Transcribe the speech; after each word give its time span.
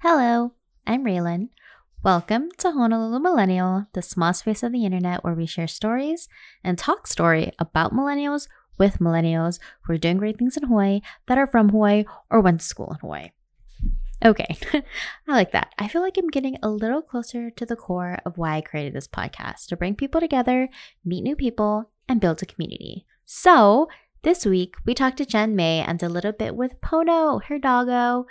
Hello, 0.00 0.52
I'm 0.86 1.04
Raylan. 1.04 1.48
Welcome 2.04 2.50
to 2.58 2.70
Honolulu 2.70 3.18
Millennial, 3.18 3.88
the 3.94 4.00
small 4.00 4.32
space 4.32 4.62
of 4.62 4.70
the 4.70 4.84
internet 4.84 5.24
where 5.24 5.34
we 5.34 5.44
share 5.44 5.66
stories 5.66 6.28
and 6.62 6.78
talk 6.78 7.08
story 7.08 7.50
about 7.58 7.92
millennials 7.92 8.46
with 8.78 9.00
millennials 9.00 9.58
who 9.82 9.94
are 9.94 9.98
doing 9.98 10.18
great 10.18 10.38
things 10.38 10.56
in 10.56 10.68
Hawaii 10.68 11.00
that 11.26 11.36
are 11.36 11.48
from 11.48 11.70
Hawaii 11.70 12.04
or 12.30 12.40
went 12.40 12.60
to 12.60 12.66
school 12.66 12.92
in 12.92 12.98
Hawaii. 13.00 13.30
Okay, 14.24 14.56
I 15.26 15.32
like 15.32 15.50
that. 15.50 15.72
I 15.80 15.88
feel 15.88 16.02
like 16.02 16.16
I'm 16.16 16.28
getting 16.28 16.58
a 16.62 16.70
little 16.70 17.02
closer 17.02 17.50
to 17.50 17.66
the 17.66 17.74
core 17.74 18.20
of 18.24 18.38
why 18.38 18.58
I 18.58 18.60
created 18.60 18.92
this 18.92 19.08
podcast 19.08 19.66
to 19.66 19.76
bring 19.76 19.96
people 19.96 20.20
together, 20.20 20.68
meet 21.04 21.22
new 21.22 21.34
people, 21.34 21.90
and 22.08 22.20
build 22.20 22.40
a 22.40 22.46
community. 22.46 23.04
So, 23.24 23.88
this 24.22 24.44
week 24.44 24.74
we 24.84 24.94
talked 24.94 25.16
to 25.18 25.26
Jen 25.26 25.56
May 25.56 25.80
and 25.80 26.02
a 26.02 26.08
little 26.08 26.32
bit 26.32 26.54
with 26.54 26.80
Pono, 26.80 27.42
her 27.44 27.58
doggo. 27.58 28.26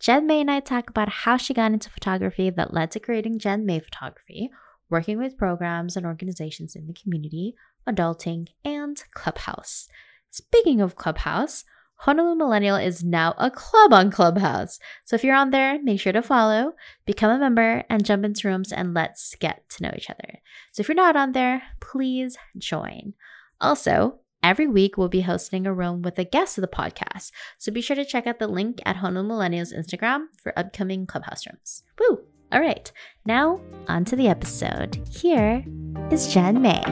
Jen 0.00 0.26
May 0.26 0.40
and 0.40 0.50
I 0.50 0.60
talk 0.60 0.88
about 0.88 1.10
how 1.10 1.36
she 1.36 1.52
got 1.52 1.72
into 1.72 1.90
photography 1.90 2.48
that 2.48 2.72
led 2.72 2.90
to 2.92 3.00
creating 3.00 3.38
Jen 3.38 3.66
May 3.66 3.80
Photography, 3.80 4.50
working 4.88 5.18
with 5.18 5.36
programs 5.36 5.94
and 5.94 6.06
organizations 6.06 6.74
in 6.74 6.86
the 6.86 6.94
community, 6.94 7.54
adulting, 7.86 8.48
and 8.64 9.04
Clubhouse. 9.12 9.88
Speaking 10.30 10.80
of 10.80 10.96
Clubhouse, 10.96 11.64
Honolulu 11.96 12.36
Millennial 12.36 12.76
is 12.76 13.04
now 13.04 13.34
a 13.36 13.50
club 13.50 13.92
on 13.92 14.10
Clubhouse. 14.10 14.78
So 15.04 15.16
if 15.16 15.22
you're 15.22 15.36
on 15.36 15.50
there, 15.50 15.78
make 15.82 16.00
sure 16.00 16.14
to 16.14 16.22
follow, 16.22 16.72
become 17.04 17.30
a 17.30 17.38
member, 17.38 17.84
and 17.90 18.02
jump 18.02 18.24
into 18.24 18.48
rooms 18.48 18.72
and 18.72 18.94
let's 18.94 19.34
get 19.34 19.68
to 19.68 19.82
know 19.82 19.92
each 19.94 20.08
other. 20.08 20.40
So 20.72 20.80
if 20.80 20.88
you're 20.88 20.94
not 20.94 21.14
on 21.14 21.32
there, 21.32 21.62
please 21.78 22.38
join. 22.56 23.12
Also, 23.60 24.20
Every 24.42 24.66
week, 24.66 24.96
we'll 24.96 25.08
be 25.08 25.20
hosting 25.20 25.66
a 25.66 25.72
room 25.72 26.00
with 26.00 26.18
a 26.18 26.24
guest 26.24 26.56
of 26.56 26.62
the 26.62 26.68
podcast. 26.68 27.30
So 27.58 27.70
be 27.70 27.82
sure 27.82 27.96
to 27.96 28.06
check 28.06 28.26
out 28.26 28.38
the 28.38 28.48
link 28.48 28.80
at 28.86 28.96
Honolulu 28.96 29.34
Millennials 29.34 29.76
Instagram 29.76 30.28
for 30.42 30.58
upcoming 30.58 31.06
Clubhouse 31.06 31.46
rooms. 31.46 31.82
Woo! 31.98 32.20
All 32.50 32.60
right, 32.60 32.90
now 33.26 33.60
on 33.86 34.06
to 34.06 34.16
the 34.16 34.28
episode. 34.28 35.06
Here 35.10 35.62
is 36.10 36.32
Jen 36.32 36.62
May. 36.62 36.82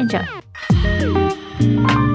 Enjoy. 0.00 0.24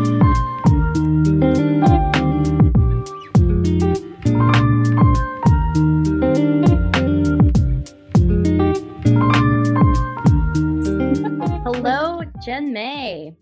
Hello, 11.64 12.24
Jen 12.44 12.74
May. 12.74 13.38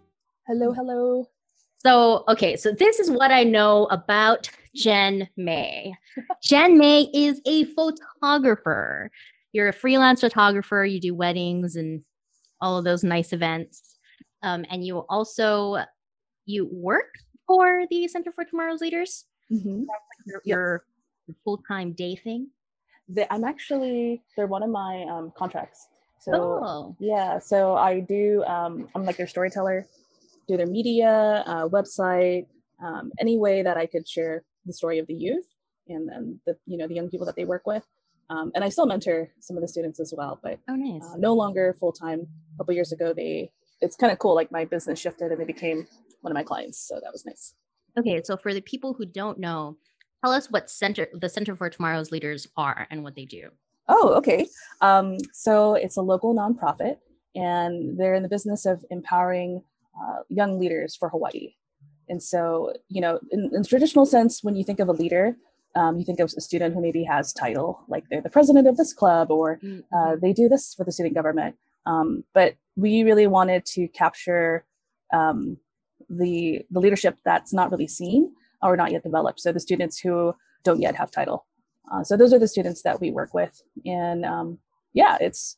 Hello, 0.46 0.74
hello. 0.74 1.26
So, 1.88 2.26
okay, 2.28 2.58
so 2.58 2.74
this 2.74 3.00
is 3.00 3.10
what 3.10 3.32
I 3.32 3.46
know 3.46 3.86
about 3.86 4.50
Jen 4.76 5.30
May. 5.38 5.96
Jen 6.44 6.78
May 6.78 7.10
is 7.14 7.40
a 7.46 7.64
photographer. 7.64 9.10
You're 9.54 9.70
a 9.70 9.74
freelance 9.74 10.20
photographer, 10.20 10.84
you 10.84 11.00
do 11.00 11.16
weddings 11.16 11.78
and 11.78 12.04
all 12.60 12.78
of 12.78 12.84
those 12.84 13.06
nice 13.06 13.32
events. 13.32 13.96
Um, 14.44 14.66
and 14.70 14.86
you 14.86 15.06
also 15.08 15.78
you 16.46 16.68
work 16.74 17.14
for 17.48 17.86
the 17.90 18.06
Center 18.10 18.34
for 18.34 18.44
Tomorrow's 18.44 18.82
Leaders. 18.82 19.24
Mm-hmm. 19.50 19.84
Your, 20.26 20.42
your, 20.44 20.84
your 21.28 21.36
full-time 21.46 21.94
day 21.94 22.18
thing. 22.18 22.50
The, 23.08 23.32
I'm 23.34 23.46
actually 23.46 24.22
they're 24.36 24.48
one 24.48 24.62
of 24.62 24.70
my 24.70 25.06
um, 25.10 25.32
contracts. 25.38 25.88
So 26.20 26.34
oh. 26.34 26.96
yeah, 27.00 27.40
so 27.40 27.78
I 27.78 28.02
do. 28.02 28.44
Um, 28.44 28.90
I'm 28.94 29.06
like 29.06 29.16
their 29.16 29.28
storyteller 29.28 29.88
do 30.48 30.58
their 30.58 30.68
media, 30.68 31.44
uh, 31.46 31.68
website, 31.68 32.48
um, 32.84 33.12
any 33.20 33.38
way 33.38 33.64
that 33.64 33.78
I 33.78 33.86
could 33.86 34.08
share 34.08 34.44
the 34.66 34.74
story 34.74 35.00
of 35.00 35.08
the 35.08 35.14
youth 35.14 35.46
and 35.90 36.08
then 36.08 36.40
the 36.46 36.58
you 36.66 36.78
know 36.78 36.88
the 36.88 36.96
young 36.96 37.10
people 37.10 37.26
that 37.26 37.36
they 37.36 37.46
work 37.46 37.66
with. 37.66 37.84
Um, 38.30 38.52
and 38.56 38.64
I 38.64 38.70
still 38.70 38.86
mentor 38.86 39.30
some 39.40 39.56
of 39.56 39.62
the 39.62 39.68
students 39.68 40.02
as 40.02 40.14
well, 40.16 40.40
but 40.44 40.60
oh, 40.70 40.76
nice. 40.76 41.02
uh, 41.02 41.16
no 41.18 41.34
longer 41.34 41.78
full 41.80 41.94
time. 41.94 42.28
A 42.56 42.58
couple 42.58 42.74
years 42.74 42.92
ago, 42.92 43.14
they 43.14 43.52
it's 43.82 43.96
kind 43.96 44.12
of 44.12 44.20
cool. 44.20 44.36
Like 44.36 44.52
my 44.52 44.66
business 44.66 45.00
shifted 45.00 45.32
and 45.32 45.40
they 45.40 45.46
became 45.46 45.88
one 46.22 46.32
of 46.32 46.36
my 46.36 46.44
clients, 46.44 46.80
so 46.80 47.00
that 47.02 47.12
was 47.12 47.26
nice. 47.26 47.54
Okay, 47.98 48.22
so 48.24 48.38
for 48.38 48.54
the 48.54 48.62
people 48.62 48.94
who 48.94 49.06
don't 49.06 49.40
know, 49.40 49.78
tell 50.24 50.34
us 50.34 50.52
what 50.52 50.70
center 50.70 51.08
the 51.14 51.30
Center 51.30 51.56
for 51.56 51.70
Tomorrow's 51.70 52.12
Leaders 52.12 52.48
are 52.58 52.88
and 52.92 53.04
what 53.04 53.16
they 53.16 53.26
do. 53.26 53.50
Oh, 53.88 54.14
okay. 54.16 54.48
Um, 54.82 55.18
so 55.34 55.76
it's 55.76 55.96
a 55.96 56.02
local 56.02 56.36
nonprofit, 56.36 56.98
and 57.36 57.98
they're 57.98 58.16
in 58.16 58.24
the 58.24 58.30
business 58.30 58.66
of 58.66 58.84
empowering 58.90 59.64
uh, 60.02 60.20
young 60.30 60.60
leaders 60.60 60.96
for 60.96 61.10
Hawaii. 61.10 61.54
And 62.10 62.24
so, 62.24 62.74
you 62.88 63.02
know, 63.02 63.20
in, 63.32 63.52
in 63.54 63.64
traditional 63.64 64.06
sense, 64.06 64.44
when 64.44 64.56
you 64.56 64.64
think 64.64 64.80
of 64.80 64.88
a 64.88 64.94
leader, 64.94 65.36
um, 65.76 65.98
you 65.98 66.06
think 66.06 66.20
of 66.20 66.34
a 66.38 66.42
student 66.42 66.74
who 66.74 66.82
maybe 66.82 67.04
has 67.04 67.34
title, 67.34 67.82
like 67.88 68.06
they're 68.10 68.22
the 68.22 68.30
president 68.30 68.68
of 68.68 68.78
this 68.78 68.94
club 68.94 69.30
or 69.30 69.54
uh, 69.54 69.66
mm-hmm. 69.66 70.20
they 70.22 70.34
do 70.34 70.48
this 70.48 70.74
for 70.74 70.84
the 70.84 70.92
student 70.92 71.16
government. 71.16 71.56
Um, 71.86 72.24
but 72.34 72.56
we 72.76 73.04
really 73.04 73.28
wanted 73.28 73.66
to 73.68 73.88
capture 73.90 74.66
um, 75.14 75.58
the 76.10 76.62
the 76.70 76.80
leadership 76.80 77.18
that's 77.26 77.54
not 77.54 77.72
really 77.72 77.88
seen 77.88 78.34
or 78.62 78.76
not 78.76 78.92
yet 78.92 79.04
developed. 79.04 79.40
So 79.40 79.52
the 79.52 79.60
students 79.60 80.00
who 80.00 80.34
don't 80.64 80.82
yet 80.82 80.96
have 80.96 81.12
title. 81.12 81.46
Uh, 81.92 82.04
so 82.04 82.18
those 82.18 82.34
are 82.34 82.40
the 82.40 82.48
students 82.48 82.82
that 82.82 83.00
we 83.00 83.12
work 83.12 83.34
with, 83.34 83.62
and 83.86 84.26
um, 84.26 84.60
yeah, 84.94 85.18
it's 85.22 85.56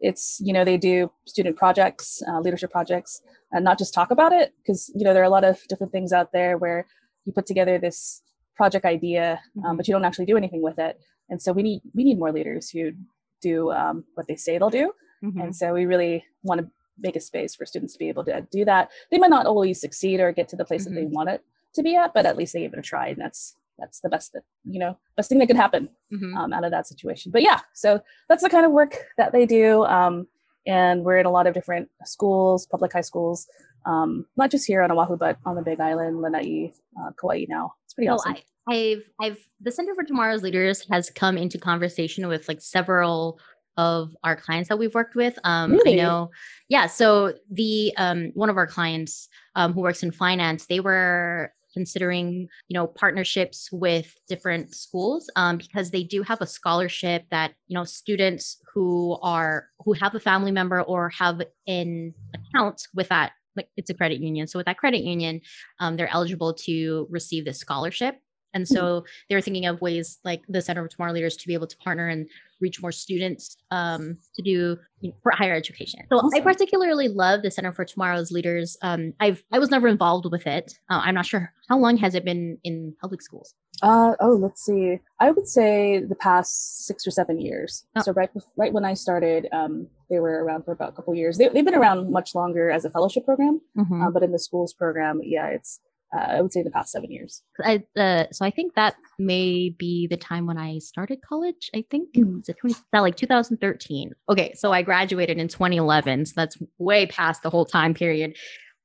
it's 0.00 0.40
you 0.42 0.52
know 0.52 0.64
they 0.64 0.76
do 0.76 1.10
student 1.26 1.56
projects 1.56 2.22
uh, 2.28 2.40
leadership 2.40 2.70
projects 2.70 3.20
and 3.52 3.64
not 3.64 3.78
just 3.78 3.94
talk 3.94 4.10
about 4.10 4.32
it 4.32 4.52
because 4.58 4.90
you 4.94 5.04
know 5.04 5.14
there 5.14 5.22
are 5.22 5.26
a 5.26 5.30
lot 5.30 5.44
of 5.44 5.58
different 5.68 5.92
things 5.92 6.12
out 6.12 6.32
there 6.32 6.58
where 6.58 6.86
you 7.24 7.32
put 7.32 7.46
together 7.46 7.78
this 7.78 8.22
project 8.56 8.84
idea 8.84 9.40
um, 9.58 9.62
mm-hmm. 9.62 9.76
but 9.76 9.88
you 9.88 9.92
don't 9.92 10.04
actually 10.04 10.26
do 10.26 10.36
anything 10.36 10.62
with 10.62 10.78
it 10.78 10.98
and 11.28 11.40
so 11.40 11.52
we 11.52 11.62
need 11.62 11.80
we 11.94 12.04
need 12.04 12.18
more 12.18 12.32
leaders 12.32 12.70
who 12.70 12.92
do 13.40 13.70
um, 13.72 14.04
what 14.14 14.26
they 14.26 14.36
say 14.36 14.58
they'll 14.58 14.70
do 14.70 14.92
mm-hmm. 15.24 15.40
and 15.40 15.56
so 15.56 15.72
we 15.72 15.86
really 15.86 16.24
want 16.42 16.60
to 16.60 16.68
make 16.98 17.16
a 17.16 17.20
space 17.20 17.54
for 17.54 17.66
students 17.66 17.92
to 17.92 17.98
be 17.98 18.08
able 18.08 18.24
to 18.24 18.46
do 18.50 18.64
that 18.64 18.90
they 19.10 19.18
might 19.18 19.30
not 19.30 19.46
always 19.46 19.80
succeed 19.80 20.20
or 20.20 20.32
get 20.32 20.48
to 20.48 20.56
the 20.56 20.64
place 20.64 20.84
mm-hmm. 20.84 20.94
that 20.94 21.00
they 21.00 21.06
mm-hmm. 21.06 21.14
want 21.14 21.28
it 21.28 21.42
to 21.74 21.82
be 21.82 21.96
at 21.96 22.12
but 22.12 22.26
at 22.26 22.36
least 22.36 22.52
they 22.52 22.60
give 22.60 22.72
it 22.72 22.78
a 22.78 22.82
try 22.82 23.08
and 23.08 23.20
that's 23.20 23.56
that's 23.78 24.00
the 24.00 24.08
best 24.08 24.32
that 24.32 24.42
you 24.64 24.78
know 24.78 24.96
best 25.16 25.28
thing 25.28 25.38
that 25.38 25.46
could 25.46 25.56
happen 25.56 25.88
mm-hmm. 26.12 26.36
um, 26.36 26.52
out 26.52 26.64
of 26.64 26.70
that 26.70 26.86
situation 26.86 27.32
but 27.32 27.42
yeah 27.42 27.60
so 27.74 28.00
that's 28.28 28.42
the 28.42 28.50
kind 28.50 28.66
of 28.66 28.72
work 28.72 28.96
that 29.16 29.32
they 29.32 29.46
do 29.46 29.84
um, 29.84 30.26
and 30.66 31.04
we're 31.04 31.18
in 31.18 31.26
a 31.26 31.30
lot 31.30 31.46
of 31.46 31.54
different 31.54 31.88
schools 32.04 32.66
public 32.66 32.92
high 32.92 33.00
schools 33.00 33.46
um, 33.86 34.26
not 34.36 34.50
just 34.50 34.66
here 34.66 34.82
on 34.82 34.90
oahu 34.90 35.16
but 35.16 35.36
on 35.44 35.56
the 35.56 35.62
big 35.62 35.80
island 35.80 36.20
lanai 36.20 36.72
uh, 37.00 37.10
kauai 37.20 37.44
now 37.48 37.72
it's 37.84 37.94
pretty 37.94 38.08
awesome 38.08 38.34
I, 38.34 38.42
I've 38.68 39.02
I've 39.20 39.46
the 39.60 39.70
Center 39.70 39.94
for 39.94 40.04
Tomorrow's 40.04 40.42
Leaders 40.42 40.84
has 40.90 41.08
come 41.10 41.38
into 41.38 41.58
conversation 41.58 42.26
with 42.28 42.48
like 42.48 42.60
several 42.60 43.38
of 43.76 44.16
our 44.24 44.36
clients 44.36 44.68
that 44.68 44.78
we've 44.78 44.94
worked 44.94 45.14
with. 45.14 45.38
Um, 45.44 45.72
really? 45.72 46.00
I 46.00 46.02
know, 46.02 46.30
yeah. 46.68 46.86
So 46.86 47.34
the 47.50 47.92
um, 47.96 48.30
one 48.34 48.50
of 48.50 48.56
our 48.56 48.66
clients 48.66 49.28
um, 49.54 49.72
who 49.72 49.82
works 49.82 50.02
in 50.02 50.10
finance, 50.10 50.66
they 50.66 50.80
were 50.80 51.52
considering 51.76 52.48
you 52.68 52.74
know 52.74 52.86
partnerships 52.86 53.68
with 53.70 54.16
different 54.28 54.74
schools 54.74 55.28
um, 55.36 55.58
because 55.58 55.90
they 55.90 56.02
do 56.02 56.22
have 56.22 56.40
a 56.40 56.46
scholarship 56.46 57.24
that 57.30 57.52
you 57.68 57.74
know 57.74 57.84
students 57.84 58.56
who 58.72 59.18
are 59.20 59.68
who 59.84 59.92
have 59.92 60.14
a 60.14 60.20
family 60.20 60.50
member 60.50 60.80
or 60.80 61.10
have 61.10 61.42
an 61.66 62.14
account 62.34 62.88
with 62.94 63.08
that 63.10 63.32
like 63.56 63.68
it's 63.76 63.90
a 63.90 63.94
credit 63.94 64.20
union. 64.20 64.46
So 64.46 64.58
with 64.58 64.66
that 64.66 64.78
credit 64.78 65.02
union 65.02 65.42
um, 65.80 65.96
they're 65.96 66.12
eligible 66.12 66.54
to 66.54 67.06
receive 67.10 67.44
this 67.44 67.58
scholarship 67.58 68.16
and 68.54 68.64
mm-hmm. 68.64 68.74
so 68.74 69.04
they're 69.28 69.40
thinking 69.40 69.66
of 69.66 69.80
ways 69.80 70.18
like 70.24 70.42
the 70.48 70.62
Center 70.62 70.82
for 70.82 70.88
Tomorrow 70.88 71.12
Leaders 71.12 71.36
to 71.36 71.46
be 71.46 71.54
able 71.54 71.66
to 71.66 71.76
partner 71.78 72.08
and 72.08 72.28
reach 72.60 72.80
more 72.80 72.92
students 72.92 73.56
um, 73.70 74.16
to 74.34 74.42
do 74.42 74.78
you 75.00 75.10
know, 75.10 75.16
for 75.22 75.32
higher 75.32 75.54
education. 75.54 76.00
So 76.10 76.18
awesome. 76.18 76.30
I 76.34 76.40
particularly 76.40 77.08
love 77.08 77.42
the 77.42 77.50
Center 77.50 77.72
for 77.72 77.84
Tomorrow's 77.84 78.30
Leaders. 78.30 78.76
Um, 78.82 79.12
I've 79.20 79.42
I 79.52 79.58
was 79.58 79.70
never 79.70 79.88
involved 79.88 80.26
with 80.30 80.46
it. 80.46 80.72
Uh, 80.90 81.02
I'm 81.04 81.14
not 81.14 81.26
sure 81.26 81.52
how 81.68 81.78
long 81.78 81.96
has 81.98 82.14
it 82.14 82.24
been 82.24 82.58
in 82.64 82.94
public 83.00 83.22
schools. 83.22 83.54
Uh, 83.82 84.14
oh, 84.20 84.32
let's 84.32 84.64
see. 84.64 84.98
I 85.20 85.30
would 85.30 85.46
say 85.46 85.98
the 85.98 86.14
past 86.14 86.86
six 86.86 87.06
or 87.06 87.10
seven 87.10 87.38
years. 87.38 87.84
Oh. 87.96 88.02
So 88.02 88.12
right 88.12 88.30
right 88.56 88.72
when 88.72 88.84
I 88.84 88.94
started, 88.94 89.48
um, 89.52 89.88
they 90.08 90.18
were 90.18 90.44
around 90.44 90.64
for 90.64 90.72
about 90.72 90.90
a 90.90 90.92
couple 90.92 91.14
years. 91.14 91.36
They, 91.36 91.44
have 91.44 91.52
been 91.52 91.74
around 91.74 92.10
much 92.10 92.34
longer 92.34 92.70
as 92.70 92.84
a 92.84 92.90
fellowship 92.90 93.24
program, 93.24 93.60
mm-hmm. 93.76 94.02
uh, 94.02 94.10
but 94.10 94.22
in 94.22 94.32
the 94.32 94.38
schools 94.38 94.72
program, 94.72 95.20
yeah, 95.22 95.48
it's 95.48 95.80
uh, 96.14 96.20
I 96.20 96.40
would 96.40 96.52
say 96.52 96.62
the 96.62 96.70
past 96.70 96.92
seven 96.92 97.10
years. 97.10 97.42
I, 97.62 97.82
uh, 97.98 98.24
so 98.32 98.44
I 98.44 98.50
think 98.50 98.74
that 98.74 98.94
may 99.18 99.70
be 99.70 100.06
the 100.06 100.16
time 100.16 100.46
when 100.46 100.58
I 100.58 100.78
started 100.78 101.20
college. 101.22 101.70
I 101.74 101.84
think 101.90 102.14
mm. 102.14 102.36
was 102.36 102.48
it 102.48 102.56
20, 102.60 102.76
that 102.92 103.00
like 103.00 103.16
2013. 103.16 104.12
Okay, 104.28 104.52
so 104.54 104.72
I 104.72 104.82
graduated 104.82 105.38
in 105.38 105.48
2011. 105.48 106.26
So 106.26 106.32
that's 106.36 106.56
way 106.78 107.06
past 107.06 107.42
the 107.42 107.50
whole 107.50 107.64
time 107.64 107.92
period. 107.92 108.36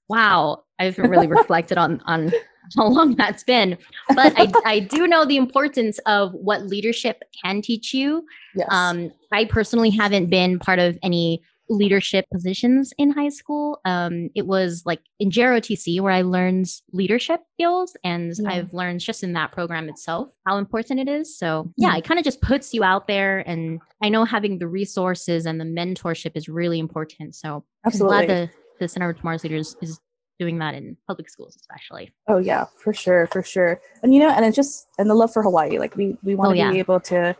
Wow, 0.09 0.63
I 0.79 0.85
haven't 0.85 1.09
really 1.09 1.27
reflected 1.39 1.77
on 1.77 2.01
on 2.05 2.31
how 2.77 2.87
long 2.87 3.15
that's 3.15 3.43
been, 3.43 3.77
but 4.09 4.33
I 4.37 4.51
I 4.65 4.79
do 4.79 5.07
know 5.07 5.25
the 5.25 5.37
importance 5.37 5.99
of 6.05 6.33
what 6.33 6.65
leadership 6.65 7.23
can 7.43 7.61
teach 7.61 7.93
you. 7.93 8.25
Yes. 8.55 8.67
Um, 8.71 9.11
I 9.31 9.45
personally 9.45 9.89
haven't 9.89 10.29
been 10.29 10.59
part 10.59 10.79
of 10.79 10.97
any 11.03 11.41
leadership 11.69 12.25
positions 12.33 12.93
in 12.97 13.11
high 13.11 13.29
school. 13.29 13.79
Um, 13.85 14.29
it 14.35 14.45
was 14.45 14.83
like 14.85 14.99
in 15.19 15.29
JROTC 15.29 16.01
where 16.01 16.11
I 16.11 16.21
learned 16.21 16.67
leadership 16.91 17.39
skills, 17.53 17.95
and 18.03 18.33
Yeah. 18.37 18.49
I've 18.49 18.73
learned 18.73 18.99
just 18.99 19.23
in 19.23 19.33
that 19.33 19.51
program 19.53 19.87
itself 19.89 20.29
how 20.45 20.57
important 20.57 20.99
it 20.99 21.07
is. 21.07 21.37
So 21.37 21.71
yeah, 21.77 21.91
Mhm. 21.93 21.97
it 21.99 22.03
kind 22.03 22.19
of 22.19 22.23
just 22.25 22.41
puts 22.41 22.73
you 22.73 22.83
out 22.83 23.07
there, 23.07 23.39
and 23.47 23.79
I 24.01 24.09
know 24.09 24.25
having 24.25 24.57
the 24.59 24.67
resources 24.67 25.45
and 25.45 25.59
the 25.61 25.65
mentorship 25.65 26.31
is 26.35 26.49
really 26.49 26.79
important. 26.79 27.35
So 27.35 27.63
Absolutely. 27.85 28.17
I'm 28.17 28.25
glad 28.25 28.49
the 28.49 28.53
the 28.79 28.87
Center 28.87 29.13
for 29.13 29.19
Tomorrow's 29.19 29.43
Leaders 29.43 29.75
is 29.81 29.99
doing 30.39 30.57
that 30.57 30.73
in 30.73 30.97
public 31.07 31.29
schools, 31.29 31.55
especially. 31.55 32.11
Oh 32.27 32.39
yeah, 32.39 32.65
for 32.77 32.93
sure, 32.93 33.27
for 33.27 33.43
sure. 33.43 33.79
And 34.01 34.11
you 34.13 34.19
know, 34.19 34.29
and 34.29 34.43
it's 34.43 34.55
just 34.55 34.87
and 34.97 35.07
the 35.09 35.13
love 35.13 35.31
for 35.31 35.43
Hawaii. 35.43 35.77
Like 35.77 35.95
we 35.95 36.17
we 36.23 36.33
want 36.35 36.49
Oh, 36.49 36.53
to 36.53 36.57
yeah. 36.57 36.71
be 36.71 36.79
able 36.79 36.99
to 37.01 37.35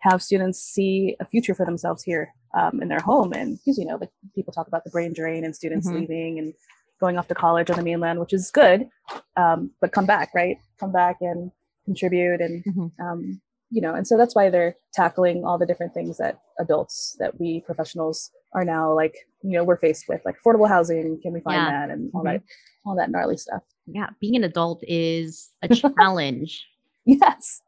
have 0.00 0.20
students 0.22 0.58
see 0.58 1.14
a 1.20 1.24
future 1.26 1.54
for 1.54 1.64
themselves 1.64 2.02
here 2.02 2.34
um, 2.54 2.80
in 2.82 2.88
their 2.88 3.00
home. 3.00 3.32
And 3.32 3.58
because 3.58 3.78
you 3.78 3.84
know, 3.86 3.96
like 3.96 4.10
people 4.34 4.52
talk 4.52 4.68
about 4.68 4.84
the 4.84 4.90
brain 4.90 5.12
drain 5.12 5.44
and 5.44 5.54
students 5.54 5.88
Mhm. 5.88 5.94
leaving 6.00 6.38
and 6.38 6.54
going 7.00 7.16
off 7.18 7.28
to 7.28 7.34
college 7.34 7.70
on 7.70 7.76
the 7.76 7.82
mainland, 7.82 8.18
which 8.20 8.32
is 8.32 8.50
good. 8.50 8.88
Um, 9.36 9.70
but 9.80 9.92
come 9.92 10.06
back, 10.06 10.30
right? 10.34 10.58
Come 10.78 10.92
back 10.92 11.16
and 11.20 11.50
contribute 11.86 12.40
and 12.40 12.62
Mhm. 12.64 12.90
um, 13.00 13.40
you 13.72 13.80
know, 13.80 13.94
and 13.94 14.04
so 14.06 14.16
that's 14.18 14.34
why 14.34 14.50
they're 14.50 14.74
tackling 14.92 15.44
all 15.44 15.56
the 15.56 15.64
different 15.64 15.94
things 15.94 16.18
that 16.18 16.40
adults 16.58 17.14
that 17.20 17.38
we 17.38 17.60
professionals 17.60 18.32
are 18.52 18.64
now 18.64 18.92
like, 18.92 19.14
you 19.42 19.52
know, 19.52 19.62
we're 19.62 19.76
faced 19.76 20.08
with 20.08 20.20
like 20.24 20.34
affordable 20.42 20.66
housing. 20.68 21.20
Can 21.22 21.32
we 21.32 21.40
find 21.40 21.54
Yeah. 21.56 21.70
that 21.86 21.90
and 21.90 22.10
all 22.12 22.22
Mhm. 22.22 22.32
that, 22.32 22.42
all 22.84 22.96
that 22.96 23.10
gnarly 23.12 23.36
stuff. 23.36 23.62
Yeah, 23.86 24.10
being 24.20 24.34
an 24.34 24.42
adult 24.44 24.82
is 24.88 25.50
a 25.62 25.68
challenge. 25.98 26.66
Yes. 27.04 27.62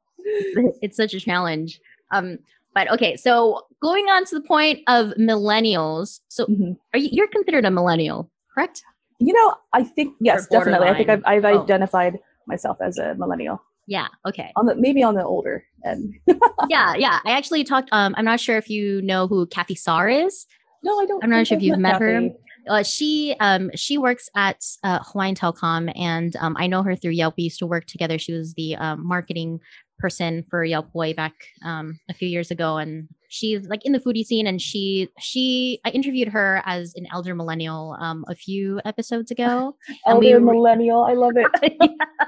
it's 0.83 0.97
such 0.97 1.15
a 1.15 1.21
challenge. 1.21 1.81
Um, 2.11 2.39
but 2.75 2.91
okay, 2.93 3.17
so 3.17 3.63
going 3.83 4.07
on 4.07 4.25
to 4.27 4.35
the 4.35 4.41
point 4.47 4.81
of 4.89 5.09
millennials. 5.19 6.21
So 6.29 6.47
Mhm. 6.47 6.77
are 6.95 6.99
you 6.99 7.09
you're 7.13 7.29
considered 7.29 7.65
a 7.65 7.71
millennial, 7.71 8.31
correct? 8.55 8.83
You 9.19 9.33
know, 9.33 9.55
I 9.73 9.85
think 9.85 10.15
yes, 10.21 10.47
definitely. 10.49 10.89
I 10.89 10.95
think 10.97 11.09
I've. 11.09 11.23
I've 11.27 11.45
Oh. 11.45 11.63
identified 11.63 12.19
myself 12.49 12.79
as 12.81 12.99
a 12.99 13.15
millennial 13.15 13.63
Yeah, 13.87 14.09
okay. 14.27 14.51
on 14.57 14.67
the 14.67 14.75
maybe 14.75 15.03
on 15.03 15.15
the 15.15 15.25
older 15.25 15.65
end. 15.85 16.15
Yeah, 16.69 16.95
yeah. 16.95 17.19
I 17.25 17.33
actually 17.33 17.65
talked 17.65 17.89
um 17.93 18.15
I'm 18.17 18.25
not 18.25 18.41
sure 18.41 18.57
if 18.57 18.69
you 18.71 19.03
know 19.03 19.27
who 19.29 19.47
Kathy 19.47 19.75
Sarr 19.75 20.27
is. 20.27 20.47
no, 20.83 20.99
I 21.01 21.07
don't. 21.07 21.23
I'm 21.23 21.31
not 21.31 21.47
sure 21.47 21.57
if 21.57 21.63
you've 21.63 21.79
met 21.79 22.01
her. 22.01 22.31
Uh, 22.69 22.83
she 22.85 23.35
um 23.41 23.71
she 23.75 23.99
works 23.99 24.29
at 24.37 24.61
uh, 24.85 25.01
Hawaiian 25.03 25.35
Telcom 25.35 25.93
and 25.99 26.35
um 26.37 26.57
I 26.59 26.67
know 26.69 26.83
her 26.85 26.95
through 26.97 27.11
Yelp. 27.13 27.35
We 27.37 27.45
used 27.45 27.59
to 27.59 27.67
work 27.67 27.87
together. 27.87 28.19
She 28.19 28.33
was 28.33 28.55
the 28.55 28.77
um, 28.77 29.05
marketing 29.07 29.59
person 30.03 30.45
for 30.51 30.65
Yelp 30.65 30.89
way 30.95 31.13
back 31.15 31.33
um 31.65 31.99
a 32.11 32.15
few 32.15 32.29
years 32.29 32.51
ago 32.51 32.77
and 32.77 33.09
she's 33.29 33.67
like 33.69 33.81
in 33.87 33.93
the 33.93 34.01
foodie 34.01 34.25
scene 34.25 34.47
and 34.47 34.61
she 34.61 35.09
she 35.19 35.81
I 35.87 35.91
interviewed 35.91 36.29
her 36.29 36.61
as 36.67 36.93
an 36.97 37.07
elder 37.13 37.35
millennial 37.35 37.97
um 38.01 38.25
a 38.29 38.35
few 38.35 38.81
episodes 38.85 39.31
ago. 39.31 39.77
And 40.07 40.19
we 40.19 40.33
Elder 40.33 40.45
re- 40.45 40.53
millennial. 40.53 41.05
I 41.05 41.15
love 41.15 41.33
it. 41.37 41.73
yeah. 41.81 42.27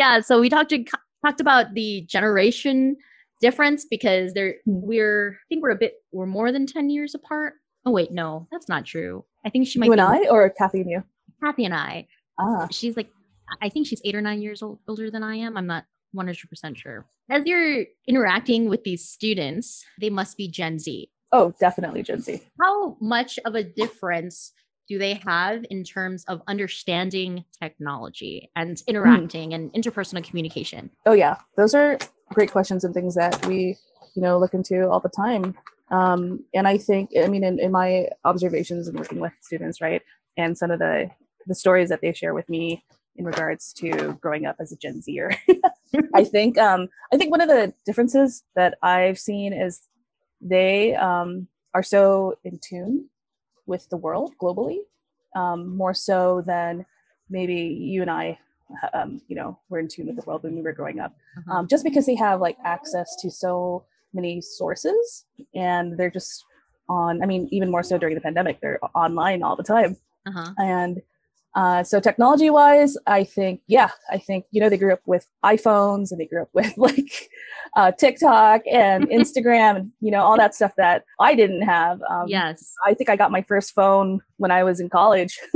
yeah, 0.00 0.20
so 0.20 0.40
we 0.40 0.48
talked 0.48 0.70
to, 0.70 0.84
talked 1.26 1.40
about 1.40 1.74
the 1.74 2.02
generation 2.08 2.96
difference 3.40 3.84
because 3.90 4.32
they're 4.32 4.54
Hmm. 4.64 4.80
we're 4.90 5.32
I 5.32 5.44
think 5.48 5.62
we're 5.62 5.70
a 5.78 5.82
bit 5.84 5.94
we're 6.12 6.26
more 6.38 6.52
than 6.52 6.66
10 6.66 6.88
years 6.90 7.14
apart. 7.14 7.54
Oh 7.84 7.90
wait, 7.90 8.10
no, 8.12 8.46
that's 8.52 8.68
not 8.68 8.84
true. 8.86 9.24
I 9.44 9.50
think 9.50 9.66
she 9.66 9.78
might 9.78 9.86
you 9.86 9.92
and 9.92 10.00
I, 10.00 10.28
or 10.28 10.48
Kathy 10.50 10.80
and 10.82 10.90
you? 10.90 11.02
Kathy 11.42 11.64
and 11.64 11.74
I. 11.74 12.06
Ah, 12.38 12.68
She's 12.70 12.96
like 12.96 13.10
I- 13.62 13.68
think 13.70 13.86
she's 13.88 14.02
8 14.04 14.14
or 14.14 14.20
9 14.20 14.40
years 14.42 14.62
old, 14.62 14.78
older 14.86 15.10
than 15.10 15.22
I 15.22 15.36
am. 15.36 15.56
I'm 15.56 15.66
not 15.66 15.84
100% 16.16 16.76
sure. 16.76 17.06
As 17.30 17.42
you're 17.44 17.84
interacting 18.06 18.68
with 18.68 18.84
these 18.84 19.06
students, 19.08 19.84
they 20.00 20.10
must 20.10 20.36
be 20.36 20.48
Gen 20.48 20.78
Z. 20.78 21.10
oh, 21.32 21.52
definitely 21.60 22.02
Gen 22.02 22.20
Z. 22.22 22.40
How 22.60 22.96
much 23.00 23.38
of 23.44 23.54
a 23.54 23.62
difference 23.62 24.52
do 24.88 24.98
they 24.98 25.20
have 25.26 25.66
in 25.70 25.84
terms 25.84 26.24
of 26.28 26.40
understanding 26.48 27.44
technology 27.62 28.50
and 28.56 28.82
interacting 28.86 29.52
and 29.52 29.70
interpersonal 29.74 30.24
communication? 30.24 30.90
Oh 31.04 31.12
yeah, 31.12 31.36
those 31.58 31.74
are 31.74 31.98
great 32.32 32.50
questions 32.50 32.84
and 32.84 32.94
things 32.94 33.14
that 33.14 33.44
we, 33.46 33.76
you 34.14 34.22
know, 34.22 34.38
look 34.38 34.54
into 34.54 34.88
all 34.88 35.00
the 35.00 35.10
time. 35.10 35.54
Um, 35.90 36.44
and 36.54 36.66
I 36.66 36.78
think, 36.78 37.10
I 37.22 37.28
mean, 37.28 37.44
in, 37.44 37.58
in 37.58 37.70
my 37.72 38.08
observations 38.24 38.88
and 38.88 38.98
working 38.98 39.20
with 39.20 39.32
students, 39.42 39.82
right, 39.82 40.00
and 40.38 40.56
some 40.56 40.70
of 40.70 40.78
the 40.78 41.10
the 41.46 41.54
stories 41.54 41.88
that 41.90 42.00
they 42.00 42.12
share 42.12 42.32
with 42.34 42.48
me 42.48 42.84
in 43.16 43.24
regards 43.24 43.72
to 43.74 44.16
growing 44.20 44.46
up 44.46 44.56
as 44.60 44.70
a 44.72 44.76
Gen 44.76 45.02
Zer, 45.02 45.32
I 46.14 46.24
think, 46.24 46.58
um, 46.58 46.88
I 47.12 47.16
think 47.16 47.30
one 47.30 47.40
of 47.40 47.48
the 47.48 47.72
differences 47.86 48.44
that 48.54 48.78
I've 48.82 49.18
seen 49.18 49.52
is 49.52 49.80
they 50.40 50.94
um, 50.94 51.48
are 51.74 51.82
so 51.82 52.38
in 52.44 52.58
tune 52.58 53.08
with 53.66 53.88
the 53.90 53.96
world 53.96 54.34
globally, 54.40 54.78
um, 55.36 55.76
more 55.76 55.94
so 55.94 56.42
than 56.46 56.84
maybe 57.30 57.54
you 57.54 58.02
and 58.02 58.10
I, 58.10 58.38
um, 58.92 59.20
you 59.28 59.36
know, 59.36 59.58
were 59.68 59.78
in 59.78 59.88
tune 59.88 60.06
with 60.06 60.16
the 60.16 60.22
world 60.22 60.42
when 60.44 60.54
we 60.54 60.62
were 60.62 60.72
growing 60.72 61.00
up 61.00 61.14
Uh-huh. 61.38 61.58
um, 61.58 61.68
just 61.68 61.84
because 61.84 62.06
they 62.06 62.14
have 62.16 62.40
like 62.40 62.56
access 62.64 63.16
to 63.22 63.30
so 63.30 63.84
many 64.14 64.40
sources 64.40 65.26
and 65.54 65.96
they're 65.98 66.10
just 66.10 66.44
on 66.88 67.22
i 67.22 67.26
mean 67.26 67.46
even 67.52 67.70
more 67.70 67.82
so 67.82 67.98
during 67.98 68.14
the 68.14 68.20
pandemic 68.22 68.58
they're 68.62 68.80
online 68.94 69.42
all 69.42 69.54
the 69.54 69.62
time 69.62 69.94
Uh-huh. 70.26 70.50
and 70.56 71.02
uh, 71.54 71.82
so 71.82 71.98
technology 72.00 72.50
wise 72.50 72.96
i 73.06 73.24
think 73.24 73.60
yeah 73.66 73.90
i 74.10 74.18
think 74.18 74.44
you 74.50 74.60
know 74.60 74.68
they 74.68 74.76
grew 74.78 74.92
up 74.92 75.00
with 75.06 75.26
iphones 75.44 76.10
and 76.10 76.20
they 76.20 76.26
grew 76.26 76.42
up 76.42 76.50
with 76.52 76.72
like 76.76 77.30
uh, 77.76 77.90
tiktok 77.92 78.60
and 78.70 79.08
instagram 79.18 79.76
and 79.76 79.90
you 80.00 80.10
know 80.10 80.22
all 80.22 80.36
that 80.36 80.54
stuff 80.54 80.72
that 80.76 81.04
i 81.20 81.34
didn't 81.34 81.62
have 81.62 82.00
um, 82.10 82.24
yes. 82.28 82.72
i 82.86 82.92
think 82.94 83.08
i 83.10 83.16
got 83.16 83.30
my 83.30 83.42
first 83.42 83.74
phone 83.74 84.20
when 84.36 84.50
i 84.50 84.62
was 84.62 84.80
in 84.80 84.88
college 84.88 85.38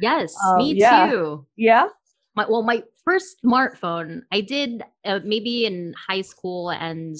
Yes, 0.00 0.32
Um, 0.46 0.58
me 0.58 0.74
yeah. 0.74 1.10
too. 1.10 1.44
yeah 1.56 1.88
My 2.36 2.46
well, 2.48 2.62
my 2.62 2.84
first 3.04 3.38
smartphone 3.44 4.22
I 4.30 4.40
did 4.42 4.84
uh, 5.04 5.18
maybe 5.24 5.64
in 5.66 5.92
high 6.08 6.20
school 6.22 6.70
and 6.70 7.16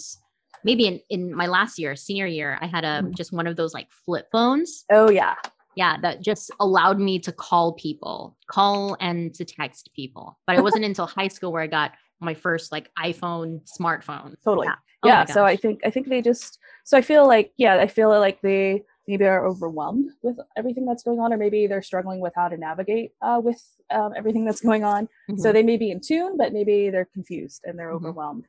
maybe 0.63 0.87
in, 0.87 1.01
in 1.11 1.35
my 1.35 1.47
last 1.47 1.77
year, 1.81 1.97
senior 1.97 2.27
year, 2.27 2.57
I 2.61 2.67
had 2.67 2.85
a 2.85 3.03
Mhm. 3.03 3.17
just 3.17 3.33
one 3.33 3.49
of 3.49 3.57
those 3.57 3.75
like 3.75 3.89
flip 3.91 4.27
phones. 4.31 4.85
oh 4.93 5.11
yeah 5.11 5.35
Yeah, 5.79 5.97
that 6.03 6.21
just 6.23 6.51
allowed 6.59 6.99
me 6.99 7.21
to 7.21 7.31
call 7.31 7.75
people, 7.75 8.37
call 8.51 8.97
and 9.01 9.33
to 9.35 9.45
text 9.45 9.91
people. 9.95 10.37
But 10.47 10.57
it 10.57 10.63
wasn't 10.63 10.85
until 10.85 11.07
high 11.07 11.29
school 11.29 11.53
where 11.53 11.63
I 11.63 11.69
got 11.69 11.93
my 12.21 12.35
first 12.35 12.73
like 12.73 12.91
iPhone 12.99 13.61
smartphone. 13.79 14.35
totally 14.45 14.67
Yeah. 14.67 14.75
Oh 15.05 15.09
yeah 15.09 15.25
so 15.27 15.45
i 15.45 15.55
think 15.55 15.77
i 15.89 15.91
think 15.95 16.09
they 16.09 16.21
just 16.21 16.59
so 16.85 16.99
i 16.99 17.03
feel 17.11 17.25
like 17.35 17.53
yeah 17.57 17.75
i 17.77 17.87
feel 17.87 18.09
like 18.27 18.41
they 18.41 18.83
maybe 19.07 19.25
are 19.25 19.47
overwhelmed 19.47 20.11
with 20.25 20.37
everything 20.57 20.85
that's 20.85 21.05
going 21.05 21.21
on 21.21 21.33
or 21.33 21.37
maybe 21.37 21.69
they're 21.69 21.81
struggling 21.91 22.19
with 22.19 22.33
how 22.35 22.49
to 22.49 22.57
navigate 22.57 23.13
uh, 23.23 23.41
with 23.49 23.63
um, 23.91 24.11
everything 24.17 24.45
that's 24.45 24.61
going 24.61 24.83
on 24.83 25.09
so 25.37 25.51
Mhm. 25.51 25.53
they 25.53 25.63
may 25.71 25.77
be 25.77 25.93
in 25.93 26.01
tune 26.01 26.37
but 26.37 26.53
maybe 26.53 26.91
they're 26.91 27.13
confused 27.19 27.61
and 27.67 27.79
they're 27.79 27.93
Mhm. 27.93 27.99
overwhelmed 27.99 28.47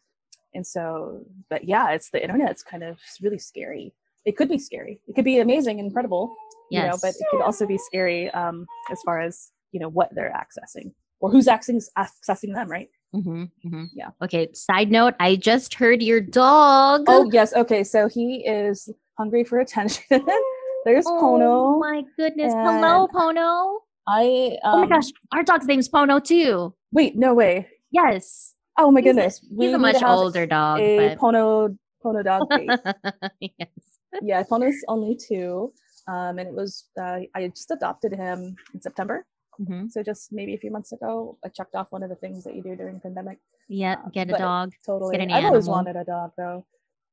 and 0.55 0.65
so 0.65 1.21
but 1.51 1.61
yeah 1.65 1.91
it's 1.91 2.09
the 2.09 2.21
internet's 2.25 2.63
kind 2.63 2.83
of 2.89 2.97
really 3.21 3.37
scary 3.37 3.93
it 4.25 4.35
could 4.37 4.49
be 4.49 4.57
scary 4.57 5.01
it 5.07 5.15
could 5.15 5.25
be 5.25 5.39
amazing 5.39 5.79
incredible 5.79 6.35
you 6.71 6.79
know 6.81 6.97
but 7.01 7.09
it 7.19 7.25
could 7.31 7.41
also 7.41 7.65
be 7.65 7.77
scary 7.77 8.29
um, 8.31 8.65
as 8.91 9.01
far 9.03 9.19
as 9.19 9.51
you 9.71 9.79
know 9.79 9.89
what 9.89 10.09
they're 10.13 10.33
accessing 10.33 10.91
or 11.19 11.29
who's 11.31 11.47
accessing 11.47 11.83
accessing 11.97 12.53
them 12.53 12.69
right 12.69 12.89
Mhm, 13.15 13.49
mhm. 13.65 13.87
Yeah. 13.95 14.09
Okay. 14.21 14.49
Side 14.53 14.91
note: 14.91 15.15
I 15.19 15.35
just 15.35 15.73
heard 15.73 16.03
your 16.03 16.21
dog. 16.21 17.05
Oh 17.07 17.27
yes, 17.33 17.55
okay. 17.55 17.83
So 17.83 18.07
he 18.07 18.45
is 18.45 18.87
hungry 19.17 19.43
for 19.43 19.57
attention. 19.59 20.03
There's 20.85 21.07
Oh 21.07 21.17
Pono. 21.19 21.49
Oh 21.75 21.79
my 21.79 22.03
goodness! 22.17 22.53
Hello, 22.55 23.07
Pono. 23.07 23.79
I 24.07 24.59
um, 24.63 24.73
oh 24.75 24.85
my 24.85 24.87
gosh, 24.95 25.09
our 25.31 25.41
dog's 25.41 25.65
name's 25.65 25.89
Pono 25.89 26.23
too. 26.23 26.75
Wait, 26.91 27.15
no 27.15 27.33
way. 27.33 27.67
Yes, 27.89 28.53
Oh 28.77 28.91
my 28.91 29.01
He's 29.01 29.09
a- 29.09 29.13
goodness. 29.15 29.39
he's 29.39 29.57
We 29.57 29.73
a 29.73 29.79
much 29.79 30.03
older 30.03 30.45
dog, 30.45 30.81
A 30.81 31.09
but 31.09 31.17
Pono 31.17 31.75
Pono 32.05 32.23
dog 32.23 32.47
yes. 33.39 33.69
Yeah, 34.21 34.43
Pono's 34.43 34.75
only 34.87 35.15
two. 35.17 35.73
Um, 36.07 36.39
and 36.39 36.47
it 36.47 36.53
was 36.53 36.85
uh, 36.99 37.19
I 37.35 37.47
just 37.49 37.71
adopted 37.71 38.13
him 38.13 38.55
in 38.73 38.81
September. 38.81 39.25
Mhm. 39.61 39.91
So 39.91 40.01
just 40.01 40.31
maybe 40.31 40.53
a 40.55 40.57
few 40.57 40.71
months 40.71 40.91
ago, 40.93 41.37
I 41.45 41.49
checked 41.49 41.75
off 41.75 41.87
one 41.91 42.01
of 42.01 42.09
the 42.09 42.15
things 42.15 42.43
that 42.45 42.55
you 42.55 42.63
do 42.63 42.75
during 42.75 42.99
pandemic. 43.01 43.37
Yeah, 43.67 43.95
Um, 44.03 44.11
get 44.13 44.29
a 44.29 44.37
dog. 44.37 44.71
Totally. 44.85 45.17
Get 45.17 45.23
an 45.23 45.31
I've 45.31 45.45
always 45.45 45.65
animal. 45.67 45.75
wanted 45.83 45.95
a 45.97 46.05
dog 46.05 46.31
though. 46.37 46.65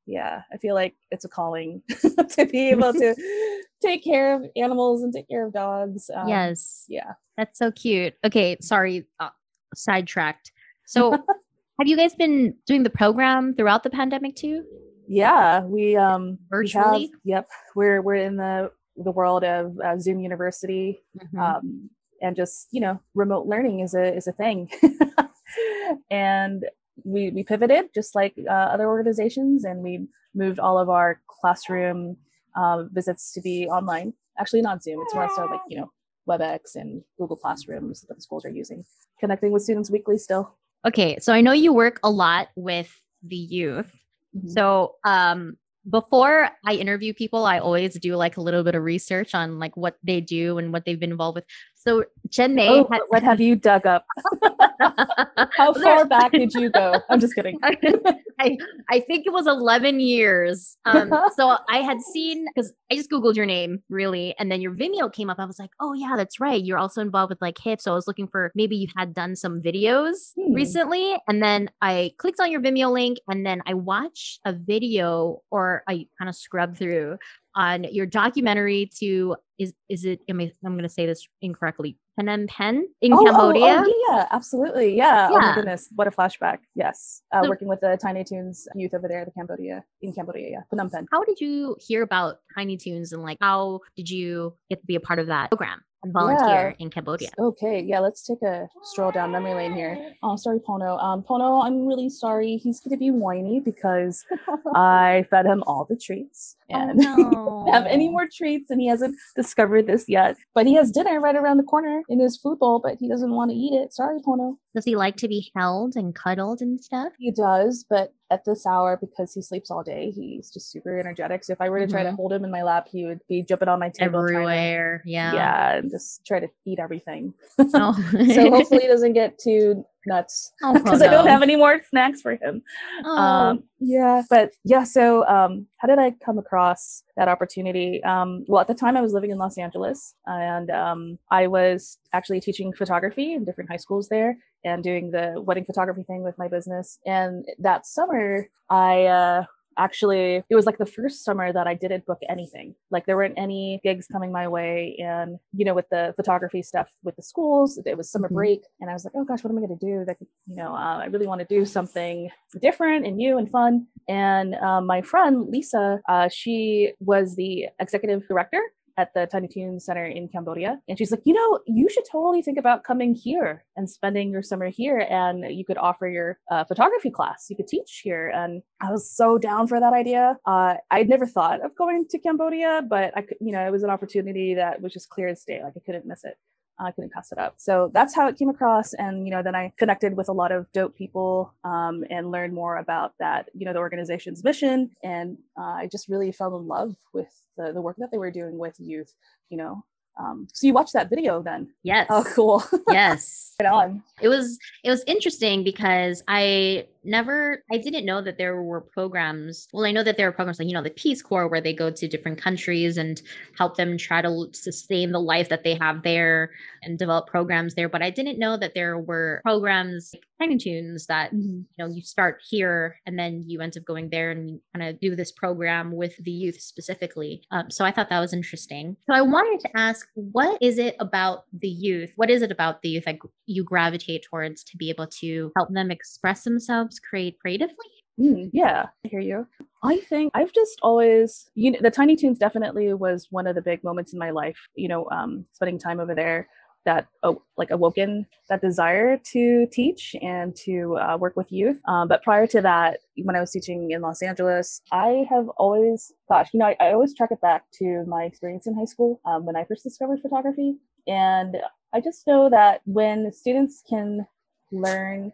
Yeah, 0.06 0.42
I 0.52 0.56
feel 0.58 0.74
like 0.76 0.94
it's 1.10 1.24
a 1.24 1.28
calling 1.28 1.82
to 2.36 2.46
be 2.46 2.70
able 2.70 2.92
to 2.92 3.14
take 3.82 4.04
care 4.04 4.34
of 4.36 4.46
animals 4.54 5.02
and 5.02 5.12
take 5.12 5.28
care 5.28 5.44
of 5.46 5.52
dogs. 5.52 6.08
Um, 6.14 6.28
yes, 6.28 6.84
Yeah. 6.88 7.14
that's 7.36 7.58
so 7.58 7.72
cute. 7.72 8.14
Okay, 8.24 8.56
sorry, 8.62 9.04
uh, 9.18 9.30
sidetracked. 9.74 10.52
So, 10.86 11.10
have 11.80 11.88
you 11.88 11.96
guys 11.96 12.14
been 12.14 12.54
doing 12.66 12.84
the 12.84 12.90
program 12.90 13.54
throughout 13.56 13.82
the 13.82 13.90
pandemic 13.90 14.36
too? 14.36 14.64
Yeah, 15.08 15.62
we 15.64 15.96
um 15.96 16.22
we 16.24 16.28
have- 16.30 16.38
Virtually? 16.50 17.12
yep, 17.24 17.48
we're 17.74 18.02
we're 18.02 18.16
in 18.16 18.36
the 18.36 18.70
the 18.96 19.10
world 19.12 19.44
of 19.44 19.78
uh, 19.84 19.98
Zoom 19.98 20.20
University, 20.20 21.02
Mhm. 21.18 21.38
um, 21.38 21.90
and 22.22 22.34
just 22.34 22.68
you 22.72 22.80
know, 22.80 22.98
remote 23.14 23.46
learning 23.46 23.80
is 23.80 23.94
a 23.94 24.14
is 24.16 24.26
a 24.26 24.32
thing, 24.32 24.70
and 26.10 26.64
we 27.04 27.30
we 27.30 27.42
pivoted 27.42 27.90
just 27.94 28.14
like 28.14 28.34
uh, 28.48 28.50
other 28.74 28.86
organizations, 28.88 29.64
and 29.64 29.82
we 29.82 30.06
moved 30.34 30.58
all 30.58 30.78
of 30.78 30.88
our 30.88 31.20
classroom 31.28 32.16
um, 32.56 32.88
visits 32.92 33.32
to 33.32 33.40
be 33.40 33.66
online. 33.66 34.12
Actually, 34.38 34.62
not 34.62 34.82
Zoom. 34.82 35.00
It's 35.02 35.14
more 35.14 35.28
so 35.36 35.44
like 35.44 35.60
you 35.68 35.78
know 35.80 35.90
WebEx 36.28 36.74
and 36.74 37.02
Google 37.18 37.36
Classrooms 37.36 38.00
that 38.02 38.14
the 38.14 38.20
schools 38.22 38.44
are 38.44 38.50
using. 38.50 38.84
Connecting 39.20 39.52
with 39.52 39.62
students 39.62 39.90
weekly 39.90 40.18
still. 40.18 40.56
Okay, 40.86 41.18
so 41.20 41.32
I 41.32 41.40
know 41.40 41.52
you 41.52 41.72
work 41.72 42.00
a 42.02 42.10
lot 42.10 42.48
with 42.56 43.00
the 43.22 43.36
youth. 43.36 43.92
Mm-hmm. 44.36 44.48
So, 44.48 44.96
um, 45.04 45.56
before 45.88 46.50
I 46.64 46.74
interview 46.74 47.14
people, 47.14 47.44
I 47.46 47.58
always 47.58 47.94
do 47.98 48.16
like 48.16 48.36
a 48.36 48.40
little 48.40 48.64
bit 48.64 48.74
of 48.74 48.82
research 48.82 49.34
on 49.34 49.58
like 49.58 49.76
what 49.76 49.96
they 50.02 50.20
do 50.20 50.58
and 50.58 50.72
what 50.72 50.84
they've 50.84 50.98
been 50.98 51.12
involved 51.12 51.36
with. 51.36 51.44
So 51.74 52.04
Jen 52.28 52.54
May, 52.54 52.68
oh, 52.68 52.88
had- 52.90 53.02
what 53.08 53.22
have 53.22 53.40
you 53.40 53.54
dug 53.54 53.86
up? 53.86 54.04
How 55.56 55.72
far 55.72 56.04
back 56.06 56.32
did 56.32 56.52
you 56.54 56.70
go? 56.70 57.00
I'm 57.08 57.20
just 57.20 57.34
kidding. 57.34 57.58
I 57.62 58.56
I 58.90 59.00
think 59.00 59.26
it 59.26 59.32
was 59.32 59.46
11 59.46 60.00
years. 60.00 60.76
Um, 60.84 61.12
so 61.36 61.56
I 61.68 61.78
had 61.78 62.00
seen 62.00 62.46
because 62.54 62.72
I 62.90 62.96
just 62.96 63.10
googled 63.10 63.36
your 63.36 63.46
name 63.46 63.82
really, 63.88 64.34
and 64.38 64.50
then 64.50 64.60
your 64.60 64.74
Vimeo 64.74 65.12
came 65.12 65.30
up. 65.30 65.38
I 65.38 65.44
was 65.44 65.58
like, 65.58 65.70
oh 65.80 65.94
yeah, 65.94 66.14
that's 66.16 66.40
right. 66.40 66.62
You're 66.62 66.78
also 66.78 67.00
involved 67.00 67.30
with 67.30 67.40
like 67.40 67.58
HIP. 67.58 67.80
So 67.80 67.92
I 67.92 67.94
was 67.94 68.06
looking 68.06 68.28
for 68.28 68.52
maybe 68.54 68.76
you 68.76 68.88
had 68.96 69.14
done 69.14 69.36
some 69.36 69.60
videos 69.60 70.32
hmm. 70.36 70.52
recently, 70.52 71.16
and 71.28 71.42
then 71.42 71.70
I 71.80 72.12
clicked 72.18 72.40
on 72.40 72.50
your 72.50 72.60
Vimeo 72.60 72.92
link, 72.92 73.18
and 73.28 73.44
then 73.44 73.62
I 73.66 73.74
watched 73.74 74.40
a 74.44 74.52
video 74.52 75.42
or 75.50 75.82
I 75.88 76.06
kind 76.18 76.28
of 76.28 76.36
scrubbed 76.36 76.78
through 76.78 77.18
on 77.54 77.84
your 77.84 78.06
documentary 78.06 78.90
to 79.00 79.34
is 79.58 79.72
is 79.88 80.04
it 80.04 80.20
I 80.28 80.32
I'm 80.32 80.52
going 80.74 80.82
to 80.82 80.88
say 80.88 81.06
this 81.06 81.26
incorrectly 81.40 81.96
Phnom 82.18 82.48
Penh 82.48 82.86
in 83.00 83.12
oh, 83.12 83.24
Cambodia. 83.24 83.82
Oh, 83.84 83.84
oh, 83.86 84.04
yeah, 84.08 84.26
absolutely. 84.30 84.96
Yeah. 84.96 85.30
yeah. 85.30 85.36
Oh 85.36 85.38
my 85.38 85.54
goodness, 85.54 85.88
what 85.94 86.06
a 86.06 86.10
flashback. 86.10 86.58
Yes, 86.74 87.22
uh, 87.32 87.42
so, 87.42 87.48
working 87.48 87.68
with 87.68 87.80
the 87.80 87.98
Tiny 88.00 88.24
Toones 88.24 88.66
youth 88.74 88.94
over 88.94 89.08
there, 89.08 89.24
the 89.24 89.30
Cambodia 89.30 89.84
in 90.02 90.12
Cambodia. 90.12 90.48
Yeah, 90.50 90.60
Phnom 90.72 90.90
Penh. 90.90 91.06
How 91.12 91.24
did 91.24 91.40
you 91.40 91.76
hear 91.78 92.02
about 92.02 92.36
Tiny 92.54 92.76
Toones 92.76 93.12
and 93.12 93.22
like 93.22 93.38
how 93.40 93.80
did 93.96 94.08
you 94.08 94.54
get 94.70 94.80
to 94.80 94.86
be 94.86 94.94
a 94.94 95.00
part 95.00 95.18
of 95.18 95.26
that 95.26 95.50
program? 95.50 95.82
And 96.02 96.12
volunteer 96.12 96.74
yeah. 96.78 96.84
in 96.84 96.90
Cambodia. 96.90 97.30
Okay, 97.38 97.80
yeah, 97.80 97.98
let's 98.00 98.22
take 98.22 98.42
a 98.42 98.68
stroll 98.82 99.10
down 99.10 99.32
memory 99.32 99.54
lane 99.54 99.74
here. 99.74 100.14
Oh, 100.22 100.36
sorry, 100.36 100.58
Pono. 100.58 101.02
Um, 101.02 101.22
Pono, 101.22 101.64
I'm 101.64 101.86
really 101.86 102.08
sorry. 102.08 102.56
He's 102.56 102.80
going 102.80 102.92
to 102.92 102.98
be 102.98 103.10
whiny 103.10 103.60
because 103.60 104.24
I 104.74 105.26
fed 105.30 105.46
him 105.46 105.62
all 105.66 105.86
the 105.88 105.96
treats 105.96 106.56
oh, 106.72 106.78
and 106.78 107.04
oh, 107.04 107.64
no. 107.66 107.72
have 107.72 107.86
any 107.86 108.08
more 108.08 108.28
treats, 108.32 108.70
and 108.70 108.80
he 108.80 108.86
hasn't 108.86 109.16
discovered 109.34 109.86
this 109.86 110.04
yet. 110.08 110.36
But 110.54 110.66
he 110.66 110.74
has 110.74 110.90
dinner 110.90 111.20
right 111.20 111.36
around 111.36 111.56
the 111.56 111.64
corner 111.64 112.02
in 112.08 112.20
his 112.20 112.36
food 112.36 112.58
bowl, 112.58 112.80
but 112.80 112.96
he 113.00 113.08
doesn't 113.08 113.32
want 113.32 113.50
to 113.50 113.56
eat 113.56 113.74
it. 113.74 113.92
Sorry, 113.92 114.20
Pono. 114.20 114.56
Does 114.76 114.84
he 114.84 114.94
like 114.94 115.16
to 115.16 115.28
be 115.28 115.50
held 115.56 115.96
and 115.96 116.14
cuddled 116.14 116.60
and 116.60 116.78
stuff? 116.78 117.14
He 117.18 117.30
does, 117.30 117.86
but 117.88 118.12
at 118.30 118.44
this 118.44 118.66
hour, 118.66 118.98
because 119.00 119.32
he 119.32 119.40
sleeps 119.40 119.70
all 119.70 119.82
day, 119.82 120.10
he's 120.10 120.50
just 120.50 120.70
super 120.70 120.98
energetic. 120.98 121.44
So 121.44 121.54
if 121.54 121.62
I 121.62 121.70
were 121.70 121.80
to 121.80 121.86
try 121.86 122.02
mm-hmm. 122.02 122.10
to 122.10 122.16
hold 122.16 122.34
him 122.34 122.44
in 122.44 122.50
my 122.50 122.62
lap, 122.62 122.86
he 122.92 123.06
would 123.06 123.20
be 123.26 123.42
jumping 123.42 123.68
on 123.68 123.80
my 123.80 123.88
table 123.88 124.20
everywhere. 124.20 125.00
To, 125.02 125.10
yeah, 125.10 125.32
yeah, 125.32 125.76
and 125.76 125.90
just 125.90 126.26
try 126.26 126.40
to 126.40 126.48
eat 126.66 126.78
everything. 126.78 127.32
Oh. 127.72 127.94
so 128.34 128.50
hopefully 128.50 128.82
he 128.82 128.86
doesn't 128.94 129.14
get 129.14 129.38
too 129.38 129.86
nuts 130.06 130.52
because 130.74 131.02
oh, 131.02 131.04
no. 131.04 131.06
I 131.06 131.10
don't 131.10 131.26
have 131.26 131.42
any 131.42 131.56
more 131.56 131.80
snacks 131.88 132.20
for 132.20 132.32
him. 132.32 132.62
Oh. 133.04 133.16
Um, 133.16 133.64
yeah, 133.78 134.22
but 134.30 134.52
yeah. 134.64 134.84
So 134.84 135.26
um, 135.26 135.66
how 135.78 135.88
did 135.88 135.98
I 135.98 136.12
come 136.24 136.38
across 136.38 137.02
that 137.16 137.28
opportunity? 137.28 138.02
Um, 138.04 138.44
well, 138.48 138.60
at 138.60 138.68
the 138.68 138.74
time 138.74 138.96
I 138.96 139.00
was 139.00 139.12
living 139.12 139.30
in 139.30 139.38
Los 139.38 139.58
Angeles, 139.58 140.14
and 140.26 140.70
um, 140.70 141.18
I 141.30 141.46
was 141.46 141.98
actually 142.12 142.40
teaching 142.40 142.72
photography 142.72 143.34
in 143.34 143.44
different 143.44 143.70
high 143.70 143.76
schools 143.76 144.08
there 144.08 144.38
and 144.64 144.82
doing 144.82 145.10
the 145.10 145.34
wedding 145.36 145.64
photography 145.64 146.02
thing 146.02 146.22
with 146.22 146.36
my 146.38 146.48
business. 146.48 146.98
And 147.06 147.44
that 147.58 147.86
summer, 147.86 148.48
I 148.68 149.04
uh, 149.04 149.44
actually 149.78 150.42
it 150.48 150.54
was 150.54 150.66
like 150.66 150.78
the 150.78 150.86
first 150.86 151.24
summer 151.24 151.52
that 151.52 151.66
I 151.66 151.74
didn't 151.74 152.06
book 152.06 152.20
anything. 152.28 152.74
Like 152.90 153.06
there 153.06 153.16
weren't 153.16 153.38
any 153.38 153.80
gigs 153.82 154.06
coming 154.06 154.32
my 154.32 154.48
way. 154.48 154.96
And 154.98 155.38
you 155.52 155.64
know, 155.64 155.74
with 155.74 155.88
the 155.90 156.14
photography 156.16 156.62
stuff 156.62 156.90
with 157.02 157.16
the 157.16 157.22
schools, 157.22 157.78
it 157.84 157.96
was 157.96 158.10
summer 158.10 158.28
mm-hmm. 158.28 158.34
break, 158.34 158.62
and 158.80 158.90
I 158.90 158.92
was 158.92 159.04
like, 159.04 159.14
oh 159.16 159.24
gosh, 159.24 159.42
what 159.42 159.50
am 159.50 159.58
I 159.58 159.66
going 159.66 159.78
to 159.78 159.86
do? 159.86 160.04
That 160.06 160.16
you 160.20 160.56
know, 160.56 160.74
uh, 160.74 160.98
I 160.98 161.06
really 161.06 161.26
want 161.26 161.40
to 161.40 161.46
do 161.46 161.64
something 161.64 162.30
different 162.60 163.06
and 163.06 163.16
new 163.16 163.38
and 163.38 163.50
fun. 163.50 163.86
And 164.08 164.54
um, 164.56 164.86
my 164.86 165.02
friend 165.02 165.48
Lisa, 165.48 166.00
uh, 166.08 166.28
she 166.28 166.92
was 167.00 167.36
the 167.36 167.66
executive 167.80 168.26
director 168.28 168.60
at 168.96 169.12
the 169.14 169.26
Tiny 169.26 169.48
Toon 169.48 169.80
Center 169.80 170.04
in 170.04 170.28
Cambodia. 170.28 170.80
And 170.88 170.98
she's 170.98 171.10
like, 171.10 171.22
you 171.24 171.34
know, 171.34 171.60
you 171.66 171.88
should 171.88 172.04
totally 172.10 172.42
think 172.42 172.58
about 172.58 172.84
coming 172.84 173.14
here 173.14 173.64
and 173.76 173.88
spending 173.88 174.30
your 174.30 174.42
summer 174.42 174.68
here. 174.68 175.06
And 175.10 175.44
you 175.50 175.64
could 175.64 175.78
offer 175.78 176.08
your 176.08 176.38
uh, 176.50 176.64
photography 176.64 177.10
class. 177.10 177.46
You 177.50 177.56
could 177.56 177.68
teach 177.68 178.00
here. 178.02 178.28
And 178.28 178.62
I 178.80 178.90
was 178.90 179.10
so 179.10 179.38
down 179.38 179.66
for 179.66 179.80
that 179.80 179.92
idea. 179.92 180.36
Uh, 180.46 180.74
I'd 180.90 181.08
never 181.08 181.26
thought 181.26 181.64
of 181.64 181.76
going 181.76 182.06
to 182.10 182.18
Cambodia, 182.18 182.82
but 182.88 183.16
I 183.16 183.24
you 183.40 183.52
know, 183.52 183.66
it 183.66 183.70
was 183.70 183.82
an 183.82 183.90
opportunity 183.90 184.54
that 184.54 184.80
was 184.80 184.92
just 184.92 185.08
clear 185.08 185.28
as 185.28 185.44
day. 185.44 185.60
Like 185.62 185.74
I 185.76 185.80
couldn't 185.84 186.06
miss 186.06 186.24
it. 186.24 186.36
I 186.78 186.90
couldn't 186.90 187.12
pass 187.12 187.32
it 187.32 187.38
up. 187.38 187.54
So 187.56 187.90
that's 187.92 188.14
how 188.14 188.28
it 188.28 188.38
came 188.38 188.48
across. 188.48 188.92
And, 188.94 189.26
you 189.26 189.32
know, 189.32 189.42
then 189.42 189.54
I 189.54 189.72
connected 189.78 190.16
with 190.16 190.28
a 190.28 190.32
lot 190.32 190.52
of 190.52 190.70
dope 190.72 190.94
people 190.94 191.54
um, 191.64 192.04
and 192.10 192.30
learned 192.30 192.52
more 192.52 192.76
about 192.76 193.14
that, 193.18 193.48
you 193.54 193.64
know, 193.64 193.72
the 193.72 193.78
organization's 193.78 194.44
mission. 194.44 194.90
And 195.02 195.38
uh, 195.58 195.62
I 195.62 195.88
just 195.90 196.08
really 196.08 196.32
fell 196.32 196.56
in 196.56 196.66
love 196.66 196.94
with 197.12 197.32
the, 197.56 197.72
the 197.72 197.80
work 197.80 197.96
that 197.98 198.10
they 198.10 198.18
were 198.18 198.30
doing 198.30 198.58
with 198.58 198.78
youth, 198.78 199.14
you 199.48 199.56
know. 199.56 199.84
Um, 200.18 200.48
so 200.52 200.66
you 200.66 200.72
watched 200.72 200.94
that 200.94 201.10
video 201.10 201.42
then? 201.42 201.68
Yes. 201.82 202.06
Oh, 202.10 202.24
cool. 202.34 202.64
yes. 202.90 203.54
right 203.60 203.70
on. 203.70 204.02
It 204.20 204.28
was 204.28 204.58
it 204.82 204.90
was 204.90 205.04
interesting 205.06 205.62
because 205.62 206.22
I 206.26 206.86
never 207.04 207.62
I 207.70 207.78
didn't 207.78 208.06
know 208.06 208.22
that 208.22 208.38
there 208.38 208.62
were 208.62 208.80
programs. 208.80 209.68
Well, 209.72 209.84
I 209.84 209.92
know 209.92 210.02
that 210.02 210.16
there 210.16 210.28
are 210.28 210.32
programs 210.32 210.58
like, 210.58 210.68
you 210.68 210.74
know, 210.74 210.82
the 210.82 210.90
Peace 210.90 211.22
Corps 211.22 211.48
where 211.48 211.60
they 211.60 211.74
go 211.74 211.90
to 211.90 212.08
different 212.08 212.40
countries 212.40 212.96
and 212.96 213.20
help 213.58 213.76
them 213.76 213.98
try 213.98 214.22
to 214.22 214.46
sustain 214.52 215.12
the 215.12 215.20
life 215.20 215.48
that 215.50 215.64
they 215.64 215.74
have 215.74 216.02
there 216.02 216.50
and 216.82 216.98
develop 216.98 217.26
programs 217.26 217.74
there. 217.74 217.88
But 217.88 218.02
I 218.02 218.10
didn't 218.10 218.38
know 218.38 218.56
that 218.56 218.74
there 218.74 218.98
were 218.98 219.40
programs 219.44 220.12
like 220.14 220.22
Tiny 220.40 220.56
Toones 220.56 221.06
that, 221.06 221.32
mm-hmm. 221.32 221.60
you 221.60 221.76
know, 221.78 221.86
you 221.86 222.02
start 222.02 222.42
here 222.48 222.96
and 223.06 223.18
then 223.18 223.44
you 223.46 223.60
end 223.60 223.76
up 223.76 223.84
going 223.84 224.10
there 224.10 224.30
and 224.30 224.60
kind 224.74 224.88
of 224.88 225.00
do 225.00 225.16
this 225.16 225.32
program 225.32 225.92
with 225.92 226.16
the 226.18 226.30
youth 226.30 226.60
specifically. 226.60 227.42
Um, 227.50 227.70
so 227.70 227.84
I 227.84 227.90
thought 227.90 228.10
that 228.10 228.20
was 228.20 228.32
interesting. 228.32 228.96
So 229.08 229.14
I 229.14 229.22
wanted 229.22 229.60
to 229.60 229.76
ask, 229.76 230.08
what 230.14 230.58
is 230.60 230.78
it 230.78 230.96
about 231.00 231.44
the 231.52 231.68
youth? 231.68 232.12
What 232.16 232.30
is 232.30 232.42
it 232.42 232.52
about 232.52 232.82
the 232.82 232.90
youth 232.90 233.04
that 233.04 233.18
you 233.46 233.64
gravitate 233.64 234.24
towards 234.24 234.64
to 234.64 234.76
be 234.76 234.90
able 234.90 235.06
to 235.20 235.52
help 235.56 235.70
them 235.72 235.90
express 235.90 236.44
themselves 236.44 236.98
create 236.98 237.38
creatively? 237.40 237.74
Mm, 238.18 238.50
yeah, 238.52 238.86
I 239.04 239.08
hear 239.08 239.20
you. 239.20 239.46
I 239.82 239.98
think 239.98 240.32
I've 240.34 240.52
just 240.52 240.78
always, 240.82 241.50
you 241.54 241.70
know, 241.70 241.78
the 241.82 241.90
Tiny 241.90 242.16
Toones 242.16 242.38
definitely 242.38 242.92
was 242.94 243.26
one 243.30 243.46
of 243.46 243.54
the 243.54 243.60
big 243.60 243.84
moments 243.84 244.14
in 244.14 244.18
my 244.18 244.30
life. 244.30 244.56
You 244.74 244.88
know, 244.88 245.06
um, 245.10 245.44
spending 245.52 245.78
time 245.78 246.00
over 246.00 246.14
there 246.14 246.48
that 246.86 247.08
oh, 247.22 247.42
like 247.58 247.70
awoken 247.70 248.26
that 248.48 248.62
desire 248.62 249.18
to 249.32 249.66
teach 249.70 250.16
and 250.22 250.56
to 250.64 250.96
uh, 250.96 251.16
work 251.18 251.36
with 251.36 251.52
youth. 251.52 251.78
Um, 251.86 252.08
but 252.08 252.22
prior 252.22 252.46
to 252.46 252.62
that, 252.62 253.00
when 253.22 253.36
I 253.36 253.40
was 253.40 253.50
teaching 253.50 253.90
in 253.90 254.00
Los 254.00 254.22
Angeles, 254.22 254.80
I 254.92 255.26
have 255.28 255.48
always 255.58 256.12
thought, 256.28 256.48
you 256.54 256.60
know, 256.60 256.66
I, 256.66 256.76
I 256.80 256.92
always 256.92 257.14
track 257.14 257.30
it 257.32 257.40
back 257.42 257.64
to 257.80 258.04
my 258.06 258.22
experience 258.22 258.66
in 258.66 258.74
high 258.74 258.86
school 258.86 259.20
um, 259.26 259.44
when 259.44 259.56
I 259.56 259.64
first 259.64 259.82
discovered 259.82 260.20
photography. 260.22 260.76
And 261.06 261.56
I 261.92 262.00
just 262.00 262.26
know 262.26 262.48
that 262.50 262.80
when 262.86 263.30
students 263.32 263.82
can 263.88 264.26
learn 264.72 265.32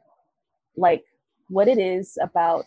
like 0.77 1.05
what 1.49 1.69
it 1.69 1.79
is 1.79 2.19
about 2.21 2.65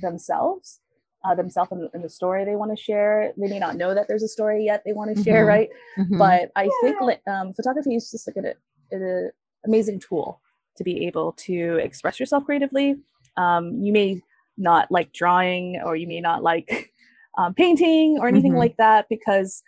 themselves, 0.00 0.80
uh, 1.24 1.34
themselves 1.34 1.70
and, 1.72 2.04
the 2.04 2.08
story 2.08 2.44
they 2.44 2.56
want 2.56 2.76
to 2.76 2.82
share. 2.82 3.32
They 3.36 3.48
may 3.48 3.58
not 3.58 3.76
know 3.76 3.94
that 3.94 4.06
there's 4.08 4.22
a 4.22 4.28
story 4.28 4.64
yet 4.64 4.82
they 4.84 4.92
want 4.92 5.16
to 5.16 5.22
share, 5.22 5.40
mm-hmm. 5.40 5.48
right? 5.48 5.68
Mm-hmm. 5.98 6.18
But 6.18 6.50
I 6.56 6.68
think 6.82 7.00
um, 7.28 7.52
photography 7.54 7.94
is 7.94 8.10
just 8.10 8.28
like 8.28 8.36
an, 8.36 8.52
an 8.90 9.30
amazing 9.66 10.00
tool 10.00 10.40
to 10.76 10.84
be 10.84 11.06
able 11.06 11.32
to 11.32 11.78
express 11.82 12.20
yourself 12.20 12.44
creatively. 12.44 12.96
Um, 13.36 13.82
you 13.82 13.92
may 13.92 14.20
not 14.56 14.90
like 14.90 15.12
drawing, 15.12 15.80
or 15.84 15.96
you 15.96 16.06
may 16.06 16.20
not 16.20 16.42
like 16.42 16.92
um, 17.38 17.54
painting 17.54 18.18
or 18.20 18.28
anything 18.28 18.52
mm-hmm. 18.52 18.60
like 18.60 18.76
that 18.76 19.06
because 19.08 19.62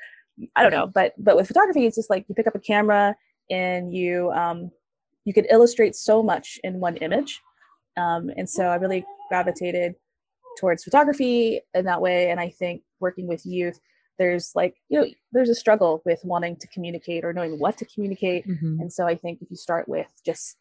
I 0.56 0.62
don't 0.62 0.72
know. 0.72 0.86
But 0.86 1.14
but 1.18 1.36
with 1.36 1.48
photography, 1.48 1.86
it's 1.86 1.96
just 1.96 2.10
like 2.10 2.24
you 2.28 2.34
pick 2.34 2.46
up 2.46 2.54
a 2.54 2.60
camera 2.60 3.16
and 3.50 3.92
you 3.92 4.30
um, 4.32 4.70
you 5.24 5.34
could 5.34 5.46
illustrate 5.50 5.96
so 5.96 6.22
much 6.22 6.58
in 6.62 6.80
one 6.80 6.96
image 6.98 7.40
um, 7.96 8.30
and 8.36 8.48
so 8.48 8.64
I 8.64 8.76
really 8.76 9.04
gravitated 9.28 9.94
towards 10.58 10.84
photography 10.84 11.60
in 11.74 11.84
that 11.84 12.00
way. 12.00 12.30
And 12.30 12.40
I 12.40 12.50
think 12.50 12.82
working 13.00 13.26
with 13.26 13.46
youth, 13.46 13.80
there's 14.18 14.52
like, 14.54 14.76
you 14.88 15.00
know, 15.00 15.06
there's 15.32 15.48
a 15.48 15.54
struggle 15.54 16.02
with 16.04 16.20
wanting 16.24 16.56
to 16.56 16.68
communicate 16.68 17.24
or 17.24 17.32
knowing 17.32 17.58
what 17.58 17.78
to 17.78 17.86
communicate. 17.86 18.46
Mm-hmm. 18.46 18.80
And 18.80 18.92
so 18.92 19.06
I 19.06 19.16
think 19.16 19.40
if 19.40 19.50
you 19.50 19.56
start 19.56 19.88
with 19.88 20.08
just 20.24 20.56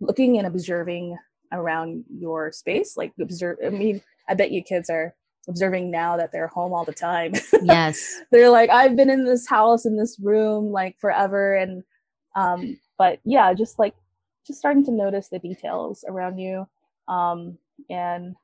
looking 0.00 0.36
and 0.38 0.46
observing 0.46 1.16
around 1.52 2.04
your 2.10 2.50
space, 2.50 2.96
like 2.96 3.12
observe, 3.20 3.58
I 3.64 3.70
mean, 3.70 4.02
I 4.28 4.34
bet 4.34 4.50
you 4.50 4.62
kids 4.62 4.90
are 4.90 5.14
observing 5.48 5.90
now 5.90 6.16
that 6.16 6.32
they're 6.32 6.48
home 6.48 6.72
all 6.72 6.84
the 6.84 6.92
time. 6.92 7.34
Yes. 7.62 8.20
they're 8.32 8.50
like, 8.50 8.70
I've 8.70 8.96
been 8.96 9.10
in 9.10 9.24
this 9.24 9.46
house, 9.48 9.86
in 9.86 9.96
this 9.96 10.18
room, 10.20 10.72
like 10.72 10.98
forever. 10.98 11.54
And, 11.54 11.84
um, 12.34 12.78
but 12.98 13.20
yeah, 13.24 13.54
just 13.54 13.78
like, 13.78 13.94
just 14.46 14.58
starting 14.58 14.84
to 14.86 14.90
notice 14.90 15.28
the 15.28 15.38
details 15.38 16.04
around 16.06 16.38
you 16.38 16.66
um, 17.08 17.58
and 17.88 18.34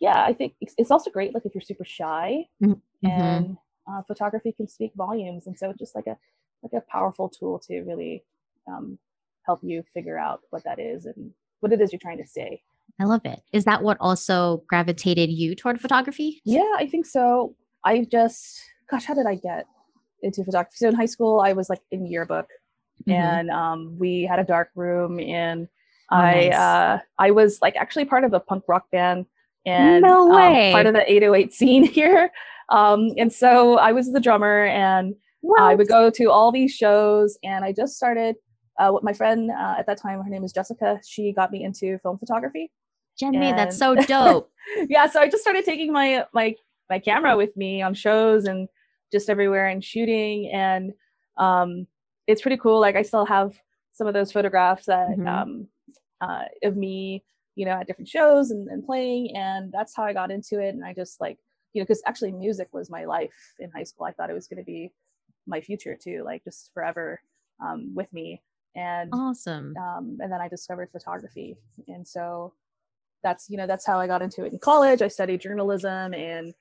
yeah, 0.00 0.24
I 0.24 0.32
think 0.32 0.54
it's, 0.60 0.74
it's 0.78 0.90
also 0.90 1.10
great. 1.10 1.34
Like 1.34 1.44
if 1.44 1.54
you're 1.54 1.62
super 1.62 1.84
shy 1.84 2.44
mm-hmm. 2.62 3.06
and 3.06 3.56
uh, 3.90 4.02
photography 4.02 4.52
can 4.52 4.68
speak 4.68 4.92
volumes, 4.96 5.46
and 5.46 5.58
so 5.58 5.70
it's 5.70 5.78
just 5.78 5.94
like 5.94 6.06
a 6.06 6.16
like 6.62 6.72
a 6.72 6.84
powerful 6.90 7.28
tool 7.28 7.58
to 7.60 7.82
really 7.82 8.24
um, 8.68 8.98
help 9.46 9.60
you 9.62 9.82
figure 9.94 10.18
out 10.18 10.40
what 10.50 10.64
that 10.64 10.78
is 10.78 11.06
and 11.06 11.32
what 11.60 11.72
it 11.72 11.80
is 11.80 11.92
you're 11.92 12.00
trying 12.00 12.18
to 12.18 12.26
say. 12.26 12.60
I 13.00 13.04
love 13.04 13.20
it. 13.24 13.42
Is 13.52 13.64
that 13.64 13.82
what 13.82 13.96
also 14.00 14.64
gravitated 14.68 15.30
you 15.30 15.54
toward 15.54 15.80
photography? 15.80 16.40
Yeah, 16.44 16.72
I 16.76 16.86
think 16.86 17.06
so. 17.06 17.54
I 17.84 18.04
just, 18.10 18.60
gosh, 18.90 19.04
how 19.04 19.14
did 19.14 19.26
I 19.26 19.36
get 19.36 19.66
into 20.22 20.44
photography? 20.44 20.76
So 20.76 20.88
in 20.88 20.94
high 20.94 21.06
school, 21.06 21.40
I 21.40 21.52
was 21.52 21.70
like 21.70 21.80
in 21.90 22.06
yearbook, 22.06 22.48
mm-hmm. 23.06 23.10
and 23.12 23.50
um, 23.50 23.96
we 23.98 24.22
had 24.24 24.38
a 24.40 24.44
dark 24.44 24.70
room, 24.74 25.20
and 25.20 25.68
oh, 26.10 26.16
I 26.16 26.48
nice. 26.48 26.54
uh, 26.54 26.98
I 27.18 27.30
was 27.30 27.60
like 27.62 27.76
actually 27.76 28.04
part 28.04 28.24
of 28.24 28.32
a 28.32 28.40
punk 28.40 28.64
rock 28.66 28.90
band, 28.90 29.26
and 29.66 30.02
no 30.02 30.30
um, 30.32 30.72
part 30.72 30.86
of 30.86 30.94
the 30.94 31.10
808 31.10 31.52
scene 31.52 31.84
here. 31.92 32.30
Um, 32.70 33.10
and 33.16 33.32
so 33.32 33.78
I 33.78 33.92
was 33.92 34.12
the 34.12 34.20
drummer, 34.20 34.66
and 34.66 35.14
what? 35.40 35.60
I 35.60 35.74
would 35.74 35.88
go 35.88 36.10
to 36.10 36.30
all 36.30 36.52
these 36.52 36.72
shows, 36.72 37.38
and 37.42 37.64
I 37.64 37.72
just 37.72 37.96
started. 37.96 38.36
Uh, 38.80 38.92
with 38.92 39.02
my 39.02 39.12
friend 39.12 39.50
uh, 39.50 39.74
at 39.76 39.86
that 39.86 40.00
time, 40.00 40.22
her 40.22 40.30
name 40.30 40.44
is 40.44 40.52
Jessica. 40.52 41.00
She 41.04 41.32
got 41.32 41.50
me 41.50 41.64
into 41.64 41.98
film 41.98 42.16
photography. 42.16 42.70
Jenny, 43.18 43.52
that's 43.52 43.76
so 43.76 43.94
dope. 44.06 44.50
yeah, 44.88 45.08
so 45.08 45.20
I 45.20 45.28
just 45.28 45.42
started 45.42 45.64
taking 45.64 45.92
my 45.92 46.24
my 46.32 46.54
my 46.88 46.98
camera 46.98 47.36
with 47.36 47.56
me 47.56 47.82
on 47.82 47.94
shows 47.94 48.44
and 48.44 48.68
just 49.12 49.28
everywhere 49.28 49.68
and 49.68 49.82
shooting, 49.82 50.50
and 50.52 50.92
um, 51.36 51.86
it's 52.26 52.42
pretty 52.42 52.56
cool. 52.56 52.80
Like 52.80 52.96
I 52.96 53.02
still 53.02 53.26
have 53.26 53.58
some 53.92 54.06
of 54.06 54.14
those 54.14 54.30
photographs 54.30 54.86
that 54.86 55.08
mm-hmm. 55.08 55.26
um, 55.26 55.68
uh, 56.20 56.44
of 56.62 56.76
me, 56.76 57.24
you 57.58 57.64
know, 57.64 57.72
at 57.72 57.88
different 57.88 58.08
shows 58.08 58.52
and, 58.52 58.68
and 58.68 58.86
playing, 58.86 59.36
and 59.36 59.72
that's 59.72 59.94
how 59.96 60.04
I 60.04 60.12
got 60.12 60.30
into 60.30 60.60
it. 60.60 60.74
And 60.76 60.84
I 60.84 60.94
just 60.94 61.20
like 61.20 61.38
you 61.74 61.80
know, 61.80 61.84
because 61.84 62.02
actually 62.06 62.32
music 62.32 62.68
was 62.72 62.88
my 62.88 63.04
life 63.04 63.34
in 63.58 63.70
high 63.70 63.82
school. 63.82 64.06
I 64.06 64.12
thought 64.12 64.30
it 64.30 64.34
was 64.34 64.46
going 64.46 64.58
to 64.58 64.64
be 64.64 64.92
my 65.46 65.60
future 65.60 65.98
too, 66.00 66.22
like 66.24 66.44
just 66.44 66.70
forever 66.72 67.20
um, 67.64 67.92
with 67.94 68.12
me. 68.12 68.42
And 68.76 69.10
awesome. 69.12 69.74
Um, 69.76 70.18
and 70.20 70.30
then 70.30 70.40
I 70.40 70.48
discovered 70.48 70.90
photography, 70.92 71.56
and 71.88 72.06
so 72.06 72.54
that's 73.24 73.50
you 73.50 73.56
know 73.56 73.66
that's 73.66 73.86
how 73.86 73.98
I 73.98 74.06
got 74.06 74.22
into 74.22 74.44
it 74.44 74.52
in 74.52 74.60
college. 74.60 75.02
I 75.02 75.08
studied 75.08 75.40
journalism 75.40 76.14
and 76.14 76.54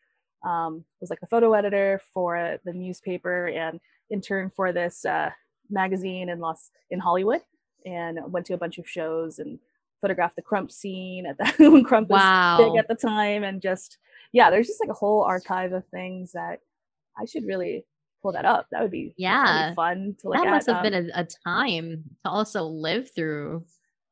um, 0.44 0.84
was 1.00 1.12
like 1.12 1.20
the 1.20 1.28
photo 1.28 1.54
editor 1.54 2.02
for 2.14 2.58
the 2.66 2.74
newspaper 2.74 3.48
and 3.48 3.80
intern 4.10 4.52
for 4.56 4.72
this 4.72 5.06
uh, 5.06 5.30
magazine 5.70 6.30
in 6.30 6.40
Los 6.40 6.72
in 6.90 7.00
Hollywood, 7.00 7.42
and 7.86 8.20
went 8.32 8.48
to 8.48 8.54
a 8.54 8.58
bunch 8.58 8.80
of 8.80 8.90
shows 8.90 9.38
and 9.38 9.60
photographed 10.02 10.36
the 10.36 10.42
Krump 10.42 10.72
scene 10.72 11.26
at 11.26 11.38
that 11.38 11.58
when 11.60 11.84
Krump 11.84 12.10
wow. 12.10 12.58
was 12.60 12.70
big 12.70 12.80
at 12.80 12.88
the 12.88 12.96
time, 12.96 13.44
and 13.44 13.62
just 13.62 13.98
yeah, 14.32 14.50
there's 14.50 14.68
just 14.68 14.80
like 14.80 14.90
a 14.90 14.94
whole 14.94 15.24
archive 15.24 15.74
of 15.74 15.86
things 15.88 16.32
that 16.34 16.60
I 17.18 17.26
should 17.26 17.46
really 17.46 17.86
pull 18.22 18.32
that 18.34 18.46
up. 18.46 18.68
That 18.72 18.82
would 18.82 18.92
be 18.92 19.14
yeah 19.18 19.70
be 19.70 19.76
fun 19.76 20.16
to 20.22 20.30
look 20.30 20.38
that 20.38 20.48
at. 20.48 20.52
must 20.52 20.68
have 20.68 20.78
um, 20.78 20.84
been 20.84 20.94
a, 20.94 21.22
a, 21.22 21.28
time 21.46 22.04
to 22.24 22.30
also 22.30 22.64
live 22.64 23.10
through. 23.14 23.64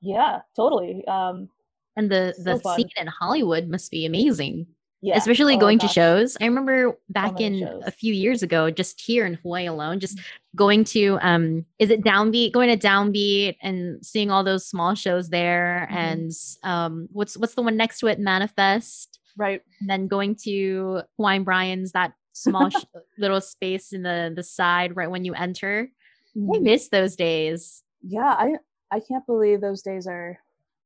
Yeah, 0.01 0.41
totally. 0.55 1.05
Um, 1.07 1.49
and 1.95 2.09
the 2.11 2.33
the 2.37 2.59
scene 2.75 2.89
in 2.97 3.07
Hollywood 3.07 3.67
must 3.67 3.91
be 3.91 4.05
amazing. 4.05 4.67
Yeah. 5.01 5.17
Especially 5.17 5.55
oh, 5.55 5.59
going 5.59 5.77
to 5.79 5.87
shows. 5.87 6.35
I 6.41 6.45
remember 6.45 6.97
back 7.09 7.39
in 7.39 7.59
shows. 7.59 7.83
a 7.85 7.91
few 7.91 8.13
years 8.13 8.41
ago, 8.41 8.71
just 8.71 8.99
here 8.99 9.25
in 9.25 9.35
Hawaii 9.35 9.67
alone, 9.67 9.99
just 9.99 10.19
going 10.55 10.83
to 10.85 11.19
um 11.21 11.65
is 11.77 11.91
it 11.91 12.01
downbeat, 12.03 12.53
going 12.53 12.69
to 12.69 12.87
downbeat 12.87 13.57
and 13.61 14.03
seeing 14.03 14.31
all 14.31 14.43
those 14.43 14.65
small 14.65 14.95
shows 14.95 15.29
there. 15.29 15.87
Mm-hmm. 15.91 15.97
And 15.97 16.31
um 16.63 17.07
what's 17.11 17.37
what's 17.37 17.53
the 17.53 17.61
one 17.61 17.77
next 17.77 17.99
to 17.99 18.07
it? 18.07 18.19
Manifest. 18.19 19.19
Right. 19.37 19.61
And 19.79 19.89
then 19.89 20.07
going 20.07 20.35
to 20.43 21.01
Hawaiian 21.17 21.43
Brian's, 21.43 21.91
that 21.91 22.13
small 22.33 22.69
sh- 22.69 22.85
little 23.17 23.41
space 23.41 23.93
in 23.93 24.01
the 24.01 24.31
the 24.35 24.43
side 24.43 24.95
right 24.95 25.11
when 25.11 25.25
you 25.25 25.33
enter. 25.33 25.89
Mm-hmm. 26.35 26.55
I 26.55 26.59
miss 26.59 26.89
those 26.89 27.15
days. 27.15 27.83
Yeah, 28.01 28.33
I 28.37 28.55
I 28.91 28.99
can't 28.99 29.25
believe 29.25 29.61
those 29.61 29.81
days 29.81 30.07
are 30.07 30.39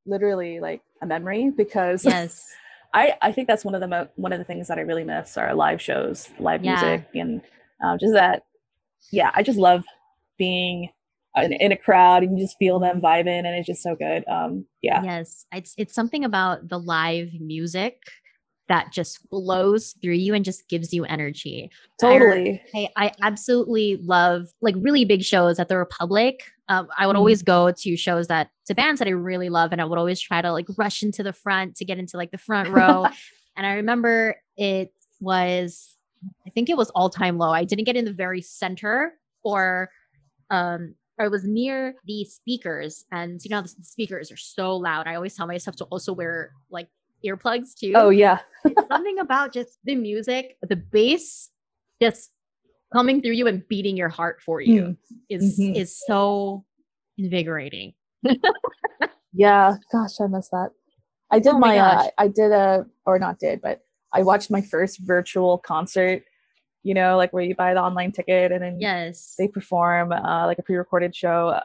literally 0.06 0.60
like 0.60 0.82
a 1.02 1.06
memory 1.06 1.52
because 1.56 2.04
yes. 2.06 2.48
I, 2.94 3.14
I 3.22 3.32
think 3.32 3.48
that's 3.48 3.64
one 3.64 3.76
of 3.76 3.82
the 3.82 3.88
mo- 3.88 4.10
one 4.16 4.34
of 4.34 4.40
the 4.40 4.46
things 4.46 4.68
that 4.68 4.78
I 4.78 4.82
really 4.82 5.04
miss 5.04 5.38
are 5.38 5.54
live 5.54 5.82
shows, 5.82 6.30
live 6.40 6.64
yeah. 6.64 6.82
music, 6.82 7.08
and 7.14 7.42
um, 7.84 7.98
just 8.00 8.14
that. 8.14 8.44
Yeah, 9.12 9.32
I 9.34 9.44
just 9.44 9.60
love 9.60 9.84
being 10.38 10.90
in, 11.36 11.54
in, 11.54 11.72
a 11.72 11.78
crowd 11.78 12.24
and 12.24 12.38
you 12.38 12.44
just 12.44 12.58
feel 12.58 12.80
them 12.80 13.02
vibing, 13.02 13.46
and 13.46 13.48
it's 13.48 13.68
just 13.68 13.84
so 13.84 13.96
good. 13.96 14.24
Um, 14.28 14.66
yeah. 14.82 15.04
Yes, 15.04 15.46
it's 15.54 15.76
it's 15.78 15.94
something 15.94 16.24
about 16.24 16.68
the 16.68 16.80
live 16.80 17.30
music 17.40 18.02
that 18.70 18.92
just 18.92 19.28
flows 19.30 19.96
through 20.02 20.14
you 20.14 20.34
and 20.34 20.46
just 20.46 20.70
gives 20.70 20.94
you 20.94 21.04
energy. 21.06 21.70
Totally. 22.00 22.62
I, 22.76 22.90
I, 22.96 23.12
absolutely 23.24 23.98
love 24.04 24.48
like 24.62 24.76
really 24.78 25.06
big 25.06 25.24
shows 25.24 25.58
at 25.60 25.70
the 25.70 25.76
Republik. 25.76 26.42
Um, 26.70 26.88
I 26.98 27.08
would 27.08 27.16
mm. 27.16 27.20
always 27.20 27.42
go 27.42 27.72
to 27.72 27.98
shows 27.98 28.28
that 28.28 28.52
to 28.68 28.76
bands 28.76 29.00
that 29.00 29.08
I 29.08 29.12
really 29.12 29.50
love, 29.50 29.72
and 29.72 29.82
I 29.82 29.86
would 29.86 29.98
always 29.98 30.22
try 30.22 30.42
to 30.42 30.52
like 30.52 30.68
rush 30.78 31.04
into 31.04 31.24
the 31.24 31.34
front 31.34 31.76
to 31.78 31.86
get 31.86 31.98
into 31.98 32.16
like 32.16 32.32
the 32.32 32.38
front 32.38 32.70
row. 32.74 33.06
and 33.58 33.66
I 33.66 33.74
remember 33.74 34.36
it 34.56 34.94
was, 35.20 35.98
I 36.48 36.52
think 36.52 36.70
it 36.70 36.78
was 36.78 36.90
all 36.92 37.10
time 37.10 37.38
low. 37.38 37.52
I 37.52 37.66
didn't 37.66 37.86
get 37.86 37.98
in 37.98 38.06
the 38.06 38.14
very 38.14 38.42
center 38.42 39.14
or 39.44 39.90
um 40.50 40.96
I 41.20 41.28
was 41.28 41.44
near 41.44 41.96
the 42.06 42.24
speakers, 42.24 43.04
and 43.12 43.44
you 43.44 43.50
know 43.50 43.62
the 43.62 43.68
speakers 43.82 44.32
are 44.32 44.38
so 44.38 44.78
loud. 44.78 45.06
I 45.06 45.16
always 45.16 45.36
tell 45.36 45.48
myself 45.48 45.76
to 45.78 45.86
also 45.86 46.14
wear 46.14 46.54
like 46.70 46.88
earplugs 47.26 47.76
too. 47.78 47.92
Oh 47.96 48.10
yeah. 48.10 48.40
something 48.90 49.20
about 49.20 49.52
just 49.52 49.80
the 49.84 49.96
music, 49.96 50.58
the 50.62 50.78
bass 50.78 51.50
just 52.02 52.32
coming 52.92 53.22
through 53.22 53.34
you 53.34 53.48
and 53.48 53.68
beating 53.68 53.98
your 53.98 54.10
heart 54.10 54.42
for 54.42 54.62
you 54.62 54.82
mm. 54.82 54.98
is 55.30 55.60
mm-hmm. 55.60 55.76
is 55.76 56.02
so 56.06 56.66
invigorating. 57.18 57.94
yeah, 59.34 59.76
gosh, 59.92 60.20
I 60.22 60.28
miss 60.28 60.50
that. 60.50 60.70
I 61.32 61.40
did 61.40 61.54
oh 61.54 61.60
my, 61.60 61.76
my 61.76 61.80
uh, 61.80 62.08
I 62.18 62.28
did 62.28 62.52
a 62.52 62.86
or 63.06 63.20
not 63.20 63.40
did, 63.40 63.62
but 63.62 63.82
I 64.14 64.24
watched 64.24 64.50
my 64.50 64.62
first 64.62 65.00
virtual 65.00 65.60
concert. 65.60 66.24
You 66.84 66.94
know, 66.94 67.18
like 67.18 67.34
where 67.34 67.44
you 67.44 67.56
buy 67.56 67.74
the 67.74 67.82
online 67.82 68.12
ticket 68.14 68.52
and 68.52 68.64
then 68.64 68.80
yes, 68.80 69.36
they 69.38 69.48
perform 69.48 70.12
uh, 70.12 70.46
like 70.46 70.60
a 70.60 70.64
pre-recorded 70.64 71.16
show. 71.16 71.60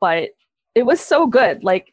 But 0.00 0.30
it 0.74 0.84
was 0.84 1.00
so 1.00 1.26
good. 1.26 1.64
Like 1.64 1.92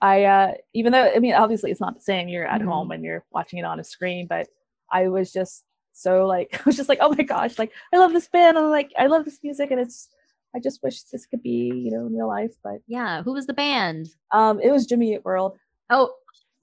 I 0.00 0.24
uh, 0.24 0.52
even 0.74 0.92
though 0.92 1.12
I 1.14 1.18
mean 1.18 1.34
obviously 1.34 1.70
it's 1.70 1.80
not 1.80 1.94
the 1.94 2.00
same. 2.00 2.28
You're 2.28 2.46
at 2.46 2.60
mm-hmm. 2.60 2.70
home 2.70 2.90
and 2.92 3.04
you're 3.04 3.24
watching 3.32 3.58
it 3.58 3.64
on 3.64 3.80
a 3.80 3.84
screen, 3.84 4.26
but 4.28 4.48
I 4.90 5.08
was 5.08 5.32
just 5.32 5.64
so 5.98 6.26
like 6.26 6.48
I 6.60 6.62
was 6.64 6.76
just 6.76 6.88
like 6.88 6.98
oh 7.00 7.14
my 7.16 7.24
gosh, 7.24 7.58
like 7.58 7.72
I 7.92 7.98
love 7.98 8.12
this 8.12 8.28
band 8.28 8.56
and 8.56 8.70
like 8.70 8.92
I 8.98 9.06
love 9.06 9.24
this 9.24 9.40
music 9.42 9.70
and 9.70 9.80
it's 9.80 10.08
I 10.54 10.60
just 10.60 10.82
wish 10.82 11.02
this 11.02 11.26
could 11.26 11.42
be 11.42 11.72
you 11.74 11.90
know 11.90 12.06
in 12.06 12.14
real 12.14 12.28
life. 12.28 12.54
But 12.62 12.80
yeah, 12.86 13.22
who 13.22 13.32
was 13.32 13.46
the 13.46 13.52
band? 13.52 14.08
Um, 14.32 14.60
it 14.60 14.70
was 14.70 14.86
Jimmy 14.86 15.14
Eat 15.14 15.24
World. 15.24 15.58
Oh, 15.90 16.12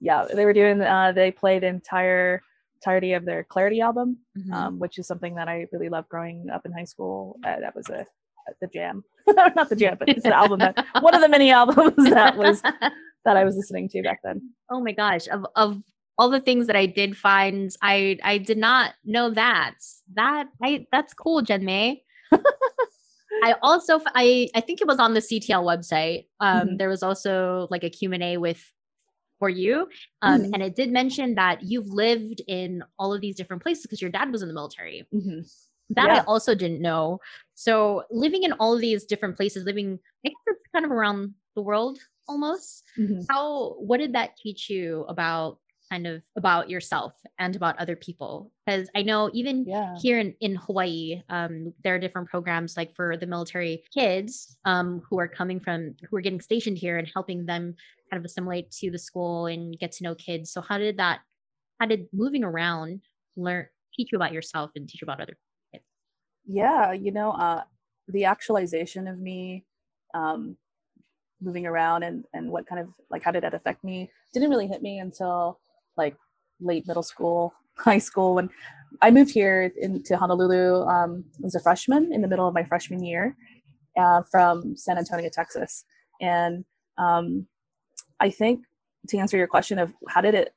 yeah, 0.00 0.26
they 0.32 0.44
were 0.44 0.52
doing. 0.52 0.80
Uh, 0.80 1.12
they 1.12 1.30
played 1.30 1.62
the 1.62 1.68
entire 1.68 2.42
entirety 2.76 3.12
of 3.14 3.24
their 3.24 3.44
Clarity 3.44 3.80
album, 3.80 4.18
mm-hmm. 4.38 4.52
um, 4.52 4.78
which 4.78 4.98
is 4.98 5.06
something 5.06 5.34
that 5.34 5.48
I 5.48 5.66
really 5.72 5.88
loved 5.88 6.08
growing 6.08 6.48
up 6.50 6.64
in 6.64 6.72
high 6.72 6.84
school. 6.84 7.38
Uh, 7.44 7.60
that 7.60 7.74
was 7.74 7.88
a 7.88 8.06
the 8.60 8.68
jam, 8.68 9.04
not 9.26 9.68
the 9.68 9.76
jam, 9.76 9.96
but 9.98 10.08
it's 10.08 10.22
the 10.22 10.34
album 10.34 10.60
that 10.60 10.86
one 11.00 11.14
of 11.14 11.20
the 11.20 11.28
many 11.28 11.50
albums 11.62 12.08
that 12.10 12.36
was 12.36 12.62
that 12.62 13.36
I 13.36 13.44
was 13.44 13.56
listening 13.56 13.88
to 13.90 14.02
back 14.02 14.20
then. 14.22 14.50
Oh 14.70 14.80
my 14.80 14.92
gosh. 14.92 15.28
Of 15.28 15.46
of 15.56 15.82
all 16.18 16.30
the 16.30 16.40
things 16.40 16.66
that 16.66 16.76
I 16.76 16.86
did 16.86 17.16
find, 17.16 17.74
I 17.82 18.18
I 18.22 18.38
did 18.38 18.58
not 18.58 18.94
know 19.04 19.30
that. 19.30 19.74
That 20.14 20.48
I 20.62 20.86
that's 20.92 21.14
cool, 21.14 21.42
Jen 21.42 21.64
May. 21.64 22.02
I 23.42 23.54
also 23.62 24.00
I 24.14 24.48
I 24.54 24.60
think 24.60 24.80
it 24.80 24.86
was 24.86 24.98
on 24.98 25.14
the 25.14 25.20
CTL 25.20 25.64
website. 25.64 26.26
Um, 26.40 26.60
mm-hmm. 26.60 26.76
there 26.76 26.88
was 26.88 27.02
also 27.02 27.68
like 27.70 27.84
a 27.84 27.90
Q&A 27.90 28.36
with 28.38 28.64
for 29.38 29.48
you. 29.48 29.88
Um, 30.22 30.42
mm-hmm. 30.42 30.54
and 30.54 30.62
it 30.62 30.74
did 30.74 30.90
mention 30.90 31.34
that 31.34 31.62
you've 31.62 31.88
lived 31.88 32.40
in 32.48 32.82
all 32.98 33.12
of 33.12 33.20
these 33.20 33.36
different 33.36 33.62
places 33.62 33.82
because 33.82 34.00
your 34.00 34.10
dad 34.10 34.32
was 34.32 34.40
in 34.40 34.48
the 34.48 34.54
military. 34.54 35.06
Mm-hmm. 35.14 35.40
That 35.90 36.08
yeah. 36.08 36.20
I 36.20 36.24
also 36.24 36.54
didn't 36.54 36.80
know. 36.80 37.20
So 37.54 38.04
living 38.10 38.42
in 38.42 38.52
all 38.52 38.74
of 38.74 38.80
these 38.80 39.04
different 39.04 39.36
places, 39.36 39.64
living 39.64 39.98
I 40.24 40.30
guess 40.30 40.56
kind 40.72 40.84
of 40.84 40.90
around 40.90 41.34
the 41.54 41.62
world 41.62 41.98
almost. 42.26 42.84
Mm-hmm. 42.98 43.22
How 43.28 43.74
what 43.78 43.98
did 43.98 44.14
that 44.14 44.36
teach 44.36 44.70
you 44.70 45.04
about 45.08 45.58
kind 45.90 46.06
of 46.06 46.22
about 46.36 46.68
yourself 46.68 47.12
and 47.38 47.56
about 47.56 47.78
other 47.78 47.96
people. 47.96 48.50
Because 48.64 48.88
i 48.94 49.02
know 49.02 49.30
even 49.32 49.64
yeah. 49.66 49.94
here 50.00 50.18
in, 50.18 50.34
in 50.40 50.56
hawaii 50.56 51.22
um, 51.28 51.72
there 51.84 51.94
are 51.94 51.98
different 51.98 52.28
programs 52.28 52.76
like 52.76 52.94
for 52.94 53.16
the 53.16 53.26
military 53.26 53.84
kids 53.94 54.58
um, 54.64 55.00
who 55.08 55.18
are 55.18 55.28
coming 55.28 55.60
from 55.60 55.94
who 56.08 56.16
are 56.16 56.20
getting 56.20 56.40
stationed 56.40 56.78
here 56.78 56.98
and 56.98 57.08
helping 57.14 57.46
them 57.46 57.74
kind 58.10 58.20
of 58.20 58.24
assimilate 58.24 58.70
to 58.70 58.90
the 58.90 58.98
school 58.98 59.46
and 59.46 59.78
get 59.78 59.92
to 59.92 60.04
know 60.04 60.14
kids. 60.14 60.50
So 60.50 60.60
how 60.60 60.78
did 60.78 60.96
that 60.98 61.20
how 61.80 61.86
did 61.86 62.06
moving 62.12 62.44
around 62.44 63.02
learn 63.36 63.66
teach 63.94 64.08
you 64.12 64.16
about 64.16 64.32
yourself 64.32 64.70
and 64.76 64.88
teach 64.88 65.00
you 65.00 65.06
about 65.06 65.20
other 65.20 65.36
kids? 65.72 65.84
Yeah 66.46 66.92
you 66.92 67.12
know 67.12 67.32
uh, 67.32 67.62
the 68.08 68.24
actualization 68.24 69.08
of 69.08 69.18
me 69.18 69.64
um, 70.14 70.56
moving 71.40 71.66
around 71.66 72.02
and 72.02 72.24
and 72.32 72.50
what 72.50 72.66
kind 72.66 72.80
of 72.80 72.88
like 73.10 73.22
how 73.22 73.30
did 73.30 73.42
that 73.42 73.54
affect 73.54 73.84
me 73.84 74.10
didn't 74.32 74.50
really 74.50 74.66
hit 74.66 74.82
me 74.82 74.98
until 74.98 75.60
like 75.96 76.16
late 76.60 76.86
middle 76.86 77.02
school 77.02 77.52
high 77.78 77.98
school 77.98 78.34
when 78.36 78.48
I 79.02 79.10
moved 79.10 79.32
here 79.32 79.70
into 79.76 80.16
Honolulu 80.16 80.86
um, 80.86 81.24
as 81.44 81.54
a 81.54 81.60
freshman 81.60 82.12
in 82.12 82.22
the 82.22 82.28
middle 82.28 82.48
of 82.48 82.54
my 82.54 82.64
freshman 82.64 83.04
year 83.04 83.36
uh, 83.98 84.22
from 84.30 84.76
San 84.76 84.96
Antonio, 84.96 85.28
Texas. 85.30 85.84
And 86.20 86.64
um, 86.98 87.46
I 88.20 88.30
think 88.30 88.64
to 89.08 89.18
answer 89.18 89.36
your 89.36 89.46
question 89.46 89.78
of 89.78 89.92
how 90.08 90.20
did 90.20 90.34
it 90.34 90.52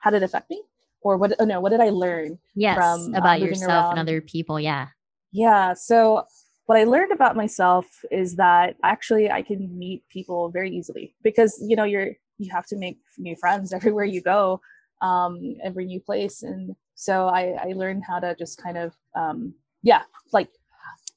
how 0.00 0.10
did 0.10 0.22
it 0.22 0.24
affect 0.24 0.48
me 0.50 0.62
or 1.02 1.16
what 1.16 1.34
oh 1.38 1.44
no 1.44 1.60
what 1.60 1.70
did 1.70 1.80
I 1.80 1.90
learn 1.90 2.38
yes 2.54 2.76
from, 2.76 3.14
uh, 3.14 3.18
about 3.18 3.40
moving 3.40 3.54
yourself 3.54 3.84
around? 3.86 3.98
and 3.98 4.08
other 4.08 4.20
people 4.20 4.58
yeah 4.58 4.88
yeah 5.32 5.74
so 5.74 6.24
what 6.66 6.78
I 6.78 6.84
learned 6.84 7.12
about 7.12 7.36
myself 7.36 7.86
is 8.10 8.36
that 8.36 8.76
actually 8.84 9.30
I 9.30 9.42
can 9.42 9.76
meet 9.78 10.02
people 10.08 10.50
very 10.50 10.70
easily 10.70 11.14
because 11.22 11.62
you 11.66 11.76
know 11.76 11.84
you're 11.84 12.12
you 12.38 12.50
have 12.50 12.66
to 12.66 12.76
make 12.76 12.98
new 13.18 13.36
friends 13.36 13.72
everywhere 13.74 14.04
you 14.04 14.22
go 14.22 14.60
um, 15.00 15.56
every 15.62 15.86
new 15.86 16.00
place. 16.00 16.42
And 16.42 16.74
so 16.94 17.28
I, 17.28 17.56
I 17.60 17.72
learned 17.74 18.04
how 18.06 18.18
to 18.20 18.34
just 18.36 18.62
kind 18.62 18.78
of 18.78 18.94
um, 19.14 19.54
yeah 19.82 20.02
like 20.32 20.48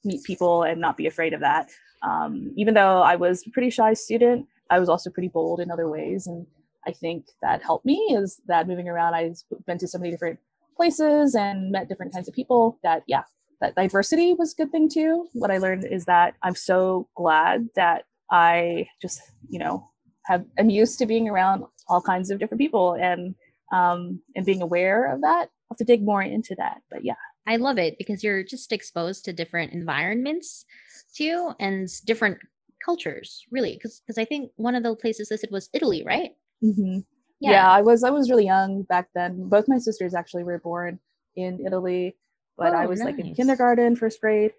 meet 0.05 0.23
people 0.23 0.63
and 0.63 0.79
not 0.79 0.97
be 0.97 1.07
afraid 1.07 1.33
of 1.33 1.41
that. 1.41 1.69
Um, 2.01 2.53
even 2.57 2.73
though 2.73 3.01
I 3.01 3.15
was 3.15 3.43
a 3.47 3.51
pretty 3.51 3.69
shy 3.69 3.93
student 3.93 4.47
I 4.69 4.79
was 4.79 4.89
also 4.89 5.09
pretty 5.09 5.27
bold 5.27 5.59
in 5.59 5.71
other 5.71 5.89
ways. 5.89 6.27
And 6.27 6.47
I 6.85 6.91
think 6.91 7.27
that 7.41 7.61
helped 7.61 7.85
me 7.85 7.95
is 8.17 8.41
that 8.47 8.67
moving 8.67 8.89
around 8.89 9.13
I've 9.13 9.37
been 9.65 9.77
to 9.77 9.87
so 9.87 9.99
many 9.99 10.11
different 10.11 10.39
places 10.75 11.35
and 11.35 11.71
met 11.71 11.87
different 11.87 12.11
kinds 12.11 12.27
of 12.27 12.33
people 12.33 12.79
that 12.83 13.03
yeah 13.07 13.23
that 13.61 13.75
diversity 13.75 14.33
was 14.33 14.53
a 14.53 14.55
good 14.55 14.71
thing 14.71 14.89
too. 14.89 15.27
What 15.33 15.51
I 15.51 15.59
learned 15.59 15.85
is 15.85 16.05
that 16.05 16.33
I'm 16.41 16.55
so 16.55 17.07
glad 17.15 17.69
that 17.75 18.05
I 18.31 18.87
just 19.01 19.21
you 19.49 19.59
know 19.59 19.89
have 20.25 20.43
I'm 20.57 20.69
used 20.69 20.97
to 20.99 21.05
being 21.05 21.29
around 21.29 21.63
all 21.87 22.01
kinds 22.01 22.31
of 22.31 22.39
different 22.39 22.59
people. 22.59 22.93
And 22.93 23.35
um, 23.73 24.21
and 24.35 24.45
being 24.45 24.61
aware 24.61 25.11
of 25.11 25.21
that. 25.21 25.49
I'll 25.49 25.75
have 25.75 25.77
to 25.77 25.83
dig 25.83 26.03
more 26.03 26.21
into 26.21 26.55
that. 26.55 26.81
But 26.89 27.03
yeah. 27.03 27.15
I 27.47 27.57
love 27.57 27.77
it 27.77 27.97
because 27.97 28.23
you're 28.23 28.43
just 28.43 28.71
exposed 28.71 29.25
to 29.25 29.33
different 29.33 29.73
environments 29.73 30.65
too 31.13 31.51
and 31.59 31.89
different 32.05 32.37
cultures, 32.85 33.43
really. 33.51 33.73
Because 33.73 34.01
because 34.05 34.17
I 34.17 34.25
think 34.25 34.51
one 34.55 34.75
of 34.75 34.83
the 34.83 34.95
places 34.95 35.29
listed 35.29 35.49
was 35.51 35.69
Italy, 35.73 36.03
right? 36.05 36.31
Mm-hmm. 36.63 36.99
Yeah. 37.39 37.51
yeah. 37.51 37.71
I 37.71 37.81
was 37.81 38.03
I 38.03 38.11
was 38.11 38.29
really 38.29 38.45
young 38.45 38.83
back 38.83 39.09
then. 39.15 39.49
Both 39.49 39.67
my 39.67 39.77
sisters 39.77 40.13
actually 40.13 40.43
were 40.43 40.59
born 40.59 40.99
in 41.35 41.65
Italy, 41.65 42.15
but 42.57 42.73
oh, 42.73 42.77
I 42.77 42.85
was 42.85 42.99
nice. 42.99 43.07
like 43.07 43.19
in 43.19 43.35
kindergarten, 43.35 43.95
first 43.95 44.21
grade, 44.21 44.53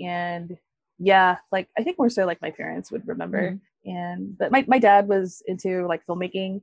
and 0.00 0.56
yeah, 0.98 1.36
like 1.52 1.68
I 1.78 1.84
think 1.84 1.98
more 1.98 2.10
so 2.10 2.24
like 2.24 2.42
my 2.42 2.50
parents 2.50 2.90
would 2.90 3.06
remember. 3.06 3.42
Mm-hmm 3.42 3.56
and 3.84 4.36
but 4.38 4.50
my, 4.50 4.64
my 4.66 4.78
dad 4.78 5.08
was 5.08 5.42
into 5.46 5.86
like 5.86 6.06
filmmaking 6.06 6.62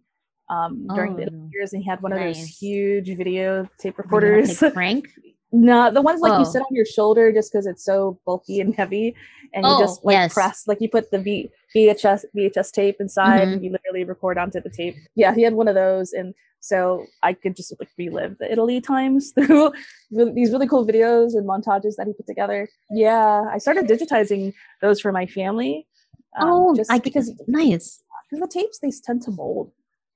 um, 0.51 0.87
during 0.93 1.13
oh, 1.13 1.17
the 1.17 1.49
years, 1.51 1.73
and 1.73 1.81
he 1.81 1.89
had 1.89 2.01
one 2.01 2.11
nice. 2.11 2.35
of 2.35 2.41
those 2.41 2.57
huge 2.57 3.07
video 3.17 3.67
tape 3.79 3.97
recorders. 3.97 4.59
Frank? 4.73 5.07
no, 5.51 5.91
the 5.91 6.01
ones 6.01 6.21
like 6.21 6.33
oh. 6.33 6.39
you 6.39 6.45
sit 6.45 6.61
on 6.61 6.75
your 6.75 6.85
shoulder 6.85 7.31
just 7.31 7.51
because 7.51 7.65
it's 7.65 7.83
so 7.83 8.19
bulky 8.25 8.59
and 8.59 8.75
heavy, 8.75 9.15
and 9.53 9.65
oh, 9.65 9.77
you 9.77 9.83
just 9.83 10.03
like 10.03 10.15
yes. 10.15 10.33
press, 10.33 10.67
like 10.67 10.79
you 10.81 10.89
put 10.89 11.11
the 11.11 11.19
v, 11.19 11.49
VHS 11.75 12.25
VHS 12.35 12.71
tape 12.71 12.97
inside, 12.99 13.41
mm-hmm. 13.41 13.53
and 13.53 13.63
you 13.63 13.71
literally 13.71 14.03
record 14.03 14.37
onto 14.37 14.61
the 14.61 14.69
tape. 14.69 14.95
Yeah, 15.15 15.33
he 15.33 15.41
had 15.41 15.53
one 15.53 15.67
of 15.67 15.75
those, 15.75 16.11
and 16.13 16.33
so 16.59 17.05
I 17.23 17.33
could 17.33 17.55
just 17.55 17.73
like 17.79 17.89
relive 17.97 18.37
the 18.37 18.51
Italy 18.51 18.81
times 18.81 19.31
through 19.35 19.71
these 20.11 20.51
really 20.51 20.67
cool 20.67 20.85
videos 20.85 21.33
and 21.33 21.47
montages 21.47 21.95
that 21.97 22.07
he 22.07 22.13
put 22.13 22.27
together. 22.27 22.67
Yeah, 22.91 23.45
I 23.51 23.57
started 23.57 23.87
digitizing 23.87 24.53
those 24.81 24.99
for 24.99 25.11
my 25.11 25.25
family 25.25 25.87
um, 26.37 26.49
oh, 26.49 26.75
just 26.75 26.91
I, 26.91 26.99
because 26.99 27.31
nice. 27.47 28.03
Because 28.29 28.41
the 28.41 28.47
tapes 28.47 28.79
they 28.79 28.91
tend 29.03 29.21
to 29.23 29.31
mold. 29.31 29.71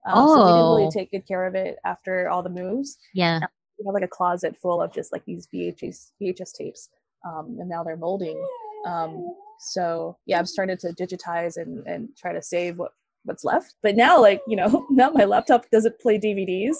Um, 0.06 0.14
oh, 0.16 0.36
so 0.36 0.42
we 0.42 0.52
didn't 0.52 0.70
really 0.70 0.86
oh. 0.86 0.92
take 0.92 1.12
good 1.12 1.28
care 1.28 1.46
of 1.46 1.56
it 1.56 1.78
after 1.84 2.30
all 2.30 2.44
the 2.44 2.50
moves. 2.50 2.98
Yeah, 3.14 3.40
we 3.80 3.86
have 3.86 3.94
like 3.94 4.04
a 4.04 4.08
closet 4.08 4.56
full 4.62 4.82
of 4.82 4.94
just 4.94 5.12
like 5.12 5.26
these 5.26 5.48
VHS 5.54 6.12
VHS 6.22 6.54
tapes, 6.54 6.90
um, 7.26 7.58
and 7.60 7.70
now 7.70 7.84
they're 7.84 7.98
molding. 7.98 8.42
Um, 8.86 9.26
so 9.60 10.18
yeah, 10.26 10.40
I've 10.40 10.48
started 10.48 10.80
to 10.82 10.90
digitize 10.90 11.58
and 11.58 11.86
and 11.88 12.10
try 12.18 12.34
to 12.34 12.42
save 12.42 12.78
what 12.78 12.92
what's 13.26 13.44
left. 13.44 13.74
But 13.82 13.96
now, 13.96 14.22
like 14.22 14.42
you 14.48 14.56
know, 14.56 14.86
now 14.92 15.10
my 15.10 15.26
laptop 15.26 15.70
doesn't 15.72 16.00
play 16.00 16.20
DVDs, 16.20 16.76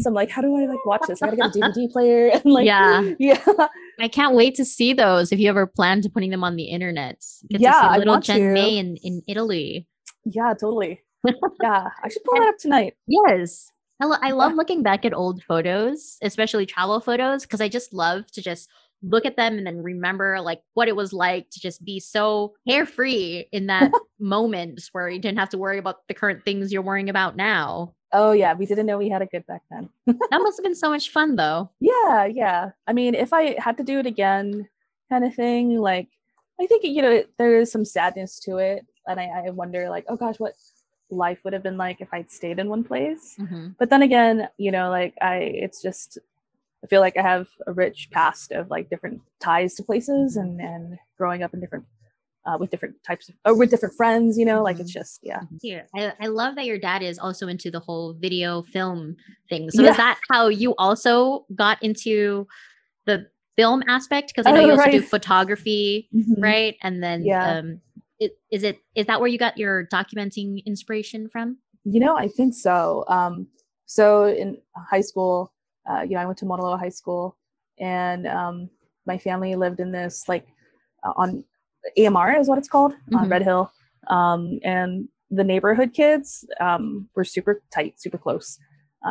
so 0.00 0.08
I'm 0.08 0.14
like, 0.14 0.30
how 0.30 0.42
do 0.42 0.56
I 0.56 0.66
like 0.66 0.84
watch 0.86 1.02
this? 1.06 1.22
I 1.22 1.26
gotta 1.34 1.36
get 1.36 1.56
a 1.56 1.72
DVD 1.72 1.90
player 1.92 2.28
and 2.34 2.44
like 2.44 2.66
yeah, 2.66 3.12
yeah. 3.18 3.44
I 4.00 4.08
can't 4.08 4.34
wait 4.34 4.54
to 4.56 4.64
see 4.64 4.92
those. 4.92 5.32
If 5.32 5.38
you 5.38 5.48
ever 5.48 5.66
plan 5.66 6.00
to 6.02 6.10
putting 6.10 6.30
them 6.30 6.42
on 6.42 6.56
the 6.56 6.64
internet, 6.64 7.22
Get 7.48 7.60
yeah, 7.60 7.96
little 7.96 8.20
Jen 8.20 8.52
May 8.52 8.78
in 8.78 8.96
in 8.96 9.22
Italy. 9.28 9.86
Yeah, 10.24 10.54
totally. 10.54 11.02
yeah, 11.62 11.88
I 12.02 12.08
should 12.08 12.24
pull 12.24 12.38
that 12.38 12.48
up 12.48 12.58
tonight. 12.58 12.94
Yes. 13.06 13.70
I, 14.00 14.06
lo- 14.06 14.16
I 14.22 14.30
love 14.30 14.54
looking 14.54 14.82
back 14.82 15.04
at 15.04 15.12
old 15.12 15.42
photos, 15.42 16.16
especially 16.22 16.64
travel 16.64 17.00
photos, 17.00 17.42
because 17.42 17.60
I 17.60 17.68
just 17.68 17.92
love 17.92 18.30
to 18.32 18.42
just 18.42 18.70
look 19.02 19.24
at 19.24 19.36
them 19.36 19.56
and 19.56 19.66
then 19.66 19.82
remember 19.82 20.40
like 20.40 20.60
what 20.74 20.88
it 20.88 20.96
was 20.96 21.12
like 21.12 21.48
to 21.50 21.60
just 21.60 21.84
be 21.84 22.00
so 22.00 22.54
carefree 22.68 23.44
in 23.52 23.66
that 23.66 23.90
moment 24.20 24.82
where 24.92 25.08
you 25.08 25.18
didn't 25.18 25.38
have 25.38 25.48
to 25.50 25.58
worry 25.58 25.78
about 25.78 26.06
the 26.08 26.14
current 26.14 26.44
things 26.44 26.72
you're 26.72 26.82
worrying 26.82 27.08
about 27.08 27.36
now. 27.36 27.94
Oh 28.12 28.32
yeah, 28.32 28.54
we 28.54 28.66
didn't 28.66 28.86
know 28.86 28.98
we 28.98 29.08
had 29.08 29.22
it 29.22 29.30
good 29.30 29.46
back 29.46 29.62
then. 29.70 29.88
that 30.06 30.40
must 30.42 30.58
have 30.58 30.64
been 30.64 30.74
so 30.74 30.90
much 30.90 31.10
fun 31.10 31.36
though. 31.36 31.70
Yeah, 31.80 32.26
yeah. 32.26 32.70
I 32.86 32.92
mean, 32.92 33.14
if 33.14 33.32
I 33.32 33.56
had 33.58 33.76
to 33.78 33.84
do 33.84 33.98
it 33.98 34.06
again, 34.06 34.68
kind 35.10 35.24
of 35.24 35.34
thing, 35.34 35.78
like 35.78 36.08
I 36.60 36.66
think 36.66 36.84
you 36.84 37.02
know 37.02 37.22
there 37.38 37.58
is 37.58 37.70
some 37.70 37.84
sadness 37.84 38.40
to 38.40 38.58
it, 38.58 38.84
and 39.06 39.20
I, 39.20 39.46
I 39.46 39.50
wonder 39.50 39.88
like, 39.88 40.06
oh 40.08 40.16
gosh, 40.16 40.38
what 40.38 40.54
life 41.10 41.38
would 41.44 41.52
have 41.52 41.62
been 41.62 41.76
like 41.76 42.00
if 42.00 42.08
I'd 42.12 42.30
stayed 42.30 42.58
in 42.58 42.68
one 42.68 42.84
place. 42.84 43.36
Mm-hmm. 43.38 43.68
But 43.78 43.90
then 43.90 44.02
again, 44.02 44.48
you 44.58 44.70
know, 44.70 44.90
like 44.90 45.14
I, 45.20 45.36
it's 45.36 45.82
just 45.82 46.18
I 46.82 46.86
feel 46.86 47.00
like 47.00 47.16
I 47.16 47.22
have 47.22 47.48
a 47.66 47.72
rich 47.72 48.08
past 48.10 48.52
of 48.52 48.70
like 48.70 48.88
different 48.88 49.20
ties 49.38 49.74
to 49.74 49.82
places 49.82 50.36
and 50.36 50.60
and 50.60 50.98
growing 51.18 51.42
up 51.42 51.54
in 51.54 51.60
different 51.60 51.84
uh, 52.46 52.56
with 52.58 52.70
different 52.70 52.96
types 53.02 53.28
of 53.28 53.34
or 53.44 53.56
with 53.56 53.70
different 53.70 53.94
friends, 53.94 54.38
you 54.38 54.44
know, 54.44 54.62
like 54.62 54.78
it's 54.78 54.90
mm-hmm. 54.90 55.00
just 55.00 55.20
yeah. 55.22 55.42
Here, 55.60 55.86
I, 55.94 56.12
I 56.20 56.26
love 56.26 56.54
that 56.56 56.64
your 56.64 56.78
dad 56.78 57.02
is 57.02 57.18
also 57.18 57.48
into 57.48 57.70
the 57.70 57.80
whole 57.80 58.14
video 58.14 58.62
film 58.62 59.16
thing. 59.48 59.70
So 59.70 59.82
yeah. 59.82 59.90
is 59.90 59.96
that 59.96 60.18
how 60.30 60.48
you 60.48 60.74
also 60.76 61.44
got 61.54 61.82
into 61.82 62.46
the 63.04 63.26
film 63.56 63.82
aspect? 63.88 64.28
Because 64.28 64.46
I 64.46 64.52
know 64.52 64.62
oh, 64.62 64.64
you 64.64 64.70
also 64.70 64.84
right. 64.84 64.92
do 64.92 65.02
photography, 65.02 66.08
mm-hmm. 66.14 66.40
right? 66.42 66.76
And 66.82 67.02
then 67.02 67.24
yeah. 67.24 67.58
um 67.58 67.80
it, 68.20 68.38
is 68.52 68.62
it 68.62 68.78
is 68.94 69.06
that 69.06 69.18
where 69.20 69.28
you 69.28 69.38
got 69.38 69.58
your 69.58 69.86
documenting 69.86 70.64
inspiration 70.66 71.28
from? 71.28 71.58
You 71.84 72.00
know, 72.00 72.16
I 72.16 72.28
think 72.28 72.54
so. 72.54 73.04
Um 73.08 73.48
so 73.86 74.26
in 74.26 74.56
high 74.76 75.00
school, 75.00 75.52
uh, 75.90 76.02
you 76.02 76.10
know, 76.10 76.20
I 76.20 76.26
went 76.26 76.38
to 76.38 76.44
Moanalua 76.44 76.78
High 76.78 76.90
School, 76.90 77.36
and 77.80 78.26
um, 78.26 78.70
my 79.04 79.18
family 79.18 79.56
lived 79.56 79.80
in 79.80 79.90
this 79.90 80.28
like 80.28 80.46
uh, 81.02 81.12
on 81.16 81.44
AMR 81.98 82.38
is 82.38 82.48
what 82.48 82.58
it's 82.58 82.68
called 82.68 82.92
mm-hmm. 82.92 83.16
on 83.16 83.28
Red 83.28 83.42
Hill, 83.42 83.72
um, 84.08 84.60
and 84.62 85.08
the 85.30 85.42
neighborhood 85.42 85.92
kids 85.92 86.44
um, 86.60 87.08
were 87.16 87.24
super 87.24 87.62
tight, 87.74 88.00
super 88.00 88.18
close, 88.18 88.58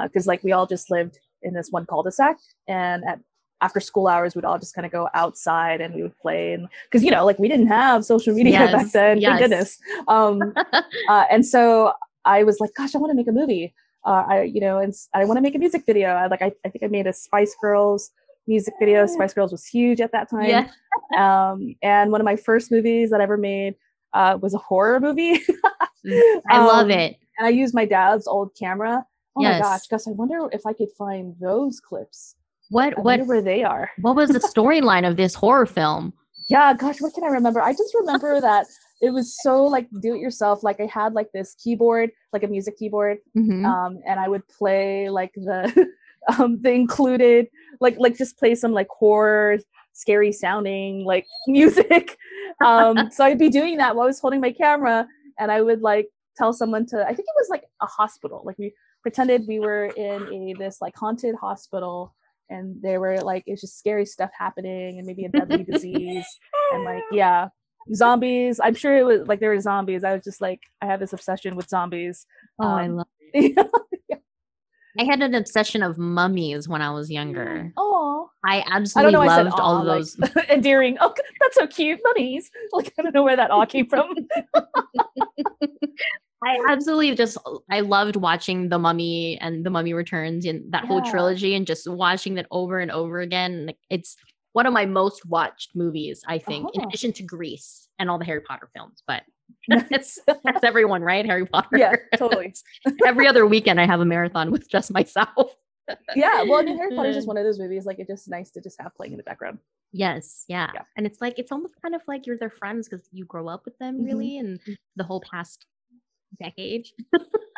because 0.04 0.28
uh, 0.28 0.32
like 0.32 0.44
we 0.44 0.52
all 0.54 0.66
just 0.66 0.90
lived 0.90 1.20
in 1.42 1.54
this 1.54 1.70
one 1.72 1.86
cul-de-sac, 1.86 2.38
and 2.68 3.04
at 3.06 3.20
after 3.62 3.80
school 3.80 4.08
hours 4.08 4.36
we'd 4.36 4.46
all 4.46 4.58
just 4.58 4.74
kind 4.74 4.86
of 4.86 4.92
go 4.92 5.10
outside 5.14 5.82
and 5.82 5.94
we 5.94 6.02
would 6.02 6.18
play 6.20 6.54
and 6.54 6.68
because 6.86 7.04
you 7.04 7.12
know 7.12 7.26
like 7.26 7.40
we 7.40 7.48
didn't 7.48 7.68
have 7.68 8.06
social 8.06 8.34
media 8.34 8.54
yes, 8.54 8.72
back 8.72 8.92
then 8.92 9.20
yes. 9.20 9.30
thank 9.30 9.42
goodness 9.42 9.80
um, 10.08 10.42
uh, 11.10 11.26
and 11.30 11.46
so 11.46 11.94
i 12.26 12.44
was 12.44 12.60
like 12.60 12.72
gosh 12.76 12.96
i 12.96 12.98
want 12.98 13.12
to 13.12 13.16
make 13.16 13.28
a 13.28 13.32
movie 13.32 13.74
uh, 14.06 14.24
I, 14.28 14.42
you 14.44 14.62
know, 14.62 14.80
and 14.80 14.94
I 15.14 15.26
want 15.26 15.38
to 15.38 15.42
make 15.42 15.56
a 15.56 15.60
music 15.60 15.86
video. 15.86 16.10
I, 16.10 16.28
like, 16.28 16.42
I, 16.42 16.52
I 16.66 16.70
think 16.70 16.84
I 16.84 16.88
made 16.88 17.08
a 17.08 17.14
Spice 17.14 17.56
Girls 17.62 18.12
music 18.48 18.74
video. 18.80 19.06
Spice 19.06 19.34
Girls 19.34 19.52
was 19.52 19.66
huge 19.66 20.02
at 20.02 20.12
that 20.12 20.30
time. 20.30 20.46
Yeah. 20.50 20.70
um, 21.52 21.76
and 21.82 22.12
one 22.12 22.22
of 22.22 22.26
my 22.26 22.36
first 22.36 22.72
movies 22.72 23.10
that 23.12 23.20
I 23.20 23.24
ever 23.24 23.38
made 23.38 23.76
uh, 24.14 24.38
was 24.42 24.54
a 24.54 24.58
horror 24.58 25.00
movie. 25.00 25.40
Mm, 26.06 26.42
I 26.50 26.58
um, 26.58 26.68
love 26.68 26.90
it. 26.90 27.18
And 27.38 27.48
I 27.48 27.50
used 27.50 27.74
my 27.74 27.86
dad's 27.86 28.28
old 28.28 28.56
camera. 28.58 29.06
Oh 29.36 29.42
yes. 29.42 29.62
my 29.62 29.70
gosh, 29.70 29.88
Gus, 29.88 30.08
I 30.08 30.12
wonder 30.12 30.50
if 30.52 30.66
I 30.66 30.74
could 30.74 30.92
find 30.98 31.36
those 31.40 31.80
clips. 31.80 32.36
What, 32.70 32.98
I 32.98 33.02
what, 33.02 33.26
where 33.26 33.42
they 33.42 33.64
are. 33.64 33.90
what 34.00 34.16
was 34.16 34.30
the 34.30 34.40
storyline 34.56 35.08
of 35.08 35.18
this 35.18 35.34
horror 35.34 35.66
film? 35.66 36.14
Yeah, 36.50 36.74
gosh, 36.74 37.02
what 37.02 37.14
can 37.14 37.24
I 37.24 37.28
remember? 37.28 37.62
I 37.62 37.74
just 37.74 37.94
remember 37.94 38.42
that 38.42 38.66
it 39.02 39.12
was 39.12 39.38
so 39.42 39.64
like 39.64 39.88
do 40.02 40.14
it 40.14 40.20
yourself 40.20 40.64
like 40.64 40.80
i 40.80 40.86
had 40.86 41.14
like 41.14 41.32
this 41.32 41.56
keyboard 41.62 42.12
like 42.34 42.44
a 42.44 42.48
music 42.48 42.78
keyboard 42.78 43.18
mm-hmm. 43.38 43.66
um, 43.66 44.00
and 44.06 44.20
i 44.20 44.28
would 44.28 44.48
play 44.48 45.10
like 45.10 45.34
the 45.36 45.88
um, 46.38 46.62
the 46.62 46.72
included 46.72 47.48
like 47.80 47.96
like 47.98 48.18
just 48.18 48.38
play 48.38 48.56
some 48.56 48.72
like 48.72 48.88
horror 48.90 49.58
scary 49.94 50.32
sounding 50.32 51.04
like 51.06 51.26
music 51.48 52.18
um, 52.64 53.10
so 53.12 53.24
i'd 53.24 53.40
be 53.40 53.50
doing 53.50 53.78
that 53.78 53.96
while 53.96 54.04
i 54.04 54.08
was 54.08 54.20
holding 54.20 54.42
my 54.42 54.52
camera 54.52 55.08
and 55.38 55.52
i 55.52 55.62
would 55.62 55.82
like 55.82 56.10
tell 56.38 56.54
someone 56.54 56.86
to 56.86 57.02
i 57.04 57.08
think 57.08 57.20
it 57.20 57.36
was 57.38 57.48
like 57.50 57.66
a 57.82 57.86
hospital 57.86 58.42
like 58.46 58.58
we 58.58 58.74
pretended 59.02 59.48
we 59.48 59.60
were 59.60 59.86
in 59.86 60.22
a 60.34 60.54
this 60.58 60.82
like 60.82 60.96
haunted 60.96 61.36
hospital 61.36 62.14
and 62.50 62.82
there 62.82 63.00
were 63.00 63.20
like 63.22 63.44
it's 63.46 63.62
just 63.62 63.78
scary 63.78 64.06
stuff 64.06 64.30
happening 64.38 64.98
and 64.98 65.08
maybe 65.08 65.26
a 65.26 65.30
deadly 65.38 65.64
disease 65.64 66.26
and 66.74 66.84
like 66.84 67.04
yeah 67.12 67.50
zombies. 67.94 68.60
I'm 68.64 68.76
sure 68.76 68.98
it 68.98 69.06
was 69.06 69.28
like 69.28 69.40
there 69.40 69.50
were 69.50 69.60
zombies. 69.60 70.04
I 70.04 70.14
was 70.14 70.24
just 70.24 70.42
like, 70.42 70.62
I 70.82 70.86
have 70.86 71.00
this 71.00 71.14
obsession 71.14 71.56
with 71.56 71.70
zombies. 71.70 72.26
Oh, 72.60 72.66
um, 72.68 72.78
I 72.78 72.88
love 72.88 73.08
it. 73.34 73.68
yeah. 74.10 74.18
I 75.00 75.04
had 75.04 75.22
an 75.22 75.36
obsession 75.36 75.84
of 75.84 75.98
mummies 75.98 76.68
when 76.68 76.82
I 76.82 76.92
was 76.92 77.10
younger. 77.10 77.72
Oh, 77.78 78.30
I 78.44 78.64
absolutely 78.70 79.16
I 79.16 79.38
loved 79.38 79.54
said, 79.54 79.60
all 79.62 79.78
of 79.78 79.86
like, 79.86 80.34
those. 80.34 80.46
endearing. 80.50 80.98
Oh, 81.00 81.14
that's 81.40 81.56
so 81.56 81.68
cute, 81.68 82.00
mummies. 82.04 82.50
Like 82.74 82.94
I 82.98 83.04
don't 83.04 83.14
know 83.16 83.24
where 83.24 83.36
that 83.36 83.52
all 83.52 83.66
came 83.66 83.88
from. 83.88 84.14
I 86.44 86.58
absolutely 86.70 87.14
just 87.16 87.38
I 87.70 87.82
loved 87.82 88.16
watching 88.16 88.70
The 88.70 88.80
Mummy 88.80 89.38
and 89.42 89.66
The 89.66 89.70
Mummy 89.70 89.94
Returns 89.94 90.46
and 90.46 90.72
that 90.72 90.86
whole 90.86 91.02
trilogy 91.02 91.54
and 91.56 91.68
just 91.68 91.88
watching 91.88 92.36
that 92.36 92.48
over 92.52 92.80
and 92.80 92.92
over 92.92 93.20
again. 93.20 93.66
Like 93.68 93.78
it's 93.90 94.16
one 94.54 94.66
of 94.66 94.74
my 94.74 94.86
most 94.86 95.26
watched 95.26 95.76
movies, 95.76 96.24
I 96.28 96.38
think, 96.40 96.70
in 96.74 96.82
Oh. 96.82 96.88
addition 96.88 97.14
to 97.14 97.24
Grease 97.24 97.88
and 98.00 98.10
all 98.10 98.18
the 98.18 98.26
Harry 98.26 98.42
Potter 98.42 98.70
films. 98.74 99.04
But 99.06 99.24
that's 99.90 100.20
that's 100.44 100.64
everyone, 100.64 101.02
right? 101.02 101.26
Harry 101.26 101.46
Potter. 101.46 101.78
yeah, 101.78 101.96
totally. 102.18 102.54
Every 103.06 103.28
other 103.28 103.46
weekend 103.46 103.80
I 103.82 103.86
have 103.86 104.00
a 104.00 104.06
marathon 104.06 104.52
with 104.52 104.70
just 104.70 104.92
myself. 104.92 105.56
Yeah, 106.16 106.44
well, 106.44 106.60
I 106.60 106.64
mean, 106.64 106.78
Harry 106.78 106.96
Potter's 106.96 107.16
just 107.16 107.28
one 107.28 107.36
of 107.36 107.44
those 107.44 107.58
movies. 107.58 107.84
Like, 107.88 107.98
it's 107.98 108.08
just 108.10 108.30
nice 108.30 108.52
to 108.52 108.62
just 108.62 108.80
have 108.80 108.94
playing 108.96 109.14
in 109.14 109.18
the 109.18 109.24
background. 109.24 109.58
Yes, 109.92 110.46
yeah. 110.48 110.70
Yeah. 110.76 110.82
And 110.96 111.08
it's 111.08 111.20
like 111.20 111.40
it's 111.40 111.52
almost 111.52 111.74
kind 111.82 111.96
of 111.96 112.02
like 112.08 112.28
you're 112.28 112.38
their 112.38 112.52
friends 112.52 112.88
because 112.88 113.08
you 113.12 113.26
grow 113.26 113.48
up 113.48 113.66
with 113.66 113.76
them 113.80 114.00
Mhm. 114.02 114.06
really 114.06 114.38
and 114.38 114.60
the 114.96 115.04
whole 115.04 115.20
past 115.22 115.66
decade. 116.42 116.88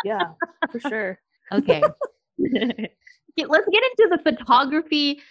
Yeah, 0.03 0.31
for 0.71 0.79
sure. 0.79 1.19
Okay. 1.51 1.81
Let's 2.39 3.67
get 3.71 3.83
into 3.83 4.07
the 4.09 4.19
photography, 4.23 5.21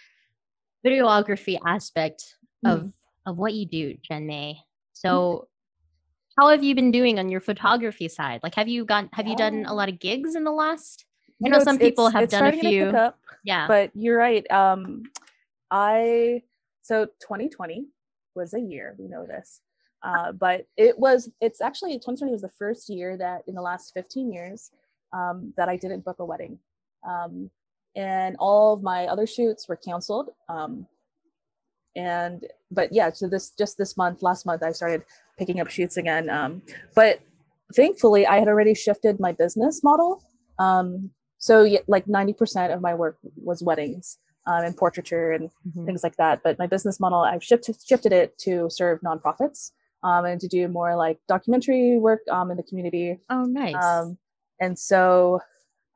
videography 0.87 1.59
aspect 1.67 2.37
of 2.65 2.81
Mhm. 2.81 2.93
of 3.27 3.37
what 3.39 3.55
you 3.55 3.67
do, 3.67 3.97
Jen 4.03 4.27
May. 4.27 4.59
So, 4.93 5.49
how 6.39 6.49
have 6.49 6.63
you 6.65 6.75
been 6.75 6.91
doing 6.91 7.19
on 7.19 7.29
your 7.29 7.41
photography 7.41 8.09
side? 8.09 8.41
Like, 8.43 8.55
have 8.55 8.69
you 8.69 8.85
got 8.85 9.09
have 9.13 9.27
you 9.27 9.37
done 9.37 9.65
a 9.67 9.75
lot 9.75 9.89
of 9.89 9.99
gigs 9.99 10.35
in 10.35 10.45
the 10.45 10.53
last? 10.53 11.05
I 11.29 11.33
You 11.47 11.51
know 11.51 11.57
it's- 11.57 11.65
some 11.65 11.79
people 11.79 12.09
have 12.11 12.29
done 12.29 12.45
a 12.47 12.53
starting 12.53 12.61
to 12.61 12.67
pick 12.67 12.91
few. 12.91 12.99
up, 12.99 13.19
Yeah. 13.45 13.67
but 13.67 13.91
you're 13.95 14.17
right. 14.19 14.49
Um, 14.51 15.05
I 15.71 16.43
so 16.83 17.07
2020 17.21 17.87
was 18.35 18.55
a 18.55 18.61
year. 18.61 18.95
We 18.99 19.09
know 19.09 19.27
this, 19.27 19.61
uh, 20.03 20.33
but 20.33 20.67
it 20.77 20.99
was. 20.99 21.31
It's 21.41 21.61
actually 21.61 21.93
2020 21.95 22.33
was 22.33 22.43
the 22.43 22.49
first 22.49 22.89
year 22.89 23.17
that 23.17 23.43
in 23.47 23.55
the 23.55 23.63
last 23.63 23.93
15 23.95 24.33
years 24.33 24.71
um, 25.13 25.53
that 25.57 25.69
I 25.69 25.77
didn't 25.77 26.05
book 26.05 26.17
a 26.21 26.25
wedding, 26.25 26.59
um, 27.09 27.51
and 27.97 28.37
all 28.39 28.73
of 28.75 28.83
my 28.83 29.07
other 29.07 29.27
shoots 29.27 29.69
were 29.69 29.77
canceled. 29.77 30.31
Um, 30.49 30.87
and 31.97 32.47
but 32.71 32.93
yeah, 32.93 33.11
so 33.13 33.29
this 33.29 33.51
just 33.51 33.77
this 33.77 33.97
month, 33.97 34.23
last 34.23 34.47
month, 34.47 34.63
I 34.63 34.73
started 34.73 35.03
picking 35.39 35.61
up 35.61 35.69
shoots 35.69 35.97
again. 35.97 36.31
Um, 36.31 36.63
but 36.95 37.21
thankfully, 37.75 38.27
I 38.27 38.39
had 38.39 38.49
already 38.49 38.75
shifted 38.75 39.19
my 39.21 39.33
business 39.33 39.83
model. 39.83 40.23
Um, 40.59 41.11
so 41.39 41.67
like 41.89 42.05
90% 42.07 42.73
of 42.73 42.81
my 42.83 42.95
work 42.95 43.19
was 43.43 43.63
weddings 43.63 44.19
um, 44.47 44.63
and 44.65 44.77
portraiture 44.77 45.33
and 45.33 45.51
Mhm. 45.69 45.87
things 45.87 46.03
like 46.05 46.17
that. 46.17 46.43
But 46.43 46.59
my 46.59 46.67
business 46.67 47.01
model, 47.01 47.21
I've 47.21 47.43
shifted 47.43 47.77
shifted 47.83 48.13
it 48.13 48.37
to 48.39 48.69
serve 48.71 49.01
nonprofits 49.01 49.73
um, 50.03 50.25
and 50.25 50.41
to 50.41 50.49
do 50.49 50.69
more 50.69 50.97
like 50.97 51.19
documentary 51.29 51.99
work 51.99 52.21
um, 52.31 52.51
in 52.51 52.57
the 52.57 52.63
community. 52.63 53.19
Oh, 53.29 53.45
nice. 53.45 53.75
Um, 53.75 54.19
and 54.61 54.79
so 54.79 55.41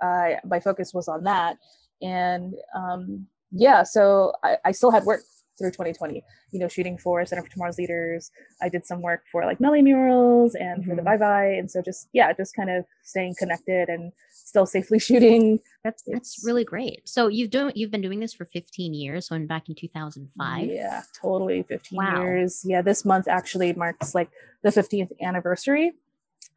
uh, 0.02 0.34
my 0.44 0.60
focus 0.60 0.92
was 0.92 1.08
on 1.08 1.24
that. 1.24 1.58
And 2.02 2.54
um, 2.74 3.26
yeah, 3.50 3.82
so 3.82 4.32
I, 4.42 4.58
I 4.64 4.72
still 4.72 4.90
had 4.90 5.04
work 5.04 5.20
through 5.58 5.70
2020, 5.70 6.22
you 6.50 6.58
know, 6.58 6.68
shooting 6.68 6.98
for 6.98 7.24
Center 7.24 7.42
for 7.42 7.48
Tomorrow's 7.48 7.78
Leaders. 7.78 8.30
I 8.60 8.68
did 8.68 8.84
some 8.84 9.00
work 9.02 9.22
for 9.30 9.44
like 9.44 9.60
Mele 9.60 9.82
Murals 9.82 10.54
and 10.54 10.84
for 10.84 10.94
the 10.96 11.02
Mhm. 11.02 11.04
Bye 11.04 11.16
Bye. 11.16 11.46
And 11.58 11.70
so 11.70 11.80
just, 11.80 12.08
yeah, 12.12 12.32
just 12.32 12.56
kind 12.56 12.70
of 12.70 12.84
staying 13.04 13.36
connected 13.38 13.88
and 13.88 14.12
still 14.32 14.66
safely 14.66 14.98
shooting. 15.08 15.60
that's 15.84 16.02
that's 16.02 16.38
it's- 16.38 16.44
really 16.44 16.64
great. 16.64 17.08
So 17.08 17.28
you've 17.28 17.50
doing 17.50 17.72
you've 17.76 17.90
been 17.90 18.00
doing 18.00 18.20
this 18.20 18.34
for 18.34 18.46
15 18.46 18.94
years. 18.94 19.28
So 19.28 19.36
in 19.36 19.46
back 19.46 19.68
in 19.68 19.74
2005. 19.74 20.66
Yeah, 20.66 21.02
totally. 21.20 21.62
15 21.62 21.96
Wow. 21.96 22.22
years. 22.22 22.62
Yeah, 22.64 22.82
this 22.82 23.04
month 23.04 23.28
actually 23.28 23.72
marks 23.74 24.14
like 24.14 24.30
the 24.62 24.70
15th 24.70 25.12
anniversary 25.22 25.92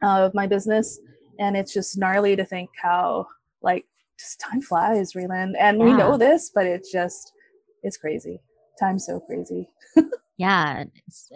of 0.02 0.34
my 0.34 0.48
business. 0.48 1.00
And 1.40 1.56
it's 1.56 1.72
just 1.74 1.98
gnarly 1.98 2.36
to 2.36 2.46
think 2.46 2.72
how 2.82 3.28
like 3.62 3.86
just 4.18 4.40
time 4.40 4.62
flies, 4.62 5.14
Raylan. 5.14 5.54
And 5.60 5.78
we 5.78 5.94
know 5.94 6.18
this, 6.18 6.50
but 6.54 6.66
it's 6.66 6.92
just 6.92 7.32
it's 7.84 7.98
crazy. 7.98 8.42
Time's 8.80 9.06
so 9.06 9.20
crazy. 9.20 9.70
Yeah, 10.38 10.86
it's, 11.08 11.32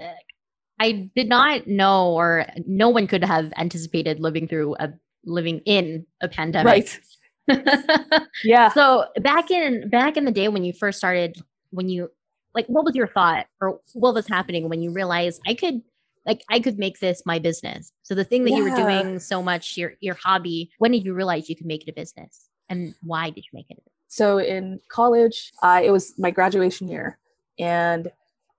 I 0.79 1.09
did 1.15 1.27
not 1.27 1.67
know, 1.67 2.13
or 2.13 2.45
no 2.65 2.89
one 2.89 3.07
could 3.07 3.23
have 3.23 3.51
anticipated 3.57 4.19
living 4.19 4.47
through 4.47 4.75
a 4.79 4.89
living 5.25 5.61
in 5.65 6.05
a 6.21 6.27
pandemic. 6.27 6.99
Right. 7.47 8.23
yeah. 8.43 8.69
so 8.69 9.05
back 9.21 9.51
in 9.51 9.89
back 9.89 10.17
in 10.17 10.25
the 10.25 10.31
day 10.31 10.47
when 10.47 10.63
you 10.63 10.73
first 10.73 10.99
started, 10.99 11.35
when 11.71 11.89
you 11.89 12.09
like, 12.53 12.67
what 12.67 12.85
was 12.85 12.95
your 12.95 13.07
thought, 13.07 13.47
or 13.59 13.79
what 13.93 14.13
was 14.13 14.27
happening 14.27 14.69
when 14.69 14.81
you 14.81 14.91
realized 14.91 15.41
I 15.47 15.53
could, 15.53 15.81
like, 16.25 16.43
I 16.49 16.59
could 16.59 16.77
make 16.77 16.99
this 16.99 17.23
my 17.25 17.39
business? 17.39 17.91
So 18.03 18.13
the 18.13 18.23
thing 18.23 18.43
that 18.43 18.51
you 18.51 18.63
were 18.63 18.75
doing 18.75 19.19
so 19.19 19.41
much, 19.41 19.77
your 19.77 19.93
your 19.99 20.15
hobby, 20.15 20.69
when 20.77 20.91
did 20.91 21.05
you 21.05 21.13
realize 21.13 21.49
you 21.49 21.55
could 21.55 21.65
make 21.65 21.87
it 21.87 21.91
a 21.91 21.93
business, 21.93 22.49
and 22.69 22.93
why 23.01 23.31
did 23.31 23.45
you 23.45 23.51
make 23.53 23.69
it? 23.69 23.79
so 24.11 24.39
in 24.39 24.77
college 24.89 25.53
i 25.63 25.83
it 25.83 25.89
was 25.89 26.13
my 26.17 26.29
graduation 26.29 26.89
year 26.89 27.17
and 27.61 28.11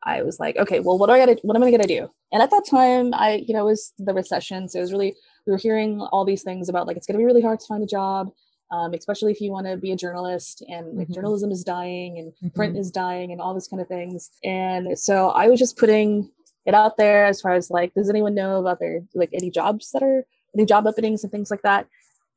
i 0.04 0.22
was 0.22 0.38
like 0.40 0.56
okay 0.56 0.80
well 0.80 0.96
what 0.98 1.06
do 1.08 1.12
i 1.12 1.18
gotta 1.18 1.36
what 1.42 1.56
am 1.56 1.62
i 1.62 1.70
gonna 1.70 1.84
do 1.98 2.08
and 2.32 2.42
at 2.42 2.50
that 2.50 2.64
time 2.68 3.12
i 3.14 3.44
you 3.46 3.52
know 3.54 3.60
it 3.66 3.70
was 3.70 3.92
the 3.98 4.14
recession 4.14 4.68
so 4.68 4.78
it 4.78 4.82
was 4.82 4.92
really 4.92 5.14
we 5.46 5.50
were 5.52 5.58
hearing 5.58 6.00
all 6.12 6.24
these 6.24 6.42
things 6.42 6.68
about 6.68 6.86
like 6.86 6.96
it's 6.96 7.06
gonna 7.06 7.18
be 7.18 7.24
really 7.24 7.42
hard 7.42 7.60
to 7.60 7.66
find 7.66 7.82
a 7.82 7.86
job 7.86 8.30
um, 8.70 8.94
especially 8.94 9.30
if 9.30 9.40
you 9.42 9.50
want 9.50 9.66
to 9.66 9.76
be 9.76 9.92
a 9.92 9.96
journalist 9.96 10.62
and 10.68 10.96
like 10.96 11.08
Mhm. 11.08 11.14
journalism 11.14 11.50
is 11.50 11.62
dying 11.62 12.18
and 12.18 12.32
Mm-hmm. 12.32 12.56
print 12.56 12.76
is 12.76 12.90
dying 12.90 13.30
and 13.32 13.40
all 13.40 13.52
this 13.54 13.68
kind 13.68 13.82
of 13.82 13.88
things 13.88 14.30
and 14.44 14.98
so 14.98 15.30
i 15.30 15.46
was 15.48 15.58
just 15.58 15.76
putting 15.76 16.30
it 16.64 16.74
out 16.74 16.96
there 16.96 17.26
as 17.26 17.40
far 17.40 17.52
as 17.52 17.70
like 17.70 17.92
does 17.94 18.08
anyone 18.08 18.34
know 18.34 18.58
about 18.60 18.78
their 18.80 19.00
like 19.14 19.30
any 19.34 19.50
jobs 19.50 19.90
that 19.92 20.02
are 20.02 20.24
any 20.56 20.64
job 20.64 20.86
openings 20.86 21.22
and 21.22 21.30
things 21.32 21.50
like 21.50 21.62
that 21.62 21.86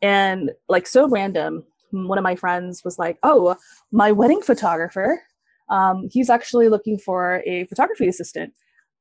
and 0.02 0.52
like 0.68 0.88
so 0.88 1.08
random 1.08 1.64
one 1.92 2.18
of 2.18 2.24
my 2.24 2.36
friends 2.36 2.84
was 2.84 3.00
like 3.00 3.18
oh 3.24 3.56
my 3.92 4.12
wedding 4.12 4.42
photographer 4.42 5.22
um, 5.70 6.08
he's 6.12 6.30
actually 6.30 6.70
looking 6.70 6.98
for 6.98 7.42
a 7.46 7.66
photography 7.66 8.08
assistant. 8.08 8.54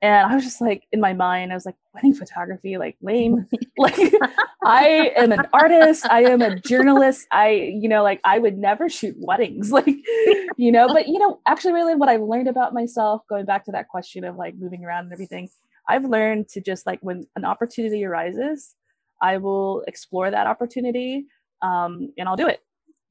And 0.02 0.30
i 0.30 0.34
was 0.34 0.44
just 0.44 0.60
like 0.60 0.82
in 0.92 1.00
my 1.00 1.14
mind 1.14 1.50
i 1.50 1.54
was 1.54 1.64
like 1.64 1.76
wedding 1.94 2.14
photography? 2.14 2.76
Like 2.76 2.96
lame. 3.00 3.46
Like 3.78 3.98
i 4.64 5.12
am 5.16 5.32
an 5.32 5.46
artist. 5.52 6.06
I 6.08 6.22
am 6.24 6.40
a 6.40 6.60
journalist. 6.60 7.26
I 7.32 7.72
you 7.80 7.88
know 7.88 8.02
like 8.02 8.20
i 8.24 8.38
would 8.38 8.58
never 8.58 8.88
shoot 8.88 9.16
weddings. 9.18 9.72
Like 9.78 9.88
you 10.56 10.70
know 10.70 10.88
but 10.88 11.08
you 11.08 11.18
know 11.18 11.40
actually 11.46 11.72
really 11.72 11.94
what 11.94 12.08
i've 12.08 12.22
learned 12.22 12.48
about 12.48 12.74
myself 12.74 13.22
going 13.28 13.44
back 13.44 13.64
to 13.64 13.72
that 13.72 13.88
question 13.88 14.24
of 14.24 14.36
like 14.36 14.54
moving 14.56 14.84
around 14.84 15.04
and 15.04 15.12
everything 15.12 15.48
i've 15.88 16.04
learned 16.04 16.48
to 16.48 16.60
just 16.60 16.86
like 16.86 17.00
when 17.02 17.26
an 17.36 17.44
opportunity 17.44 18.04
arises 18.04 18.74
i 19.20 19.36
will 19.36 19.82
explore 19.86 20.30
that 20.30 20.46
opportunity 20.46 21.26
um, 21.62 22.12
and 22.18 22.28
i'll 22.28 22.36
do 22.36 22.46
it 22.46 22.60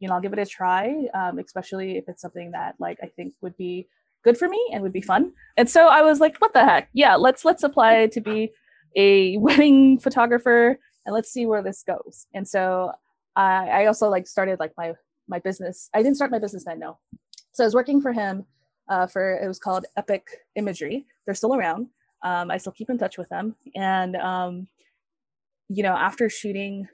you 0.04 0.10
know 0.10 0.16
i'll 0.16 0.22
give 0.22 0.34
it 0.34 0.40
a 0.40 0.46
try 0.46 1.06
um, 1.14 1.40
especially 1.40 1.98
if 1.98 2.04
it's 2.10 2.22
something 2.22 2.52
that 2.52 2.76
like 2.78 2.98
i 3.02 3.08
think 3.08 3.34
would 3.42 3.56
be 3.56 3.88
good 4.24 4.38
for 4.38 4.48
me 4.48 4.60
and 4.72 4.82
would 4.82 4.94
be 4.94 5.02
fun. 5.02 5.32
And 5.58 5.70
so 5.70 5.88
i 5.88 6.02
was 6.02 6.20
like 6.20 6.38
what 6.40 6.54
the 6.54 6.66
heck? 6.66 6.90
Yeah 6.94 7.16
let's 7.16 7.46
let's 7.46 7.64
apply 7.64 8.08
to 8.08 8.22
be 8.22 8.52
a 8.98 9.38
wedding 9.46 9.98
photographer 10.00 10.78
and 11.06 11.14
let's 11.14 11.32
see 11.32 11.46
where 11.46 11.64
this 11.64 11.84
goes. 11.84 12.28
And 12.34 12.46
so 12.46 12.92
i 13.38 13.70
i 13.70 13.86
also 13.86 14.10
like 14.10 14.28
started 14.28 14.60
like 14.60 14.74
my 14.78 14.94
my 15.30 15.40
business. 15.40 15.90
I 15.94 16.04
didn't 16.04 16.16
start 16.16 16.32
my 16.32 16.40
business 16.40 16.66
then 16.66 16.80
no. 16.80 17.00
So 17.54 17.64
i 17.64 17.68
was 17.68 17.76
working 17.76 18.02
for 18.02 18.12
him 18.12 18.46
uh, 18.90 19.08
for 19.08 19.40
it 19.42 19.48
was 19.48 19.60
called 19.60 19.86
epic 19.96 20.28
imagery. 20.56 21.06
They're 21.26 21.36
still 21.36 21.56
around. 21.56 21.88
Um, 22.24 22.52
i 22.52 22.58
still 22.58 22.74
keep 22.74 22.90
in 22.90 22.98
touch 22.98 23.18
with 23.18 23.30
them. 23.30 23.56
And 23.76 24.18
um, 24.18 24.68
you 25.70 25.84
know 25.84 25.96
after 25.96 26.30
shooting 26.30 26.90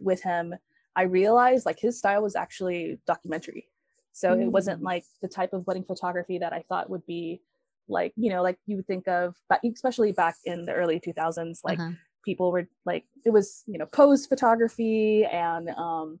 with 0.00 0.22
him 0.22 0.54
I 0.96 1.02
realized 1.02 1.66
like 1.66 1.78
his 1.78 1.98
style 1.98 2.22
was 2.22 2.36
actually 2.36 2.98
documentary. 3.06 3.68
So 4.12 4.34
it 4.34 4.52
wasn't 4.52 4.80
Mm. 4.80 4.84
like 4.84 5.04
the 5.22 5.28
type 5.28 5.52
of 5.54 5.66
wedding 5.66 5.84
photography 5.84 6.38
that 6.38 6.52
I 6.52 6.64
thought 6.68 6.90
would 6.90 7.06
be 7.06 7.40
like, 7.88 8.12
you 8.16 8.30
know, 8.30 8.42
like 8.42 8.58
you 8.66 8.76
would 8.76 8.86
think 8.86 9.08
of, 9.08 9.34
but 9.48 9.60
especially 9.64 10.12
back 10.12 10.36
in 10.44 10.66
the 10.66 10.72
early 10.74 11.00
2000s, 11.00 11.60
like 11.64 11.78
Uh-huh. 11.78 11.90
people 12.24 12.52
were 12.52 12.68
like, 12.84 13.04
it 13.24 13.30
was, 13.30 13.64
you 13.66 13.78
know, 13.78 13.86
pose 13.86 14.26
photography 14.26 15.24
and 15.24 15.70
um, 15.70 16.20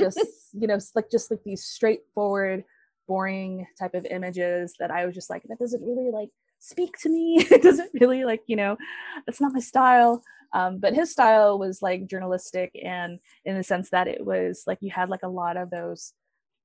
just, 0.00 0.18
you 0.52 0.66
know, 0.66 0.78
like 0.94 1.10
just 1.10 1.30
like 1.30 1.42
these 1.44 1.64
straightforward, 1.64 2.64
boring 3.06 3.66
type 3.78 3.94
of 3.94 4.04
images 4.06 4.74
that 4.80 4.90
I 4.90 5.06
was 5.06 5.14
just 5.14 5.30
like, 5.30 5.42
that 5.48 5.58
doesn't 5.58 5.82
really 5.84 6.10
like 6.10 6.30
speak 6.58 6.96
to 7.00 7.08
me. 7.08 7.36
it 7.50 7.62
doesn't 7.62 7.90
really 8.00 8.24
like, 8.24 8.42
you 8.46 8.56
know, 8.56 8.76
that's 9.26 9.40
not 9.40 9.52
my 9.52 9.60
style. 9.60 10.22
Um, 10.52 10.78
but 10.78 10.94
his 10.94 11.10
style 11.10 11.58
was 11.58 11.82
like 11.82 12.06
journalistic 12.06 12.70
and 12.82 13.18
in 13.44 13.56
the 13.56 13.64
sense 13.64 13.90
that 13.90 14.08
it 14.08 14.24
was 14.24 14.62
like 14.66 14.78
you 14.80 14.90
had 14.90 15.10
like 15.10 15.22
a 15.24 15.28
lot 15.28 15.56
of 15.56 15.70
those 15.70 16.12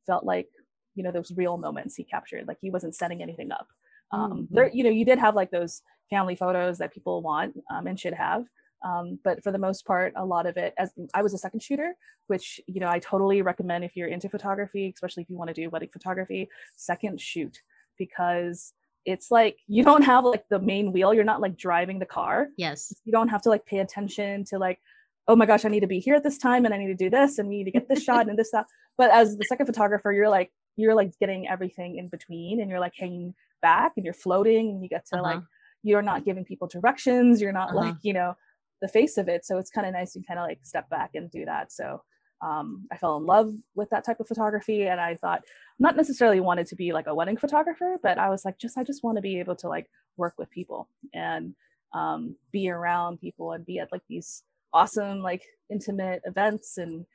felt 0.05 0.23
like 0.25 0.47
you 0.95 1.03
know 1.03 1.11
those 1.11 1.31
real 1.35 1.57
moments 1.57 1.95
he 1.95 2.03
captured 2.03 2.47
like 2.47 2.57
he 2.61 2.69
wasn't 2.69 2.95
setting 2.95 3.21
anything 3.21 3.51
up 3.51 3.67
um 4.11 4.43
Mhm. 4.43 4.47
there 4.51 4.69
you 4.73 4.83
know 4.83 4.89
you 4.89 5.05
did 5.05 5.19
have 5.19 5.35
like 5.35 5.51
those 5.51 5.81
family 6.09 6.35
photos 6.35 6.77
that 6.79 6.93
people 6.93 7.21
want 7.21 7.55
um, 7.71 7.87
and 7.87 7.99
should 7.99 8.13
have 8.13 8.45
Um, 8.83 9.19
but 9.23 9.43
for 9.43 9.51
the 9.51 9.59
most 9.59 9.85
part, 9.85 10.11
a 10.15 10.25
lot 10.25 10.47
of 10.47 10.57
it, 10.57 10.73
as 10.83 10.91
I 11.13 11.21
was 11.21 11.33
a 11.35 11.37
second 11.37 11.61
shooter, 11.61 11.93
which 12.27 12.59
you 12.67 12.79
know 12.81 12.89
I 12.89 12.97
totally 12.99 13.41
recommend 13.43 13.83
if 13.83 13.95
you're 13.95 14.07
into 14.15 14.27
photography, 14.29 14.91
especially 14.95 15.23
if 15.23 15.29
you 15.29 15.37
want 15.37 15.49
to 15.49 15.53
do 15.61 15.69
wedding 15.69 15.89
photography, 15.93 16.49
second 16.77 17.21
shoot 17.21 17.61
because 17.97 18.73
it's 19.05 19.31
like 19.31 19.57
you 19.67 19.83
don't 19.83 20.03
have 20.03 20.25
like 20.25 20.45
the 20.49 20.59
main 20.59 20.91
wheel. 20.91 21.13
You're 21.13 21.23
not 21.23 21.41
like 21.41 21.57
driving 21.57 21.99
the 21.99 22.05
car. 22.05 22.47
Yes. 22.57 22.93
You 23.05 23.11
don't 23.11 23.29
have 23.29 23.41
to 23.43 23.49
like 23.49 23.65
pay 23.65 23.79
attention 23.79 24.45
to 24.45 24.57
like, 24.57 24.79
oh 25.27 25.35
my 25.35 25.45
gosh, 25.45 25.65
I 25.65 25.69
need 25.69 25.81
to 25.81 25.87
be 25.87 25.99
here 25.99 26.15
at 26.15 26.23
this 26.23 26.37
time 26.37 26.65
and 26.65 26.73
I 26.73 26.77
need 26.77 26.87
to 26.87 26.95
do 26.95 27.09
this 27.09 27.37
and 27.37 27.47
we 27.47 27.57
need 27.57 27.65
to 27.65 27.71
get 27.71 27.87
this 27.87 28.03
shot 28.07 28.27
and 28.27 28.37
this 28.37 28.51
that. 28.51 28.65
But 28.97 29.11
as 29.11 29.37
the 29.37 29.45
second 29.45 29.65
photographer, 29.65 30.11
you're 30.11 30.29
like 30.29 30.51
you're 30.77 30.95
like 30.95 31.11
getting 31.19 31.47
everything 31.47 31.97
in 31.97 32.07
between 32.07 32.61
and 32.61 32.69
you're 32.69 32.79
like 32.79 32.93
hanging 32.97 33.33
back 33.61 33.93
and 33.97 34.05
you're 34.05 34.13
floating 34.13 34.69
and 34.69 34.81
you 34.83 34.89
get 34.89 35.05
to 35.07 35.15
uh-huh. 35.17 35.23
like 35.23 35.41
you're 35.83 36.01
not 36.01 36.25
giving 36.25 36.45
people 36.45 36.67
directions. 36.67 37.41
You're 37.41 37.51
not 37.51 37.69
uh-huh. 37.69 37.77
like 37.77 37.95
you 38.01 38.13
know 38.13 38.35
the 38.81 38.87
face 38.87 39.17
of 39.17 39.27
it. 39.27 39.45
So 39.45 39.57
it's 39.57 39.69
kind 39.69 39.87
of 39.87 39.93
nice 39.93 40.13
to 40.13 40.21
kind 40.23 40.39
of 40.39 40.45
like 40.45 40.59
step 40.63 40.89
back 40.89 41.11
and 41.13 41.29
do 41.29 41.45
that. 41.45 41.71
So 41.71 42.01
um, 42.41 42.87
I 42.91 42.97
fell 42.97 43.17
in 43.17 43.25
love 43.25 43.53
with 43.75 43.89
that 43.91 44.03
type 44.03 44.19
of 44.19 44.27
photography, 44.27 44.87
and 44.87 44.99
I 44.99 45.15
thought 45.15 45.43
not 45.79 45.95
necessarily 45.95 46.39
wanted 46.39 46.67
to 46.67 46.75
be 46.75 46.91
like 46.91 47.07
a 47.07 47.15
wedding 47.15 47.37
photographer, 47.37 47.97
but 48.01 48.17
I 48.17 48.29
was 48.29 48.45
like, 48.45 48.57
just 48.57 48.77
I 48.77 48.83
just 48.83 49.03
want 49.03 49.17
to 49.17 49.21
be 49.21 49.39
able 49.39 49.55
to 49.57 49.67
like 49.67 49.89
work 50.17 50.33
with 50.37 50.49
people 50.49 50.89
and 51.13 51.55
um, 51.93 52.35
be 52.51 52.69
around 52.69 53.19
people 53.19 53.51
and 53.53 53.65
be 53.65 53.79
at 53.79 53.91
like 53.91 54.03
these 54.09 54.43
awesome 54.73 55.21
like 55.21 55.43
intimate 55.69 56.21
events 56.25 56.77
and 56.77 57.05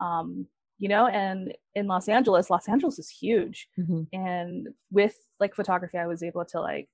um, 0.00 0.46
you 0.78 0.88
know 0.88 1.06
and 1.06 1.54
in 1.74 1.86
los 1.86 2.08
angeles 2.08 2.50
los 2.50 2.68
angeles 2.68 2.98
is 2.98 3.08
huge 3.08 3.68
mm-hmm. 3.78 4.02
and 4.12 4.68
with 4.90 5.16
like 5.40 5.54
photography 5.54 5.96
i 5.96 6.06
was 6.06 6.22
able 6.22 6.44
to 6.44 6.60
like 6.60 6.88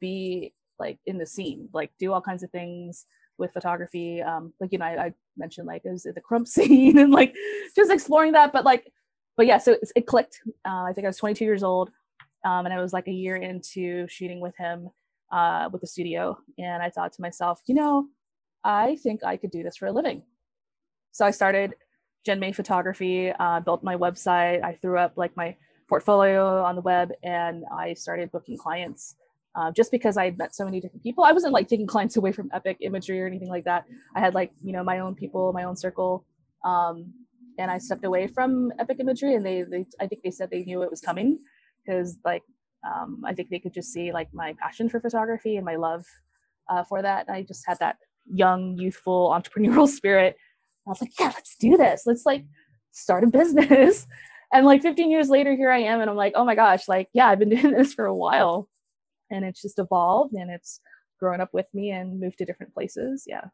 be 0.00 0.54
like 0.78 0.98
in 1.06 1.18
the 1.18 1.26
scene 1.26 1.68
like 1.74 1.90
do 1.98 2.12
all 2.12 2.20
kinds 2.22 2.42
of 2.42 2.50
things 2.50 3.04
with 3.38 3.52
photography. 3.52 4.20
Um, 4.22 4.52
like 4.60 4.72
you 4.72 4.78
know, 4.78 4.86
I, 4.86 5.06
I 5.06 5.14
mentioned 5.36 5.66
like 5.66 5.82
it 5.84 5.90
was 5.90 6.02
the 6.02 6.20
krump 6.20 6.48
scene 6.48 6.98
and 6.98 7.12
like 7.12 7.34
just 7.74 7.90
exploring 7.90 8.32
that. 8.32 8.52
But 8.52 8.64
like, 8.64 8.90
but 9.36 9.46
yeah, 9.46 9.58
so 9.58 9.72
it, 9.72 9.90
it 9.96 10.06
clicked. 10.06 10.40
Uh, 10.66 10.84
I 10.84 10.92
think 10.94 11.04
I 11.04 11.08
was 11.08 11.16
22 11.16 11.44
years 11.44 11.62
old, 11.62 11.90
um, 12.44 12.66
and 12.66 12.74
I 12.74 12.80
was 12.80 12.92
like 12.92 13.08
a 13.08 13.12
year 13.12 13.36
into 13.36 14.06
shooting 14.08 14.40
with 14.40 14.56
him 14.56 14.90
uh, 15.32 15.68
with 15.72 15.80
the 15.80 15.86
studio, 15.86 16.38
and 16.58 16.82
I 16.82 16.90
thought 16.90 17.12
to 17.14 17.22
myself, 17.22 17.60
you 17.66 17.74
know, 17.74 18.06
I 18.64 18.96
think 18.96 19.24
I 19.24 19.36
could 19.36 19.50
do 19.50 19.62
this 19.62 19.76
for 19.76 19.86
a 19.86 19.92
living. 19.92 20.22
So 21.12 21.24
I 21.24 21.30
started 21.30 21.74
Jen 22.26 22.40
May 22.40 22.52
Photography, 22.52 23.30
uh, 23.30 23.60
built 23.60 23.82
my 23.82 23.96
website. 23.96 24.62
I 24.62 24.74
threw 24.74 24.98
up 24.98 25.14
like 25.16 25.36
my 25.36 25.56
portfolio 25.88 26.62
on 26.62 26.74
the 26.74 26.82
web, 26.82 27.12
and 27.22 27.64
I 27.74 27.94
started 27.94 28.30
booking 28.30 28.58
clients 28.58 29.14
uh, 29.58 29.72
just 29.72 29.90
because 29.90 30.16
I 30.16 30.24
had 30.26 30.38
met 30.38 30.54
so 30.54 30.64
many 30.64 30.80
different 30.80 31.02
people. 31.02 31.24
I 31.24 31.32
wasn't 31.32 31.52
like 31.52 31.66
taking 31.66 31.86
clients 31.86 32.16
away 32.16 32.30
from 32.30 32.48
Epic 32.52 32.76
imagery 32.80 33.20
or 33.20 33.26
anything 33.26 33.48
like 33.48 33.64
that. 33.64 33.86
I 34.14 34.20
had 34.20 34.32
like, 34.32 34.52
you 34.62 34.72
know, 34.72 34.84
my 34.84 35.00
own 35.00 35.16
people, 35.16 35.52
my 35.52 35.64
own 35.64 35.74
circle. 35.74 36.24
Um, 36.64 37.12
and 37.58 37.68
I 37.68 37.78
stepped 37.78 38.04
away 38.04 38.28
from 38.28 38.72
Epic 38.78 38.98
imagery 39.00 39.34
and 39.34 39.44
they, 39.44 39.64
they 39.64 39.84
I 40.00 40.06
think 40.06 40.22
they 40.22 40.30
said 40.30 40.50
they 40.50 40.62
knew 40.62 40.82
it 40.82 40.90
was 40.90 41.00
coming 41.00 41.40
because 41.84 42.18
like, 42.24 42.44
um, 42.86 43.24
I 43.26 43.34
think 43.34 43.50
they 43.50 43.58
could 43.58 43.74
just 43.74 43.92
see 43.92 44.12
like 44.12 44.32
my 44.32 44.54
passion 44.60 44.88
for 44.88 45.00
photography 45.00 45.56
and 45.56 45.66
my 45.66 45.74
love 45.74 46.04
uh, 46.68 46.84
for 46.84 47.02
that. 47.02 47.26
And 47.26 47.36
I 47.36 47.42
just 47.42 47.64
had 47.66 47.80
that 47.80 47.96
young, 48.32 48.78
youthful, 48.78 49.30
entrepreneurial 49.36 49.88
spirit. 49.88 50.36
I 50.86 50.90
was 50.90 51.00
like, 51.00 51.18
yeah, 51.18 51.32
let's 51.34 51.56
do 51.56 51.76
this. 51.76 52.04
Let's 52.06 52.24
like 52.24 52.44
start 52.92 53.24
a 53.24 53.26
business. 53.26 54.06
and 54.52 54.64
like 54.64 54.82
15 54.82 55.10
years 55.10 55.28
later, 55.28 55.56
here 55.56 55.72
I 55.72 55.80
am. 55.80 56.00
And 56.00 56.08
I'm 56.08 56.16
like, 56.16 56.34
oh 56.36 56.44
my 56.44 56.54
gosh, 56.54 56.86
like, 56.86 57.08
yeah, 57.12 57.26
I've 57.26 57.40
been 57.40 57.48
doing 57.48 57.72
this 57.76 57.92
for 57.92 58.06
a 58.06 58.14
while 58.14 58.68
and 59.30 59.44
it's 59.44 59.62
just 59.62 59.78
evolved 59.78 60.34
and 60.34 60.50
it's 60.50 60.80
grown 61.18 61.40
up 61.40 61.52
with 61.52 61.66
me 61.74 61.90
and 61.90 62.20
moved 62.20 62.38
to 62.38 62.44
different 62.44 62.72
places. 62.74 63.24
Yeah. 63.26 63.44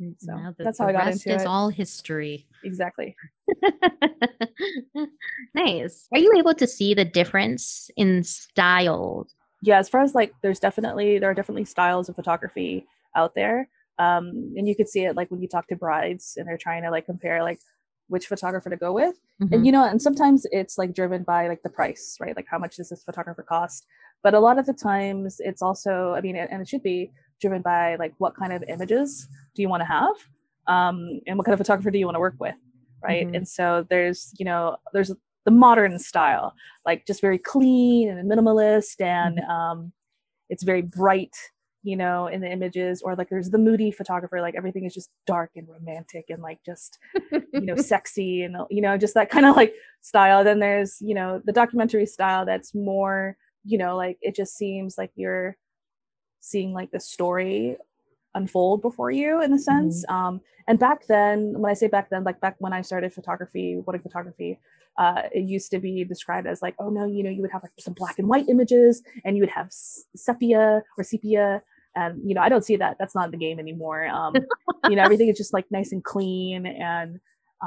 Mm, 0.00 0.14
so 0.18 0.54
that's 0.58 0.78
how 0.78 0.86
I 0.86 0.92
got 0.92 1.08
into 1.08 1.30
it. 1.30 1.34
It's 1.34 1.46
all 1.46 1.68
history. 1.70 2.46
Exactly. 2.64 3.16
nice. 5.54 6.06
Are 6.12 6.18
you 6.18 6.32
able 6.36 6.54
to 6.54 6.66
see 6.66 6.94
the 6.94 7.04
difference 7.04 7.90
in 7.96 8.22
styles? 8.22 9.34
Yeah, 9.62 9.78
as 9.78 9.88
far 9.88 10.02
as 10.02 10.14
like, 10.14 10.32
there's 10.42 10.60
definitely 10.60 11.18
there 11.18 11.30
are 11.30 11.34
definitely 11.34 11.64
styles 11.64 12.08
of 12.08 12.14
photography 12.14 12.86
out 13.16 13.34
there, 13.34 13.68
um, 13.98 14.54
and 14.56 14.68
you 14.68 14.76
could 14.76 14.88
see 14.88 15.04
it 15.04 15.16
like 15.16 15.30
when 15.32 15.42
you 15.42 15.48
talk 15.48 15.66
to 15.68 15.76
brides 15.76 16.34
and 16.36 16.46
they're 16.46 16.56
trying 16.56 16.84
to 16.84 16.90
like 16.90 17.06
compare 17.06 17.42
like 17.42 17.58
which 18.06 18.28
photographer 18.28 18.70
to 18.70 18.76
go 18.76 18.92
with, 18.92 19.16
mm-hmm. 19.42 19.52
and 19.52 19.66
you 19.66 19.72
know, 19.72 19.84
and 19.84 20.00
sometimes 20.00 20.46
it's 20.52 20.78
like 20.78 20.94
driven 20.94 21.24
by 21.24 21.48
like 21.48 21.62
the 21.64 21.68
price, 21.68 22.16
right? 22.20 22.36
Like 22.36 22.46
how 22.48 22.58
much 22.58 22.76
does 22.76 22.90
this 22.90 23.02
photographer 23.02 23.42
cost? 23.42 23.84
But 24.22 24.34
a 24.34 24.40
lot 24.40 24.58
of 24.58 24.66
the 24.66 24.72
times 24.72 25.36
it's 25.40 25.62
also 25.62 26.14
i 26.16 26.20
mean 26.20 26.36
and 26.36 26.60
it 26.60 26.68
should 26.68 26.82
be 26.82 27.10
driven 27.40 27.62
by 27.62 27.96
like 27.96 28.12
what 28.18 28.34
kind 28.36 28.52
of 28.52 28.62
images 28.68 29.28
do 29.54 29.62
you 29.62 29.68
want 29.68 29.80
to 29.80 29.86
have 29.86 30.14
um, 30.66 31.20
and 31.26 31.38
what 31.38 31.46
kind 31.46 31.54
of 31.54 31.58
photographer 31.58 31.90
do 31.90 31.98
you 31.98 32.04
want 32.04 32.16
to 32.16 32.20
work 32.20 32.36
with 32.38 32.54
right 33.02 33.26
mm-hmm. 33.26 33.36
and 33.36 33.48
so 33.48 33.86
there's 33.88 34.32
you 34.38 34.44
know 34.44 34.76
there's 34.92 35.12
the 35.44 35.50
modern 35.50 35.98
style 35.98 36.52
like 36.84 37.06
just 37.06 37.20
very 37.20 37.38
clean 37.38 38.10
and 38.10 38.30
minimalist 38.30 39.00
and 39.00 39.38
mm-hmm. 39.38 39.50
um, 39.50 39.92
it's 40.50 40.62
very 40.62 40.82
bright 40.82 41.34
you 41.82 41.96
know 41.96 42.26
in 42.26 42.40
the 42.40 42.50
images 42.50 43.02
or 43.02 43.14
like 43.14 43.30
there's 43.30 43.50
the 43.50 43.58
moody 43.58 43.90
photographer 43.90 44.40
like 44.40 44.54
everything 44.56 44.84
is 44.84 44.92
just 44.92 45.10
dark 45.26 45.50
and 45.56 45.68
romantic 45.68 46.26
and 46.28 46.42
like 46.42 46.58
just 46.66 46.98
you 47.32 47.60
know 47.60 47.76
sexy 47.92 48.42
and 48.42 48.56
you 48.68 48.82
know 48.82 48.98
just 48.98 49.14
that 49.14 49.30
kind 49.30 49.46
of 49.46 49.56
like 49.56 49.72
style 50.00 50.42
then 50.42 50.58
there's 50.58 50.98
you 51.00 51.14
know 51.14 51.40
the 51.44 51.52
documentary 51.52 52.04
style 52.04 52.44
that's 52.44 52.74
more 52.74 53.36
you 53.64 53.78
know 53.78 53.96
like 53.96 54.18
it 54.20 54.34
just 54.34 54.56
seems 54.56 54.96
like 54.98 55.10
you're 55.14 55.56
seeing 56.40 56.72
like 56.72 56.90
the 56.90 57.00
story 57.00 57.76
unfold 58.34 58.82
before 58.82 59.10
you 59.10 59.42
in 59.42 59.52
a 59.52 59.58
sense 59.58 60.04
mm-hmm. 60.08 60.14
um 60.14 60.40
and 60.68 60.78
back 60.78 61.06
then 61.06 61.54
when 61.58 61.70
i 61.70 61.74
say 61.74 61.88
back 61.88 62.10
then 62.10 62.24
like 62.24 62.40
back 62.40 62.54
when 62.58 62.72
i 62.72 62.82
started 62.82 63.12
photography 63.12 63.80
wedding 63.84 64.02
photography 64.02 64.58
uh, 64.98 65.22
it 65.32 65.48
used 65.48 65.70
to 65.70 65.78
be 65.78 66.04
described 66.04 66.46
as 66.46 66.60
like, 66.60 66.74
oh 66.80 66.90
no, 66.90 67.06
you 67.06 67.22
know, 67.22 67.30
you 67.30 67.40
would 67.40 67.52
have 67.52 67.62
like 67.62 67.70
some 67.78 67.94
black 67.94 68.18
and 68.18 68.28
white 68.28 68.48
images, 68.48 69.00
and 69.24 69.36
you 69.36 69.42
would 69.42 69.50
have 69.50 69.68
sepia 69.70 70.82
or 70.98 71.04
sepia, 71.04 71.62
and 71.94 72.20
you 72.28 72.34
know, 72.34 72.40
I 72.40 72.48
don't 72.48 72.64
see 72.64 72.76
that. 72.76 72.96
That's 72.98 73.14
not 73.14 73.30
the 73.30 73.36
game 73.36 73.60
anymore. 73.60 74.08
Um, 74.08 74.34
you 74.90 74.96
know, 74.96 75.02
everything 75.04 75.28
is 75.28 75.38
just 75.38 75.52
like 75.52 75.66
nice 75.70 75.92
and 75.92 76.02
clean, 76.02 76.66
and 76.66 77.20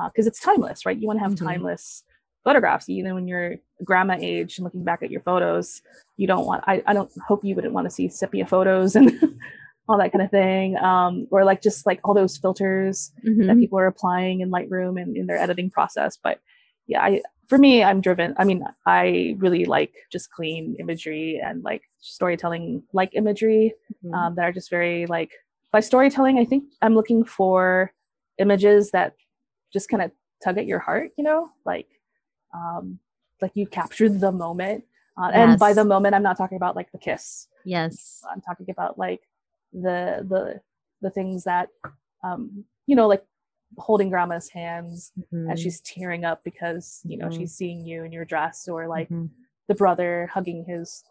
because 0.07 0.27
uh, 0.27 0.29
it's 0.29 0.41
timeless, 0.41 0.85
right? 0.85 0.97
You 0.97 1.07
want 1.07 1.19
to 1.19 1.23
have 1.23 1.35
mm-hmm. 1.35 1.47
timeless 1.47 2.03
photographs 2.43 2.89
even 2.89 3.13
when 3.13 3.27
you're 3.27 3.55
grandma 3.83 4.17
age 4.19 4.57
and 4.57 4.63
looking 4.63 4.83
back 4.83 5.03
at 5.03 5.11
your 5.11 5.21
photos 5.21 5.81
you 6.17 6.27
don't 6.27 6.45
want 6.45 6.63
i, 6.67 6.81
I 6.85 6.93
don't 6.93 7.11
hope 7.27 7.43
you 7.43 7.55
wouldn't 7.55 7.73
want 7.73 7.85
to 7.85 7.91
see 7.91 8.07
sepia 8.09 8.45
photos 8.45 8.95
and 8.97 9.11
all 9.87 9.97
that 9.97 10.11
kind 10.11 10.23
of 10.23 10.31
thing 10.31 10.77
um, 10.77 11.27
or 11.31 11.43
like 11.43 11.61
just 11.61 11.85
like 11.85 11.99
all 12.03 12.13
those 12.13 12.37
filters 12.37 13.11
mm-hmm. 13.25 13.47
that 13.47 13.57
people 13.57 13.77
are 13.79 13.87
applying 13.87 14.41
in 14.41 14.51
lightroom 14.51 15.01
and 15.01 15.17
in 15.17 15.27
their 15.27 15.37
editing 15.37 15.69
process 15.69 16.17
but 16.21 16.39
yeah 16.87 17.01
i 17.01 17.21
for 17.47 17.57
me 17.57 17.83
i'm 17.83 18.01
driven 18.01 18.33
i 18.37 18.43
mean 18.43 18.63
i 18.85 19.35
really 19.39 19.65
like 19.65 19.93
just 20.11 20.31
clean 20.31 20.75
imagery 20.79 21.41
and 21.43 21.63
like 21.63 21.83
storytelling 21.99 22.81
like 22.93 23.11
imagery 23.13 23.73
mm-hmm. 24.03 24.13
um, 24.13 24.35
that 24.35 24.45
are 24.45 24.53
just 24.53 24.69
very 24.69 25.05
like 25.07 25.31
by 25.71 25.79
storytelling 25.79 26.39
i 26.39 26.45
think 26.45 26.63
i'm 26.81 26.95
looking 26.95 27.23
for 27.23 27.91
images 28.37 28.91
that 28.91 29.13
just 29.73 29.89
kind 29.89 30.01
of 30.01 30.11
tug 30.43 30.57
at 30.57 30.65
your 30.65 30.79
heart 30.79 31.11
you 31.17 31.23
know 31.23 31.49
like 31.65 31.87
um, 32.53 32.99
like 33.41 33.51
you 33.55 33.65
captured 33.65 34.19
the 34.19 34.31
moment 34.31 34.83
uh, 35.17 35.29
yes. 35.33 35.35
and 35.35 35.59
by 35.59 35.73
the 35.73 35.83
moment 35.83 36.15
i'm 36.15 36.23
not 36.23 36.37
talking 36.37 36.55
about 36.55 36.75
like 36.75 36.91
the 36.91 36.97
kiss 36.97 37.47
yes 37.65 38.23
i'm 38.31 38.41
talking 38.41 38.69
about 38.69 38.97
like 38.97 39.21
the 39.73 40.25
the 40.27 40.61
the 41.01 41.09
things 41.09 41.43
that 41.43 41.69
um 42.23 42.63
you 42.87 42.95
know 42.95 43.07
like 43.07 43.23
holding 43.77 44.09
grandma's 44.09 44.49
hands 44.49 45.11
mm-hmm. 45.17 45.49
as 45.49 45.59
she's 45.59 45.79
tearing 45.81 46.25
up 46.25 46.43
because 46.43 47.01
you 47.05 47.17
know 47.17 47.27
mm-hmm. 47.27 47.39
she's 47.39 47.53
seeing 47.53 47.85
you 47.85 48.03
in 48.03 48.11
your 48.11 48.25
dress 48.25 48.67
or 48.67 48.87
like 48.87 49.07
mm-hmm. 49.09 49.27
the 49.67 49.75
brother 49.75 50.29
hugging 50.33 50.65
his 50.67 51.03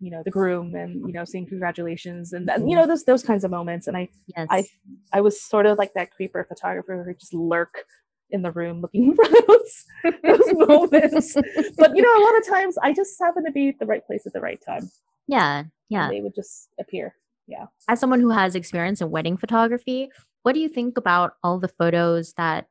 you 0.00 0.10
know 0.10 0.22
the 0.24 0.30
groom 0.30 0.74
and 0.74 1.06
you 1.06 1.12
know 1.12 1.24
saying 1.24 1.46
congratulations 1.46 2.32
and 2.32 2.48
then 2.48 2.60
you 2.60 2.74
mm-hmm. 2.74 2.82
know 2.82 2.86
those 2.86 3.04
those 3.04 3.22
kinds 3.22 3.44
of 3.44 3.50
moments 3.50 3.86
and 3.86 3.96
i 3.96 4.08
yes. 4.36 4.46
i 4.50 4.64
i 5.12 5.20
was 5.20 5.40
sort 5.40 5.66
of 5.66 5.78
like 5.78 5.92
that 5.94 6.10
creeper 6.10 6.44
photographer 6.44 7.02
who 7.04 7.14
just 7.14 7.34
lurk 7.34 7.84
in 8.30 8.42
the 8.42 8.50
room 8.52 8.80
looking 8.80 9.14
for 9.16 9.24
those, 9.28 9.84
those 10.22 10.52
moments. 10.68 11.34
But 11.76 11.96
you 11.96 12.02
know, 12.02 12.16
a 12.16 12.24
lot 12.24 12.38
of 12.38 12.46
times 12.46 12.76
I 12.82 12.92
just 12.92 13.18
happen 13.20 13.44
to 13.44 13.52
be 13.52 13.68
at 13.68 13.78
the 13.78 13.86
right 13.86 14.06
place 14.06 14.26
at 14.26 14.32
the 14.32 14.40
right 14.40 14.60
time. 14.64 14.90
Yeah. 15.28 15.64
Yeah. 15.88 16.08
they 16.08 16.20
would 16.20 16.34
just 16.34 16.68
appear. 16.80 17.14
Yeah. 17.46 17.66
As 17.88 18.00
someone 18.00 18.20
who 18.20 18.30
has 18.30 18.54
experience 18.54 19.00
in 19.00 19.10
wedding 19.10 19.36
photography, 19.36 20.10
what 20.42 20.54
do 20.54 20.60
you 20.60 20.68
think 20.68 20.98
about 20.98 21.34
all 21.42 21.58
the 21.58 21.68
photos 21.68 22.32
that 22.34 22.66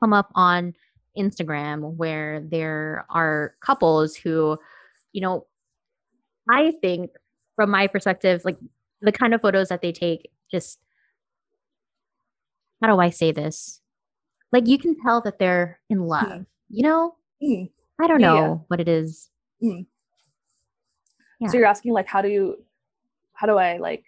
come 0.00 0.12
up 0.12 0.30
on 0.34 0.74
Instagram 1.18 1.96
where 1.96 2.40
there 2.40 3.06
are 3.10 3.54
couples 3.60 4.16
who, 4.16 4.58
you 5.12 5.20
know, 5.20 5.46
I 6.50 6.72
think 6.80 7.10
from 7.56 7.70
my 7.70 7.86
perspective, 7.86 8.42
like 8.44 8.56
the 9.00 9.12
kind 9.12 9.34
of 9.34 9.40
photos 9.40 9.68
that 9.68 9.82
they 9.82 9.92
take 9.92 10.30
just 10.50 10.78
how 12.80 12.88
do 12.88 13.00
I 13.00 13.10
say 13.10 13.32
this? 13.32 13.80
Like 14.52 14.66
you 14.66 14.78
can 14.78 14.96
tell 15.00 15.20
that 15.20 15.38
they're 15.38 15.80
in 15.90 16.00
love 16.00 16.26
mm. 16.26 16.46
you 16.68 16.82
know 16.82 17.14
mm. 17.42 17.68
i 18.00 18.06
don't 18.06 18.20
know 18.20 18.34
yeah. 18.34 18.54
what 18.68 18.80
it 18.80 18.88
is 18.88 19.30
mm. 19.62 19.86
yeah. 21.40 21.48
so 21.48 21.56
you're 21.56 21.66
asking 21.66 21.92
like 21.92 22.06
how 22.06 22.22
do 22.22 22.28
you 22.28 22.56
how 23.32 23.46
do 23.46 23.56
i 23.56 23.78
like 23.78 24.04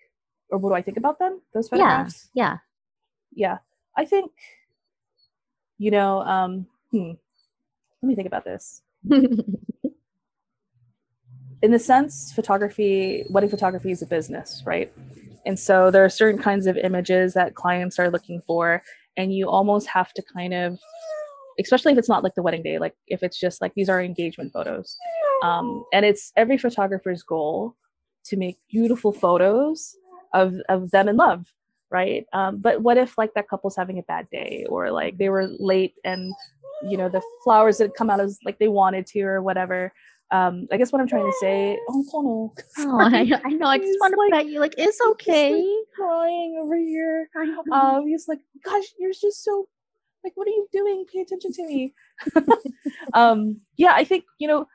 or 0.51 0.59
what 0.59 0.71
do 0.71 0.75
i 0.75 0.83
think 0.83 0.97
about 0.97 1.19
them 1.19 1.41
those 1.55 1.69
photographs 1.69 2.29
yeah 2.35 2.57
yeah 3.33 3.33
yeah 3.33 3.59
i 3.97 4.05
think 4.05 4.31
you 5.79 5.91
know 5.91 6.21
um 6.23 6.67
hmm, 6.91 7.13
let 8.03 8.09
me 8.09 8.15
think 8.15 8.27
about 8.27 8.45
this 8.45 8.83
in 9.11 9.45
the 11.71 11.79
sense 11.79 12.33
photography 12.33 13.25
wedding 13.31 13.51
photography 13.51 13.91
is 13.91 14.03
a 14.03 14.07
business 14.07 14.63
right 14.67 14.93
and 15.47 15.59
so 15.59 15.91
there 15.91 16.05
are 16.05 16.11
certain 16.11 16.41
kinds 16.41 16.67
of 16.67 16.77
images 16.77 17.35
that 17.35 17.55
clients 17.55 17.99
are 17.99 18.11
looking 18.11 18.43
for 18.47 18.83
and 19.21 19.35
you 19.35 19.49
almost 19.49 19.87
have 19.89 20.13
to 20.15 20.23
kind 20.23 20.55
of 20.55 20.79
especially 21.59 21.93
if 21.93 21.99
it's 21.99 22.09
not 22.09 22.23
like 22.25 22.35
the 22.35 22.43
wedding 22.43 22.63
day 22.63 22.79
like 22.79 22.95
if 23.07 23.23
it's 23.23 23.39
just 23.39 23.61
like 23.61 23.75
these 23.75 23.89
are 23.89 24.01
engagement 24.01 24.53
photos. 24.53 24.97
Um, 25.43 25.85
and 25.93 26.05
it's 26.05 26.33
every 26.37 26.59
photographer's 26.59 27.23
goal 27.23 27.75
to 28.25 28.37
make 28.37 28.59
beautiful 28.71 29.13
photos 29.13 29.97
of 30.35 30.55
of 30.69 30.91
them 30.91 31.09
in 31.09 31.17
love 31.17 31.47
right? 31.91 32.25
Um, 32.33 32.59
but 32.59 32.83
what 32.83 32.97
if 32.97 33.19
like 33.19 33.35
that 33.35 33.49
couple's 33.49 33.77
having 33.77 33.99
a 33.99 34.03
bad 34.03 34.29
day 34.31 34.65
or 34.69 34.91
like 34.91 35.19
they 35.19 35.29
were 35.29 35.49
late 35.59 35.95
and 36.05 36.33
you 36.89 36.97
know 36.97 37.09
the 37.09 37.23
flowers 37.45 37.79
didn't 37.79 37.97
come 37.97 38.11
out 38.11 38.21
as 38.21 38.39
like 38.45 38.59
they 38.59 38.69
wanted 38.69 39.07
to 39.07 39.21
or 39.23 39.43
whatever 39.43 39.93
um, 40.33 40.69
I 40.71 40.77
guess 40.77 40.93
what 40.93 41.01
I'm 41.01 41.09
trying 41.09 41.27
to 41.27 41.37
say. 41.41 41.79
Oh, 41.89 42.05
Pono. 42.13 42.63
Oh, 42.79 43.01
I, 43.01 43.41
I 43.45 43.51
know. 43.51 43.67
I 43.67 43.79
just 43.79 43.99
want 44.01 44.15
to 44.15 44.21
like, 44.21 44.33
pet 44.33 44.47
you. 44.47 44.61
Like, 44.61 44.75
it's 44.79 45.01
okay. 45.01 45.55
Like, 45.55 45.65
crying 45.97 46.57
over 46.63 46.77
here. 46.77 47.29
Um, 47.73 48.07
he's 48.07 48.29
like, 48.29 48.39
gosh, 48.65 48.85
you're 48.99 49.13
just 49.13 49.45
so 49.45 49.69
like, 50.23 50.33
what 50.37 50.47
are 50.47 50.51
you 50.51 50.69
doing? 50.73 51.05
Pay 51.13 51.21
attention 51.21 51.53
to 51.53 51.67
me. 51.67 51.95
um, 53.15 53.61
yeah, 53.77 53.93
I 53.95 54.05
think 54.05 54.25
you 54.39 54.47
know, 54.47 54.67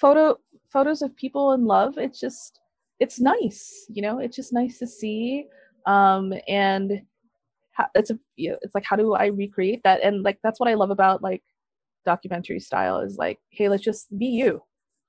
photo 0.00 0.38
photos 0.72 1.02
of 1.02 1.14
people 1.16 1.52
in 1.52 1.64
love. 1.64 1.98
It's 1.98 2.18
just, 2.18 2.60
it's 2.98 3.20
nice. 3.20 3.86
You 3.88 4.02
know, 4.02 4.18
it's 4.18 4.36
just 4.36 4.52
nice 4.52 4.78
to 4.78 4.86
see. 4.86 5.46
Um, 5.86 6.32
and 6.48 7.02
it's 7.94 8.10
a, 8.10 8.18
you 8.34 8.50
know, 8.50 8.58
it's 8.62 8.74
like, 8.74 8.84
how 8.84 8.96
do 8.96 9.14
I 9.14 9.26
recreate 9.26 9.82
that? 9.84 10.02
And 10.02 10.22
like, 10.22 10.38
that's 10.42 10.58
what 10.58 10.68
I 10.68 10.74
love 10.74 10.90
about 10.90 11.22
like 11.22 11.44
documentary 12.04 12.60
style 12.60 13.00
is 13.00 13.16
like, 13.16 13.38
hey, 13.50 13.68
let's 13.68 13.84
just 13.84 14.06
be 14.18 14.26
you 14.26 14.62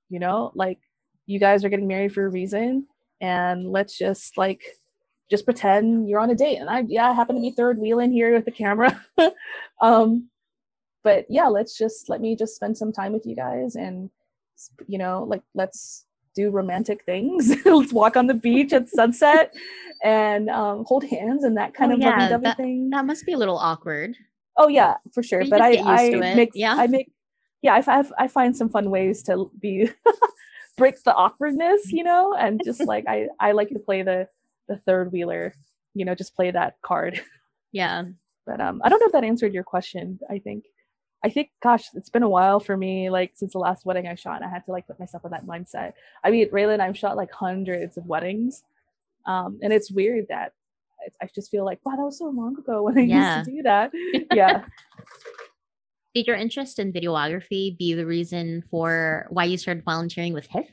you 0.10 0.20
know 0.20 0.52
like 0.56 0.80
you 1.26 1.40
guys 1.40 1.64
are 1.64 1.70
getting 1.70 1.88
married 1.88 2.14
for 2.14 2.26
a 2.26 2.30
reason 2.30 2.88
and 3.22 3.72
let's 3.72 3.98
just 3.98 4.38
like 4.38 4.64
just 5.30 5.44
pretend 5.44 6.08
you're 6.08 6.22
on 6.22 6.30
a 6.30 6.36
date. 6.36 6.58
And 6.58 6.70
i 6.70 6.84
yeah 6.88 7.10
i 7.10 7.14
happen 7.14 7.36
to 7.36 7.42
be 7.42 7.52
third 7.52 7.78
wheeling 7.78 8.12
here 8.12 8.34
with 8.34 8.46
the 8.46 8.52
camera. 8.52 9.06
Um 9.80 10.30
but 11.04 11.28
yeah 11.30 11.46
let's 11.46 11.78
just 11.78 12.10
let 12.10 12.20
me 12.20 12.36
just 12.36 12.56
spend 12.56 12.76
some 12.76 12.92
time 12.92 13.14
with 13.14 13.28
you 13.28 13.36
guys 13.36 13.76
and 13.76 14.10
you 14.88 14.98
know 14.98 15.24
like 15.24 15.44
let's 15.54 16.08
do 16.38 16.52
romantic 16.52 17.04
things. 17.04 17.54
Let's 17.66 17.92
walk 17.92 18.16
on 18.16 18.28
the 18.28 18.34
beach 18.36 18.72
at 18.72 18.88
sunset 18.90 19.54
and 20.04 20.50
um, 20.50 20.86
hold 20.86 21.04
hands 21.04 21.44
and 21.44 21.58
that 21.58 21.74
kind 21.74 21.92
oh, 21.92 21.96
of 21.96 22.02
yeah, 22.02 22.12
lovey-dovey 22.12 22.44
that, 22.44 22.58
thing. 22.58 22.90
that 22.92 23.06
must 23.06 23.26
be 23.26 23.34
a 23.34 23.38
little 23.38 23.58
awkward. 23.58 24.16
Oh 24.56 24.68
yeah 24.68 24.98
for 25.14 25.24
sure. 25.24 25.44
But 25.50 25.62
i 25.62 25.78
i 25.78 26.10
make 26.12 26.52
yeah. 26.54 26.76
I 26.76 26.88
make 26.88 27.12
yeah, 27.62 27.76
I, 27.76 28.00
I, 28.00 28.04
I 28.18 28.28
find 28.28 28.56
some 28.56 28.70
fun 28.70 28.90
ways 28.90 29.24
to 29.24 29.52
be 29.60 29.90
break 30.78 31.02
the 31.04 31.14
awkwardness, 31.14 31.92
you 31.92 32.04
know, 32.04 32.34
and 32.34 32.62
just 32.64 32.86
like 32.86 33.06
I 33.08 33.28
I 33.40 33.52
like 33.54 33.70
to 33.70 33.80
play 33.80 34.04
the 34.04 34.28
the 34.68 34.78
third 34.78 35.12
wheeler, 35.12 35.54
you 35.94 36.06
know, 36.06 36.16
just 36.16 36.36
play 36.36 36.52
that 36.52 36.78
card. 36.82 37.22
Yeah. 37.72 38.06
But 38.46 38.62
um, 38.62 38.82
I 38.84 38.90
don't 38.90 39.00
know 39.00 39.08
if 39.08 39.12
that 39.12 39.24
answered 39.24 39.54
your 39.54 39.64
question. 39.64 40.20
I 40.30 40.40
think, 40.40 40.66
I 41.24 41.30
think, 41.30 41.50
gosh, 41.62 41.90
it's 41.94 42.10
been 42.10 42.24
a 42.24 42.30
while 42.30 42.60
for 42.60 42.78
me. 42.78 43.10
Like 43.10 43.34
since 43.36 43.52
the 43.54 43.60
last 43.60 43.86
wedding 43.86 44.08
I 44.08 44.16
shot, 44.16 44.38
and 44.38 44.46
I 44.46 44.50
had 44.50 44.66
to 44.66 44.72
like 44.72 44.88
put 44.88 45.00
myself 45.00 45.26
in 45.26 45.32
that 45.32 45.46
mindset. 45.46 45.94
I 46.24 46.32
mean, 46.32 46.50
Raylan, 46.50 46.80
I've 46.80 46.98
shot 46.98 47.18
like 47.18 47.32
hundreds 47.32 47.98
of 47.98 48.06
weddings, 48.06 48.64
um, 49.26 49.60
and 49.62 49.74
it's 49.74 49.92
weird 49.92 50.28
that 50.30 50.54
I 51.22 51.30
just 51.34 51.52
feel 51.52 51.66
like, 51.66 51.80
wow, 51.86 51.96
that 51.96 52.04
was 52.04 52.18
so 52.18 52.30
long 52.30 52.58
ago 52.58 52.84
when 52.84 52.98
I 52.98 53.02
yeah. 53.02 53.38
used 53.38 53.50
to 53.50 53.56
do 53.56 53.64
that. 53.64 53.92
yeah. 54.34 54.66
Did 56.18 56.26
your 56.26 56.36
interest 56.36 56.80
in 56.80 56.92
videography 56.92 57.78
be 57.78 57.94
the 57.94 58.08
reason 58.08 58.64
for 58.72 59.28
why 59.30 59.44
you 59.44 59.56
started 59.56 59.84
volunteering 59.84 60.34
with 60.34 60.48
HIF? 60.48 60.66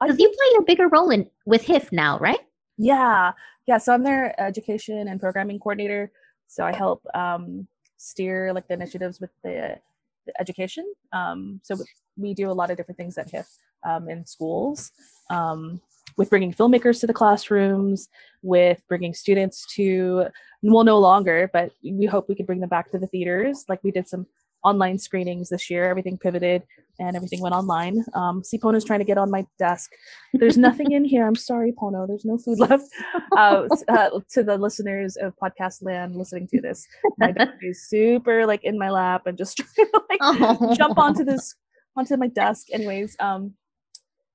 Because 0.00 0.16
you 0.16 0.28
play 0.28 0.58
a 0.60 0.62
bigger 0.62 0.86
role 0.86 1.10
in 1.10 1.28
with 1.44 1.62
HIF 1.62 1.90
now, 1.90 2.20
right? 2.20 2.38
Yeah, 2.78 3.32
yeah. 3.66 3.78
So 3.78 3.92
I'm 3.92 4.04
their 4.04 4.40
education 4.40 5.08
and 5.08 5.18
programming 5.18 5.58
coordinator. 5.58 6.12
So 6.46 6.62
I 6.62 6.72
help 6.72 7.04
um, 7.14 7.66
steer 7.96 8.52
like 8.52 8.68
the 8.68 8.74
initiatives 8.74 9.18
with 9.18 9.30
the, 9.42 9.80
the 10.26 10.40
education. 10.40 10.84
Um, 11.12 11.60
so 11.64 11.76
we 12.16 12.32
do 12.32 12.48
a 12.48 12.52
lot 12.52 12.70
of 12.70 12.76
different 12.76 12.98
things 12.98 13.18
at 13.18 13.28
HIF 13.28 13.48
um, 13.82 14.08
in 14.08 14.24
schools. 14.24 14.92
Um, 15.30 15.80
with 16.16 16.30
bringing 16.30 16.52
filmmakers 16.52 17.00
to 17.00 17.06
the 17.06 17.12
classrooms, 17.12 18.08
with 18.42 18.82
bringing 18.88 19.14
students 19.14 19.66
to, 19.74 20.26
well, 20.62 20.84
no 20.84 20.98
longer, 20.98 21.50
but 21.52 21.72
we 21.82 22.06
hope 22.06 22.28
we 22.28 22.34
could 22.34 22.46
bring 22.46 22.60
them 22.60 22.68
back 22.68 22.90
to 22.90 22.98
the 22.98 23.06
theaters. 23.06 23.64
Like 23.68 23.82
we 23.82 23.90
did 23.90 24.08
some 24.08 24.26
online 24.64 24.98
screenings 24.98 25.48
this 25.48 25.68
year. 25.70 25.84
Everything 25.84 26.16
pivoted 26.16 26.62
and 26.98 27.16
everything 27.16 27.40
went 27.40 27.54
online. 27.54 28.04
Um, 28.14 28.44
see, 28.44 28.58
Pono's 28.58 28.84
trying 28.84 29.00
to 29.00 29.04
get 29.04 29.18
on 29.18 29.30
my 29.30 29.44
desk. 29.58 29.90
There's 30.34 30.56
nothing 30.56 30.92
in 30.92 31.04
here. 31.04 31.26
I'm 31.26 31.34
sorry, 31.34 31.72
Pono. 31.72 32.06
There's 32.06 32.24
no 32.24 32.38
food 32.38 32.58
left. 32.58 32.84
Uh, 33.36 33.66
uh, 33.88 34.20
to 34.30 34.42
the 34.42 34.58
listeners 34.58 35.16
of 35.16 35.34
podcast 35.42 35.82
land 35.82 36.16
listening 36.16 36.46
to 36.48 36.60
this, 36.60 36.86
my 37.18 37.32
dog 37.32 37.48
is 37.62 37.88
super 37.88 38.46
like 38.46 38.62
in 38.62 38.78
my 38.78 38.90
lap 38.90 39.26
and 39.26 39.38
just 39.38 39.56
trying 39.74 39.88
to 39.88 40.02
like 40.10 40.20
oh. 40.20 40.74
jump 40.76 40.98
onto 40.98 41.24
this 41.24 41.54
onto 41.96 42.16
my 42.16 42.28
desk. 42.28 42.66
Anyways, 42.72 43.16
um, 43.20 43.54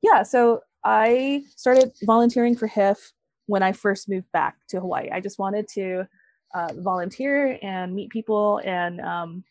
yeah. 0.01 0.23
So 0.23 0.61
I 0.87 1.43
started 1.57 1.91
volunteering 2.03 2.55
for 2.55 2.65
HIF 2.65 3.11
when 3.47 3.61
I 3.61 3.73
first 3.73 4.07
moved 4.07 4.31
back 4.31 4.55
to 4.69 4.79
Hawaii. 4.79 5.09
I 5.11 5.19
just 5.19 5.37
wanted 5.37 5.67
to 5.73 6.07
uh, 6.55 6.69
volunteer 6.77 7.59
and 7.61 7.93
meet 7.93 8.09
people, 8.09 8.61
and 8.63 9.01
um, 9.01 9.43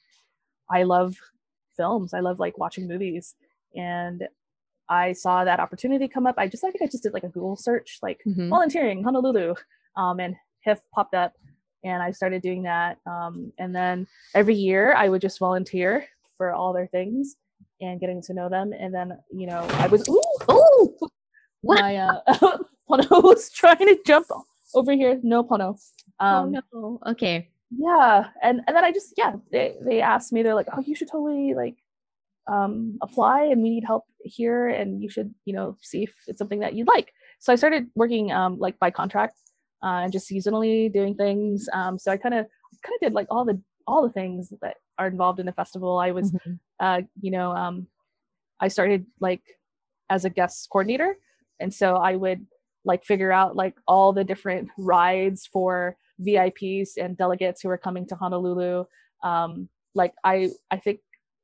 I 0.71 0.85
love 0.85 1.15
films. 1.77 2.15
I 2.15 2.21
love 2.21 2.39
like 2.39 2.57
watching 2.57 2.89
movies, 2.89 3.35
and 3.77 4.27
I 4.89 5.13
saw 5.13 5.45
that 5.45 5.61
opportunity 5.61 6.09
come 6.09 6.27
up. 6.27 6.37
I 6.39 6.49
just 6.49 6.65
I 6.65 6.71
think 6.71 6.81
I 6.81 6.87
just 6.87 7.03
did 7.03 7.13
like 7.13 7.25
a 7.25 7.29
Google 7.29 7.57
search, 7.57 7.99
like 8.01 8.23
mm-hmm. 8.27 8.49
volunteering 8.49 9.05
Honolulu, 9.05 9.57
um, 9.95 10.21
and 10.21 10.37
HIF 10.61 10.81
popped 10.95 11.15
up, 11.15 11.35
and 11.85 12.03
I 12.03 12.13
started 12.13 12.41
doing 12.41 12.63
that. 12.63 12.97
Um, 13.05 13.53
and 13.59 13.77
then 13.77 14.07
every 14.35 14.55
year 14.55 14.95
I 14.95 15.11
would 15.11 15.21
just 15.21 15.39
volunteer 15.39 16.07
for 16.39 16.55
all 16.55 16.73
their 16.73 16.87
things 16.87 17.37
and 17.83 18.01
getting 18.01 18.23
to 18.23 18.33
know 18.33 18.49
them. 18.49 18.73
And 18.73 18.95
then 18.95 19.19
you 19.31 19.47
know 19.47 19.67
I 19.73 19.87
was 19.89 20.09
ooh, 20.09 20.23
ooh 20.51 21.11
what? 21.67 21.81
My 21.81 21.97
uh, 21.97 22.21
Pono 22.89 23.23
was 23.23 23.51
trying 23.51 23.79
to 23.79 23.99
jump 24.07 24.27
over 24.75 24.93
here. 24.93 25.19
No 25.23 25.45
Pono. 25.45 25.79
Oh, 26.21 26.27
um, 26.27 26.55
oh 26.73 27.01
no. 27.03 27.13
Okay. 27.13 27.49
Yeah, 27.71 28.29
and 28.43 28.61
and 28.67 28.77
then 28.77 28.85
I 28.85 28.93
just 28.93 29.15
yeah 29.17 29.35
they 29.51 29.75
they 29.85 30.01
asked 30.01 30.33
me 30.33 30.43
they're 30.43 30.55
like 30.55 30.69
oh 30.73 30.83
you 30.87 30.95
should 30.95 31.11
totally 31.11 31.55
like 31.55 31.77
um 32.47 32.97
apply 33.03 33.43
and 33.43 33.61
we 33.61 33.71
need 33.71 33.85
help 33.85 34.05
here 34.23 34.69
and 34.69 35.03
you 35.03 35.11
should 35.11 35.35
you 35.45 35.53
know 35.53 35.77
see 35.83 36.05
if 36.05 36.15
it's 36.29 36.39
something 36.39 36.61
that 36.61 36.75
you'd 36.75 36.89
like. 36.89 37.13
So 37.39 37.53
I 37.53 37.57
started 37.57 37.89
working 37.95 38.33
um 38.33 38.59
like 38.59 38.79
by 38.79 38.91
contract 38.91 39.37
uh, 39.83 40.03
and 40.03 40.13
just 40.13 40.29
seasonally 40.29 40.93
doing 40.93 41.15
things. 41.15 41.69
Um, 41.73 41.99
so 41.99 42.11
I 42.11 42.17
kind 42.17 42.35
of 42.35 42.47
kind 42.83 42.95
of 42.95 43.01
did 43.01 43.13
like 43.13 43.27
all 43.31 43.45
the 43.45 43.61
all 43.87 44.03
the 44.03 44.13
things 44.13 44.53
that 44.63 44.77
are 44.99 45.07
involved 45.07 45.39
in 45.39 45.47
the 45.47 45.53
festival. 45.53 45.99
I 45.99 46.11
was, 46.11 46.33
mm-hmm. 46.33 46.55
uh, 46.81 47.03
you 47.21 47.31
know, 47.31 47.53
um, 47.53 47.87
I 48.61 48.69
started 48.69 49.07
like 49.21 49.43
as 50.11 50.25
a 50.25 50.31
guest 50.31 50.69
coordinator 50.71 51.17
and 51.61 51.73
so 51.73 51.97
i 51.97 52.15
would 52.15 52.45
like 52.85 53.05
figure 53.05 53.33
out 53.33 53.57
like 53.57 53.75
all 53.87 54.13
the 54.13 54.25
different 54.25 54.69
rides 54.79 55.47
for 55.47 55.97
vips 56.23 56.97
and 56.97 57.17
delegates 57.17 57.61
who 57.61 57.69
are 57.69 57.79
coming 57.79 58.07
to 58.07 58.15
honolulu 58.15 58.85
um 59.23 59.69
like 59.95 60.15
i 60.25 60.49
i 60.71 60.77
think 60.77 61.01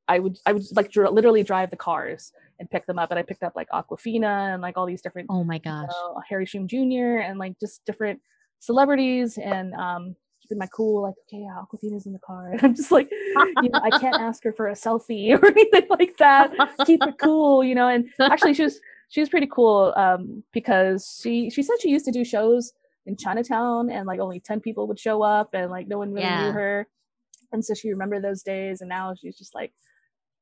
i 0.07 0.19
would 0.19 0.37
i 0.45 0.53
would 0.53 0.63
like 0.75 0.91
dr- 0.91 1.11
literally 1.13 1.43
drive 1.43 1.69
the 1.69 1.75
cars 1.75 2.31
and 2.59 2.69
pick 2.69 2.85
them 2.85 2.99
up 2.99 3.11
and 3.11 3.19
i 3.19 3.23
picked 3.23 3.43
up 3.43 3.53
like 3.55 3.69
Awkwafina 3.69 4.53
and 4.53 4.61
like 4.61 4.77
all 4.77 4.85
these 4.85 5.01
different 5.01 5.27
oh 5.29 5.43
my 5.43 5.57
gosh 5.57 5.89
you 5.89 6.13
know, 6.13 6.21
harry 6.27 6.45
shum 6.45 6.67
jr 6.67 7.19
and 7.19 7.37
like 7.37 7.59
just 7.59 7.85
different 7.85 8.19
celebrities 8.59 9.37
and 9.37 9.73
um 9.73 10.15
keeping 10.43 10.57
my 10.57 10.67
cool, 10.67 11.03
like, 11.03 11.15
okay, 11.27 11.41
yeah, 11.41 11.61
Awkwafina's 11.61 12.05
in 12.05 12.13
the 12.13 12.19
car. 12.19 12.51
And 12.51 12.61
I'm 12.63 12.75
just 12.75 12.91
like, 12.91 13.09
you 13.61 13.69
know, 13.69 13.79
I 13.81 13.89
can't 13.97 14.15
ask 14.19 14.43
her 14.43 14.53
for 14.53 14.67
a 14.67 14.73
selfie 14.73 15.31
or 15.41 15.45
anything 15.47 15.87
like 15.89 16.17
that. 16.17 16.53
Keep 16.85 17.03
it 17.03 17.15
cool, 17.17 17.63
you 17.63 17.75
know. 17.75 17.87
And 17.87 18.09
actually, 18.19 18.53
she 18.53 18.63
was 18.63 18.79
she 19.09 19.19
was 19.19 19.29
pretty 19.29 19.47
cool 19.51 19.93
um, 19.95 20.43
because 20.53 21.19
she 21.21 21.49
she 21.49 21.61
said 21.61 21.75
she 21.81 21.89
used 21.89 22.05
to 22.05 22.11
do 22.11 22.25
shows 22.25 22.73
in 23.05 23.17
Chinatown 23.17 23.89
and 23.89 24.07
like 24.07 24.19
only 24.19 24.39
10 24.39 24.61
people 24.61 24.87
would 24.87 24.99
show 24.99 25.21
up 25.21 25.49
and 25.53 25.69
like 25.69 25.87
no 25.87 25.97
one 25.97 26.11
really 26.11 26.25
yeah. 26.25 26.45
knew 26.45 26.51
her. 26.51 26.87
And 27.51 27.63
so 27.63 27.73
she 27.73 27.89
remembered 27.89 28.23
those 28.23 28.43
days 28.43 28.81
and 28.81 28.89
now 28.89 29.13
she's 29.13 29.37
just 29.37 29.53
like 29.53 29.73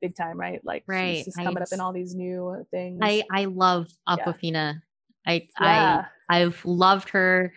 big 0.01 0.16
time, 0.16 0.39
right? 0.39 0.62
Like 0.64 0.84
right. 0.88 1.18
she's 1.18 1.26
just 1.26 1.38
coming 1.38 1.62
up 1.62 1.72
in 1.72 1.80
all 1.80 1.91
these 1.91 2.16
new 2.16 2.66
things. 2.72 2.99
I 3.01 3.24
I 3.32 3.45
love 3.45 3.88
Awkwafina. 4.07 4.82
Yeah. 5.26 5.34
I 5.34 5.47
yeah. 5.59 6.05
I 6.30 6.41
I've 6.41 6.64
loved 6.66 7.09
her 7.09 7.53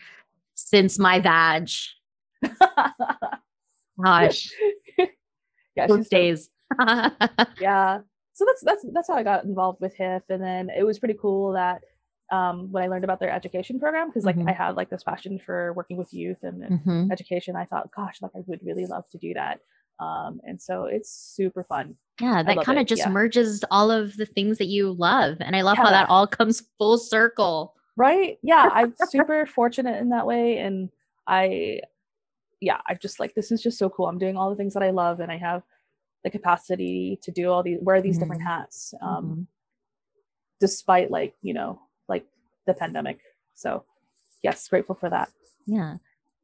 since 0.54 0.98
my 0.98 1.20
vag. 1.20 1.68
Gosh. 4.02 4.50
yeah, 5.76 5.86
those 5.86 6.08
days. 6.08 6.50
yeah 7.60 8.00
so 8.34 8.44
that's 8.44 8.62
that's 8.62 8.84
that's 8.92 9.08
how 9.08 9.14
I 9.14 9.22
got 9.22 9.44
involved 9.44 9.80
with 9.80 9.94
HIF, 9.94 10.22
and 10.28 10.42
then 10.42 10.68
it 10.70 10.82
was 10.84 10.98
pretty 10.98 11.14
cool 11.20 11.52
that 11.52 11.82
um, 12.32 12.70
when 12.72 12.82
I 12.82 12.88
learned 12.88 13.04
about 13.04 13.20
their 13.20 13.30
education 13.30 13.78
program 13.78 14.08
because 14.08 14.24
like 14.24 14.36
Mhm. 14.36 14.48
I 14.48 14.52
had 14.52 14.76
like 14.76 14.90
this 14.90 15.04
passion 15.04 15.38
for 15.38 15.72
working 15.74 15.96
with 15.96 16.12
youth 16.12 16.42
and, 16.42 16.62
and 16.64 16.80
Mhm. 16.80 17.12
education. 17.12 17.54
I 17.54 17.64
thought, 17.64 17.90
gosh, 17.94 18.20
like 18.22 18.32
I 18.34 18.40
would 18.46 18.60
really 18.64 18.86
love 18.86 19.08
to 19.10 19.18
do 19.18 19.34
that. 19.34 19.60
Um, 20.00 20.40
and 20.44 20.60
so 20.60 20.84
it's 20.86 21.10
super 21.10 21.62
fun. 21.64 21.96
Yeah, 22.20 22.42
that 22.42 22.64
kind 22.64 22.78
of 22.78 22.86
just 22.86 23.00
yeah. 23.02 23.10
merges 23.10 23.62
all 23.70 23.90
of 23.90 24.16
the 24.16 24.26
things 24.26 24.58
that 24.58 24.66
you 24.66 24.92
love. 24.92 25.36
And 25.40 25.54
I 25.54 25.60
love 25.62 25.76
how 25.76 25.90
that 25.90 26.08
all 26.08 26.26
comes 26.26 26.62
full 26.78 26.96
circle. 26.98 27.74
Right? 27.96 28.38
Yeah, 28.42 28.70
I'm 28.72 28.94
super 29.10 29.46
fortunate 29.46 30.00
in 30.00 30.08
that 30.08 30.26
way. 30.26 30.58
And 30.58 30.90
I, 31.26 31.80
yeah, 32.60 32.80
I 32.88 32.94
just 32.94 33.20
like 33.20 33.34
this 33.34 33.52
is 33.52 33.62
just 33.62 33.78
so 33.78 33.90
cool. 33.90 34.08
I'm 34.08 34.18
doing 34.18 34.36
all 34.36 34.48
the 34.50 34.56
things 34.56 34.74
that 34.74 34.82
I 34.82 34.90
love 34.90 35.20
and 35.20 35.30
I 35.30 35.36
have 35.36 35.62
the 36.24 36.30
capacity 36.30 37.18
to 37.22 37.30
do 37.30 37.50
all 37.50 37.62
these 37.62 37.78
wear 37.82 38.00
these 38.00 38.18
different 38.18 38.42
Mhm. 38.42 38.46
hats. 38.46 38.94
Um, 39.00 39.24
Mhm. 39.24 39.46
despite 40.60 41.10
like, 41.10 41.34
you 41.42 41.54
know, 41.54 41.80
like 42.08 42.26
the 42.66 42.74
pandemic. 42.74 43.20
So 43.54 43.84
yes, 44.42 44.66
grateful 44.68 44.94
for 44.94 45.10
that. 45.10 45.30
Yeah. 45.66 45.96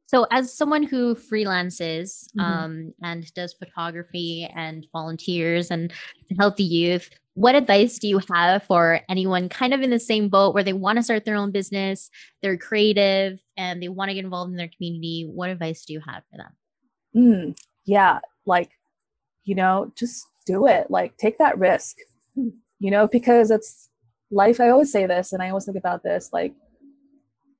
So, 0.05 0.27
as 0.29 0.53
someone 0.53 0.83
who 0.83 1.15
freelances 1.15 2.27
Mhm. 2.35 2.43
um, 2.43 2.93
and 3.01 3.33
does 3.33 3.53
photography 3.53 4.49
and 4.55 4.85
volunteers 4.91 5.71
and 5.71 5.91
healthy 6.37 6.65
youth, 6.65 7.09
what 7.35 7.55
advice 7.55 7.97
do 7.97 8.09
you 8.09 8.19
have 8.33 8.63
for 8.63 8.99
anyone 9.07 9.47
kind 9.47 9.73
of 9.73 9.81
in 9.81 9.89
the 9.89 9.99
same 9.99 10.27
boat 10.27 10.53
where 10.53 10.65
they 10.65 10.73
want 10.73 10.97
to 10.97 11.03
start 11.03 11.23
their 11.23 11.37
own 11.37 11.51
business, 11.51 12.09
they're 12.41 12.57
creative, 12.57 13.39
and 13.55 13.81
they 13.81 13.87
want 13.87 14.09
to 14.09 14.13
get 14.13 14.25
involved 14.25 14.51
in 14.51 14.57
their 14.57 14.67
community? 14.75 15.29
What 15.33 15.49
advice 15.49 15.85
do 15.85 15.93
you 15.93 16.01
have 16.01 16.23
for 16.29 16.37
them? 16.37 16.51
Mm, 17.15 17.57
yeah, 17.85 18.19
like, 18.45 18.71
you 19.43 19.55
know, 19.55 19.91
just 19.95 20.25
do 20.45 20.67
it. 20.67 20.89
Like, 20.89 21.17
take 21.17 21.37
that 21.37 21.57
risk, 21.57 21.97
you 22.35 22.91
know, 22.91 23.07
because 23.07 23.51
it's 23.51 23.89
life. 24.31 24.59
I 24.59 24.69
always 24.69 24.91
say 24.91 25.05
this, 25.05 25.33
and 25.33 25.41
I 25.41 25.49
always 25.49 25.65
think 25.65 25.77
about 25.77 26.03
this 26.03 26.29
like, 26.33 26.53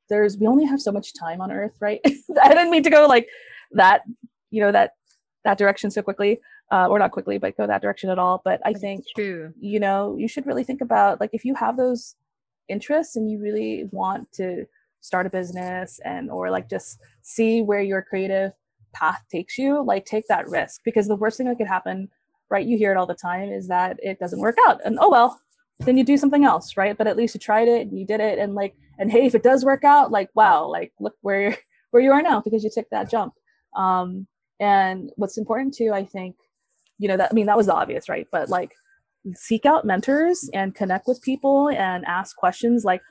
there's, 0.09 0.37
we 0.37 0.47
only 0.47 0.65
have 0.65 0.81
so 0.81 0.91
much 0.91 1.13
time 1.13 1.39
on 1.39 1.51
earth, 1.51 1.75
right? 1.79 2.01
I 2.41 2.49
didn't 2.49 2.71
mean 2.71 2.83
to 2.83 2.89
go 2.89 3.07
like 3.07 3.27
that, 3.71 4.01
you 4.49 4.61
know, 4.61 4.71
that, 4.71 4.95
that 5.45 5.57
direction 5.57 5.89
so 5.89 6.01
quickly, 6.01 6.41
uh, 6.71 6.87
or 6.87 6.99
not 6.99 7.11
quickly, 7.11 7.37
but 7.37 7.55
go 7.55 7.65
that 7.65 7.81
direction 7.81 8.09
at 8.09 8.19
all. 8.19 8.41
But 8.43 8.59
I 8.65 8.73
But 8.73 8.81
think, 8.81 9.05
true. 9.15 9.53
you 9.59 9.79
know, 9.79 10.17
you 10.17 10.27
should 10.27 10.45
really 10.45 10.63
think 10.65 10.81
about 10.81 11.21
like 11.21 11.29
if 11.33 11.45
you 11.45 11.55
have 11.55 11.77
those 11.77 12.15
interests 12.67 13.15
and 13.15 13.29
you 13.29 13.39
really 13.39 13.85
want 13.91 14.31
to 14.33 14.65
start 15.01 15.25
a 15.25 15.29
business 15.29 15.99
and 16.05 16.29
or 16.29 16.49
like 16.51 16.69
just 16.69 16.99
see 17.21 17.61
where 17.61 17.81
your 17.81 18.01
creative 18.01 18.51
path 18.93 19.23
takes 19.31 19.57
you, 19.57 19.83
like 19.83 20.05
take 20.05 20.27
that 20.27 20.49
risk 20.49 20.81
because 20.83 21.07
the 21.07 21.15
worst 21.15 21.37
thing 21.37 21.47
that 21.47 21.57
could 21.57 21.67
happen, 21.67 22.09
right? 22.49 22.65
You 22.65 22.77
hear 22.77 22.91
it 22.91 22.97
all 22.97 23.05
the 23.05 23.15
time 23.15 23.51
is 23.51 23.67
that 23.67 23.97
it 24.01 24.19
doesn't 24.19 24.39
work 24.39 24.57
out. 24.67 24.79
And 24.85 24.97
oh 25.01 25.09
well, 25.09 25.39
then 25.79 25.97
you 25.97 26.03
do 26.03 26.17
something 26.17 26.43
else, 26.43 26.77
right? 26.77 26.97
But 26.97 27.07
at 27.07 27.17
least 27.17 27.33
you 27.33 27.39
tried 27.39 27.67
it 27.67 27.87
and 27.87 27.97
you 27.97 28.05
did 28.05 28.19
it 28.19 28.39
and 28.39 28.55
like 28.55 28.75
and 28.99 29.11
hey, 29.11 29.25
if 29.25 29.35
it 29.35 29.43
does 29.43 29.65
work 29.65 29.83
out, 29.83 30.11
like 30.11 30.29
wow, 30.35 30.67
like 30.67 30.93
look 30.99 31.15
where 31.21 31.41
you're 31.41 31.57
where 31.91 32.03
you 32.03 32.11
are 32.11 32.21
now 32.21 32.41
because 32.41 32.63
you 32.63 32.69
took 32.73 32.89
that 32.91 33.09
jump. 33.09 33.33
Um 33.75 34.27
and 34.59 35.11
what's 35.15 35.37
important 35.37 35.73
too, 35.73 35.91
I 35.93 36.05
think, 36.05 36.35
you 36.99 37.07
know, 37.07 37.17
that 37.17 37.29
I 37.31 37.33
mean 37.33 37.47
that 37.47 37.57
was 37.57 37.69
obvious, 37.69 38.09
right? 38.09 38.27
But 38.31 38.49
like 38.49 38.73
seek 39.35 39.65
out 39.65 39.85
mentors 39.85 40.49
and 40.53 40.73
connect 40.73 41.07
with 41.07 41.21
people 41.21 41.69
and 41.69 42.05
ask 42.05 42.35
questions 42.35 42.83
like 42.83 43.01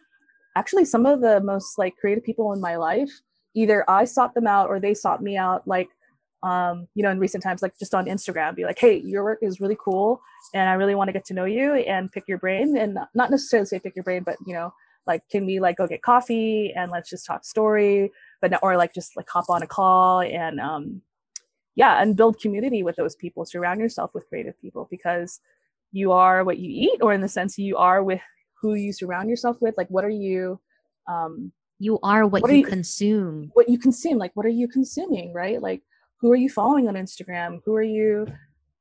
actually 0.56 0.84
some 0.84 1.06
of 1.06 1.20
the 1.20 1.40
most 1.40 1.78
like 1.78 1.96
creative 1.96 2.24
people 2.24 2.52
in 2.52 2.60
my 2.60 2.76
life 2.76 3.10
either 3.54 3.84
i 3.88 4.04
sought 4.04 4.34
them 4.34 4.46
out 4.46 4.68
or 4.68 4.80
they 4.80 4.94
sought 4.94 5.22
me 5.22 5.36
out 5.36 5.66
like 5.66 5.88
um 6.42 6.86
you 6.94 7.02
know 7.02 7.10
in 7.10 7.18
recent 7.18 7.42
times 7.42 7.62
like 7.62 7.78
just 7.78 7.94
on 7.94 8.06
instagram 8.06 8.54
be 8.54 8.64
like 8.64 8.78
hey 8.78 8.98
your 9.00 9.22
work 9.22 9.38
is 9.42 9.60
really 9.60 9.76
cool 9.82 10.20
and 10.54 10.68
i 10.68 10.72
really 10.72 10.94
want 10.94 11.08
to 11.08 11.12
get 11.12 11.24
to 11.24 11.34
know 11.34 11.44
you 11.44 11.74
and 11.74 12.10
pick 12.12 12.24
your 12.26 12.38
brain 12.38 12.76
and 12.76 12.94
not- 13.14 13.30
necessarily 13.30 13.66
say 13.66 13.78
pick 13.78 13.94
your 13.94 14.04
brain 14.04 14.22
but 14.22 14.36
you 14.46 14.54
know 14.54 14.72
like 15.06 15.22
can 15.30 15.44
we 15.44 15.60
like 15.60 15.76
go 15.76 15.86
get 15.86 16.02
coffee 16.02 16.72
and 16.74 16.90
let's 16.90 17.10
just 17.10 17.26
talk 17.26 17.44
story 17.44 18.10
but 18.40 18.58
or 18.62 18.76
like 18.76 18.94
just 18.94 19.16
like 19.16 19.28
hop 19.28 19.44
on 19.48 19.62
a 19.62 19.66
call 19.66 20.20
and 20.20 20.60
um 20.60 21.02
yeah 21.74 22.00
and 22.00 22.16
build 22.16 22.40
community 22.40 22.82
with 22.82 22.96
those 22.96 23.16
people 23.16 23.44
surround 23.44 23.80
yourself 23.80 24.10
with 24.14 24.28
creative 24.28 24.58
people 24.60 24.88
because 24.90 25.40
you 25.92 26.12
are 26.12 26.44
what 26.44 26.58
you 26.58 26.70
eat 26.70 27.00
or 27.02 27.12
in 27.12 27.20
the 27.20 27.28
sense 27.28 27.58
you 27.58 27.76
are 27.76 28.02
with 28.02 28.20
who 28.60 28.74
you 28.74 28.92
surround 28.92 29.28
yourself 29.28 29.56
with 29.60 29.74
like 29.76 29.88
what 29.88 30.04
are 30.04 30.10
you 30.10 30.60
um 31.08 31.52
You 31.80 31.98
are 32.02 32.26
what, 32.26 32.42
What 32.42 32.50
are 32.50 32.54
you 32.54 32.60
you- 32.60 32.66
consume. 32.66 33.50
what 33.54 33.68
you 33.68 33.78
consume 33.78 34.18
like 34.18 34.30
what 34.36 34.46
are 34.46 34.50
you 34.50 34.68
consuming 34.68 35.32
right? 35.32 35.60
Like 35.60 35.82
who 36.18 36.30
are 36.30 36.36
you 36.36 36.50
following 36.50 36.86
on 36.88 36.94
instagram? 36.94 37.60
Who 37.64 37.74
are 37.74 37.82
you 37.82 38.26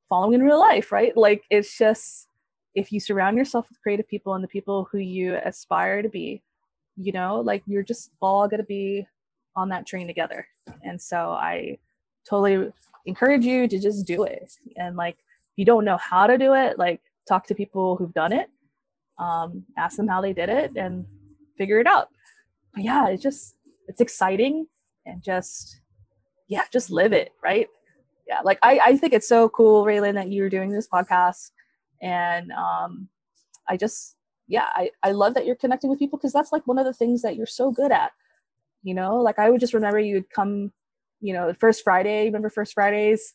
following 0.09 0.33
in 0.35 0.43
real 0.43 0.59
life 0.59 0.91
right? 0.91 1.15
Like 1.17 1.43
it's 1.49 1.77
just 1.77 2.27
if 2.75 2.91
you 2.91 2.99
surround 2.99 3.37
yourself 3.37 3.67
with 3.69 3.81
creative 3.81 4.07
people 4.07 4.33
and 4.35 4.43
the 4.43 4.47
people 4.49 4.87
who 4.91 4.99
you 4.99 5.35
aspire 5.43 6.01
to 6.03 6.09
be 6.09 6.43
you 6.97 7.11
know 7.13 7.39
like 7.39 7.63
you're 7.65 7.81
just 7.83 8.11
all 8.21 8.47
going 8.47 8.59
to 8.59 8.65
be 8.65 9.07
on 9.55 9.69
that 9.69 9.87
train 9.87 10.05
together. 10.05 10.45
And 10.83 11.01
so 11.01 11.31
i 11.31 11.77
totally 12.29 12.69
encourage 13.05 13.45
you 13.45 13.67
to 13.67 13.79
just 13.79 14.05
do 14.05 14.23
it. 14.23 14.51
And 14.75 14.95
like 14.97 15.15
if 15.17 15.57
you 15.57 15.65
don't 15.65 15.85
know 15.85 15.97
how 15.97 16.27
to 16.27 16.37
do 16.37 16.53
it 16.53 16.77
like 16.77 17.01
talk 17.27 17.47
to 17.47 17.55
people 17.55 17.95
who've 17.95 18.13
done 18.13 18.33
it 18.33 18.49
um, 19.17 19.63
ask 19.77 19.95
them 19.97 20.07
how 20.07 20.19
they 20.21 20.33
did 20.33 20.49
it 20.49 20.71
and 20.75 21.05
figure 21.57 21.79
it 21.79 21.87
out 21.87 22.09
yeah 22.77 23.07
it's 23.07 23.23
just 23.23 23.55
it's 23.87 24.01
exciting 24.01 24.67
and 25.05 25.23
just 25.23 25.81
yeah 26.47 26.63
just 26.71 26.89
live 26.89 27.13
it 27.13 27.31
right? 27.43 27.67
Yeah 28.27 28.41
like 28.43 28.59
i 28.61 28.79
i 28.85 28.97
think 28.97 29.13
it's 29.13 29.27
so 29.27 29.49
cool 29.49 29.85
raylan 29.85 30.13
that 30.13 30.31
you're 30.31 30.49
doing 30.49 30.69
this 30.71 30.87
podcast. 30.87 31.51
And 32.01 32.51
um 32.51 33.09
i 33.67 33.75
just 33.75 34.15
yeah 34.47 34.67
i 34.73 34.91
i 35.03 35.11
love 35.11 35.33
that 35.33 35.45
you're 35.45 35.55
connecting 35.55 35.89
with 35.89 35.99
people 35.99 36.17
because 36.17 36.33
that's 36.33 36.51
like 36.51 36.65
one 36.67 36.77
of 36.77 36.85
the 36.85 36.93
things 36.93 37.21
that 37.23 37.35
you're 37.35 37.45
so 37.45 37.71
good 37.71 37.91
at 37.91 38.11
you 38.83 38.93
know? 38.93 39.17
Like 39.17 39.39
i 39.39 39.49
would 39.49 39.59
just 39.59 39.73
remember 39.73 39.99
you'd 39.99 40.29
come 40.29 40.71
you 41.21 41.33
know 41.33 41.53
first 41.59 41.83
friday 41.83 42.25
remember 42.25 42.49
first 42.49 42.73
fridays? 42.73 43.33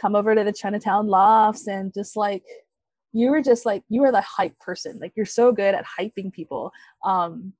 Come 0.00 0.14
over 0.14 0.34
to 0.34 0.44
the 0.44 0.52
chinatown 0.52 1.06
lofts 1.06 1.66
and 1.66 1.92
just 1.94 2.16
like 2.16 2.44
you 3.12 3.30
were 3.30 3.40
just 3.40 3.64
like 3.64 3.82
you 3.88 4.02
were 4.02 4.12
the 4.12 4.20
hype 4.20 4.58
person. 4.58 4.98
Like 5.00 5.12
you're 5.16 5.24
so 5.24 5.50
good 5.50 5.74
at 5.74 5.86
hyping 5.98 6.30
people. 6.30 6.70
Um 7.02 7.54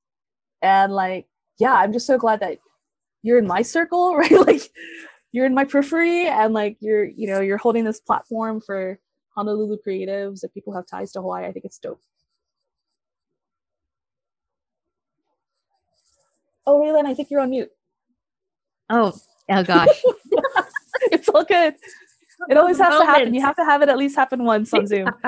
and 0.67 0.93
like 0.93 1.27
yeah 1.59 1.75
i'm 1.75 1.93
just 1.93 2.07
so 2.07 2.19
glad 2.19 2.41
that 2.41 2.59
you're 3.23 3.39
in 3.39 3.47
my 3.47 3.63
circle 3.63 4.17
right? 4.23 4.31
Like 4.31 4.63
you're 5.33 5.47
in 5.47 5.55
my 5.55 5.65
periphery 5.65 6.27
and 6.29 6.55
like 6.55 6.77
you're 6.81 7.05
you 7.05 7.27
know 7.27 7.41
you're 7.41 7.59
holding 7.59 7.85
this 7.85 8.01
platform 8.01 8.61
for 8.61 8.99
honolulu 9.35 9.77
creatives. 9.87 10.41
That 10.41 10.55
people 10.55 10.73
have 10.75 10.87
ties 10.87 11.13
to 11.13 11.21
hawaii 11.21 11.47
i 11.47 11.53
think 11.53 11.65
it's 11.65 11.79
dope. 11.79 12.01
Oh 16.67 16.81
raylan 16.81 17.07
i 17.07 17.15
think 17.15 17.31
you're 17.31 17.41
on 17.41 17.51
mute. 17.51 17.71
Oh, 18.89 19.13
oh 19.51 19.65
gosh. 19.65 20.03
it's 21.13 21.29
all 21.29 21.45
good 21.45 21.75
it 22.49 22.57
always 22.57 22.79
has 22.79 22.99
to 22.99 23.07
happen 23.07 23.35
you 23.35 23.41
have 23.41 23.57
to 23.57 23.65
have 23.65 23.83
it 23.83 23.89
at 23.89 23.97
least 23.97 24.17
happen 24.17 24.45
once 24.45 24.73
on 24.75 24.87
zoom 24.87 25.09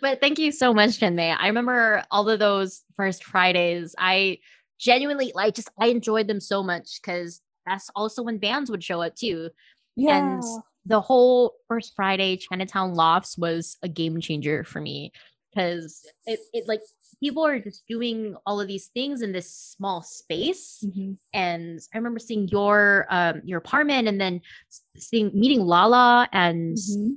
but 0.00 0.20
thank 0.20 0.38
you 0.38 0.52
so 0.52 0.72
much, 0.72 0.98
Jen 0.98 1.14
May. 1.14 1.32
I 1.32 1.46
remember 1.46 2.04
all 2.10 2.28
of 2.28 2.38
those 2.38 2.82
first 2.96 3.24
Fridays. 3.24 3.94
I 3.98 4.38
genuinely 4.78 5.32
like 5.34 5.54
just 5.54 5.70
I 5.78 5.88
enjoyed 5.88 6.26
them 6.26 6.40
so 6.40 6.62
much 6.62 7.00
because 7.00 7.40
that's 7.66 7.90
also 7.94 8.22
when 8.22 8.38
bands 8.38 8.70
would 8.70 8.82
show 8.82 9.02
up 9.02 9.14
too. 9.14 9.50
yeah 9.96 10.18
And 10.18 10.42
the 10.86 11.00
whole 11.00 11.54
first 11.68 11.92
Friday 11.94 12.36
Chinatown 12.36 12.94
Lofts 12.94 13.36
was 13.36 13.76
a 13.82 13.88
game 13.88 14.20
changer 14.20 14.64
for 14.64 14.80
me 14.80 15.12
because 15.50 16.06
it, 16.26 16.40
it 16.52 16.64
like 16.68 16.80
people 17.20 17.44
are 17.44 17.58
just 17.58 17.84
doing 17.88 18.36
all 18.46 18.60
of 18.60 18.68
these 18.68 18.86
things 18.88 19.22
in 19.22 19.32
this 19.32 19.50
small 19.50 20.02
space 20.02 20.84
Mhm. 20.86 21.16
and 21.32 21.80
I 21.92 21.98
remember 21.98 22.18
seeing 22.18 22.48
your 22.48 23.06
um 23.10 23.42
your 23.44 23.58
apartment 23.58 24.08
and 24.08 24.20
then 24.20 24.40
seeing 24.96 25.30
meeting 25.34 25.60
Lala 25.60 26.28
and 26.32 26.76
Mhm. 26.76 27.16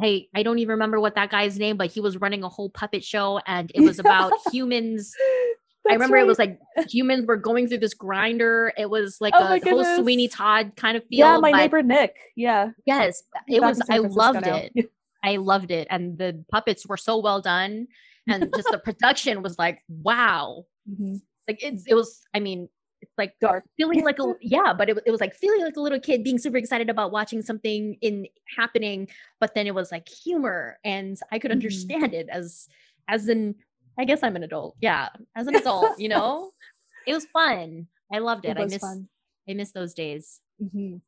hey 0.00 0.28
I 0.34 0.42
don't 0.42 0.58
even 0.58 0.72
remember 0.72 1.00
what 1.00 1.14
that 1.14 1.30
guy's 1.30 1.58
name 1.58 1.76
but 1.76 1.90
he 1.90 2.00
was 2.00 2.16
running 2.18 2.42
a 2.42 2.48
whole 2.48 2.70
puppet 2.70 3.04
show 3.04 3.40
and 3.46 3.70
it 3.74 3.80
was 3.80 3.98
about 3.98 4.32
humans 4.52 5.14
I 5.20 5.94
That's 5.94 5.94
remember 5.94 6.16
it 6.18 6.26
was 6.26 6.38
like 6.38 6.58
humans 6.88 7.26
were 7.26 7.36
going 7.36 7.68
through 7.68 7.78
this 7.78 7.94
grinder 7.94 8.72
it 8.76 8.88
was 8.88 9.18
like 9.20 9.34
Oh 9.36 9.54
a 9.54 9.58
whole. 9.58 9.84
Sweeney 9.84 10.28
Todd 10.28 10.72
kind 10.76 10.96
of 10.96 11.04
feel 11.06 11.18
yeah 11.26 11.36
my 11.38 11.50
but 11.52 11.56
neighbor 11.58 11.82
nick 11.82 12.14
yeah 12.36 12.70
yes 12.86 13.22
it 13.48 13.60
back 13.60 13.68
was 13.68 13.82
I 13.88 13.98
loved 13.98 14.40
now. 14.42 14.56
it 14.56 14.90
I 15.22 15.36
loved 15.36 15.70
it 15.70 15.86
and 15.90 16.18
the 16.18 16.44
puppets 16.50 16.86
were 16.86 16.96
so 16.96 17.18
well 17.18 17.40
done 17.40 17.86
and 18.28 18.52
just 18.54 18.70
the 18.70 18.78
production 18.88 19.42
was 19.42 19.58
like 19.58 19.82
wow 19.88 20.64
Mhm. 20.90 21.20
like 21.48 21.62
it's 21.62 21.84
it 21.86 21.94
was 21.94 22.22
I 22.34 22.40
mean 22.40 22.68
it's 23.00 23.12
like 23.18 23.34
dark 23.40 23.64
feeling 23.76 24.04
like 24.04 24.18
a 24.18 24.34
yeah 24.40 24.72
but 24.72 24.88
it, 24.88 24.98
it 25.06 25.10
was 25.10 25.20
like 25.20 25.34
feeling 25.34 25.62
like 25.62 25.76
a 25.76 25.80
little 25.80 26.00
kid 26.00 26.22
being 26.24 26.38
super 26.38 26.56
excited 26.56 26.88
about 26.90 27.10
watching 27.12 27.42
something 27.42 27.96
in 28.00 28.26
happening 28.56 29.08
but 29.40 29.54
then 29.54 29.66
it 29.66 29.74
was 29.74 29.90
like 29.92 30.08
humor 30.08 30.78
and 30.84 31.18
i 31.32 31.38
could 31.38 31.50
Mhm. 31.50 31.54
understand 31.54 32.14
it 32.14 32.28
as 32.30 32.68
as 33.08 33.26
an 33.28 33.54
i 33.98 34.04
guess 34.04 34.22
i'm 34.22 34.36
an 34.36 34.44
adult 34.44 34.76
yeah 34.80 35.08
as 35.34 35.46
an 35.48 35.56
adult 35.56 35.98
you 35.98 36.08
know 36.08 36.50
it 37.06 37.12
was 37.14 37.26
fun 37.26 37.86
i 38.12 38.18
loved 38.18 38.44
it, 38.44 38.50
it 38.56 38.58
i 38.58 38.64
miss 38.66 38.78
fun 38.78 39.08
i 39.48 39.54
miss 39.54 39.72
those 39.72 39.94
days 39.94 40.40
Mhm. 40.62 41.00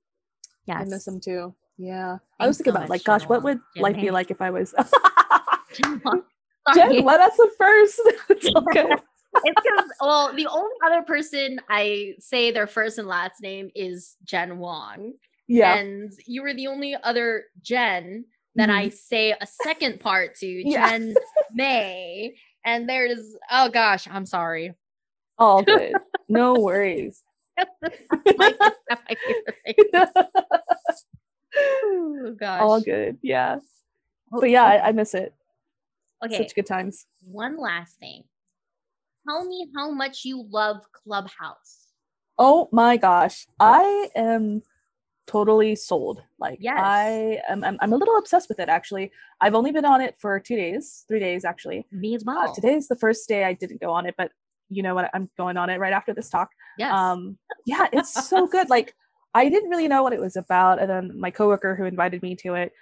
yeah 0.67 0.79
I 0.81 0.85
miss 0.85 1.05
them 1.05 1.21
too. 1.21 1.55
Yeah. 1.77 2.19
I 2.39 2.47
was 2.47 2.59
thinking 2.59 2.73
so 2.73 2.79
about 2.79 2.91
like, 2.91 3.05
gosh, 3.05 3.23
what 3.25 3.43
would 3.43 3.61
life 3.77 3.97
be 3.97 4.11
like 4.11 4.31
if 4.31 4.41
I 4.41 4.51
was. 4.51 4.75
Jen, 6.75 7.05
let 7.05 7.21
us 7.21 7.37
the 7.37 7.51
first. 7.59 8.01
it's 8.31 8.49
because 9.45 9.91
well, 10.01 10.33
the 10.35 10.47
only 10.47 10.77
other 10.87 11.03
person 11.03 11.61
I 11.69 12.15
say 12.21 12.51
their 12.53 12.67
first 12.67 12.99
and 12.99 13.09
last 13.09 13.43
name 13.43 13.71
is 13.75 14.17
Jen 14.25 14.59
Wong. 14.59 15.15
Yeah. 15.49 15.75
And 15.75 16.13
you 16.27 16.43
were 16.43 16.55
the 16.55 16.69
only 16.69 16.97
other 17.03 17.45
Jen 17.61 18.25
that 18.55 18.69
Mhm. 18.69 18.75
I 18.75 18.89
say 18.91 19.33
a 19.33 19.47
second 19.47 20.01
part 20.01 20.37
to, 20.37 20.47
Yeah. 20.47 20.91
Jen 20.91 21.15
May. 21.53 22.37
And 22.65 22.89
there's 22.89 23.37
oh 23.51 23.69
gosh, 23.69 24.07
I'm 24.11 24.27
sorry. 24.27 24.75
All 25.39 25.63
good. 25.63 25.93
No 26.29 26.55
worries. 26.55 27.23
Like, 31.57 31.67
that's 31.67 31.83
my 31.83 31.91
favorite 31.91 32.25
thing. 32.25 32.25
Oh 32.27 32.35
gosh. 32.39 32.61
All 32.61 32.81
good. 32.81 33.19
Yeah. 33.23 33.59
But 34.31 34.51
yeah, 34.51 34.65
I, 34.65 34.89
I 34.89 34.93
miss 34.93 35.15
it. 35.15 35.35
Okay. 36.25 36.39
Such 36.39 36.55
good 36.55 36.67
times. 36.67 37.07
One 37.23 37.57
last 37.59 37.99
thing. 37.99 38.25
Tell 39.29 39.45
me 39.45 39.69
how 39.75 39.91
much 39.91 40.25
you 40.25 40.47
love 40.51 40.81
Clubhouse. 40.93 41.89
Oh 42.39 42.69
my 42.73 42.97
gosh. 42.97 43.47
I 43.61 44.09
am 44.15 44.63
totally 45.27 45.77
sold. 45.77 46.23
Like 46.39 46.59
Yes. 46.61 46.79
I 46.79 47.41
am 47.49 47.65
I'm, 47.65 47.79
I'm 47.81 47.93
a 47.93 47.97
little 47.97 48.17
obsessed 48.19 48.49
with 48.49 48.59
it 48.59 48.69
actually. 48.69 49.13
I've 49.41 49.55
only 49.55 49.73
been 49.73 49.85
on 49.85 50.01
it 50.01 50.17
for 50.19 50.39
2 50.41 50.57
days, 50.57 51.05
3 51.09 51.21
days 51.21 51.45
actually. 51.45 51.87
Me 51.93 52.15
as 52.15 52.23
Uh, 52.23 52.25
well. 52.27 52.55
today's 52.55 52.89
the 52.89 52.97
first 52.97 53.29
day 53.29 53.45
I 53.45 53.53
didn't 53.53 53.81
go 53.81 53.93
on 53.93 54.07
it, 54.07 54.15
but 54.19 54.33
you 54.69 54.83
know 54.83 54.95
what? 54.95 55.11
I'm 55.15 55.31
going 55.39 55.57
on 55.57 55.71
it 55.71 55.79
right 55.79 55.93
after 55.93 56.13
this 56.13 56.29
talk. 56.29 56.51
yes. 56.79 56.93
Um 56.93 57.39
yeah, 57.67 57.87
it's 57.93 58.29
so 58.29 58.47
good. 58.47 58.69
Like 58.69 58.95
I 59.35 59.49
didn't 59.49 59.71
really 59.71 59.89
know 59.89 60.03
what 60.03 60.13
it 60.13 60.21
was 60.21 60.37
about 60.37 60.81
and 60.81 60.89
then 60.89 61.19
my 61.19 61.31
coworker 61.31 61.75
who 61.75 61.85
invited 61.85 62.23
me 62.23 62.37
to 62.37 62.55
it 62.55 62.73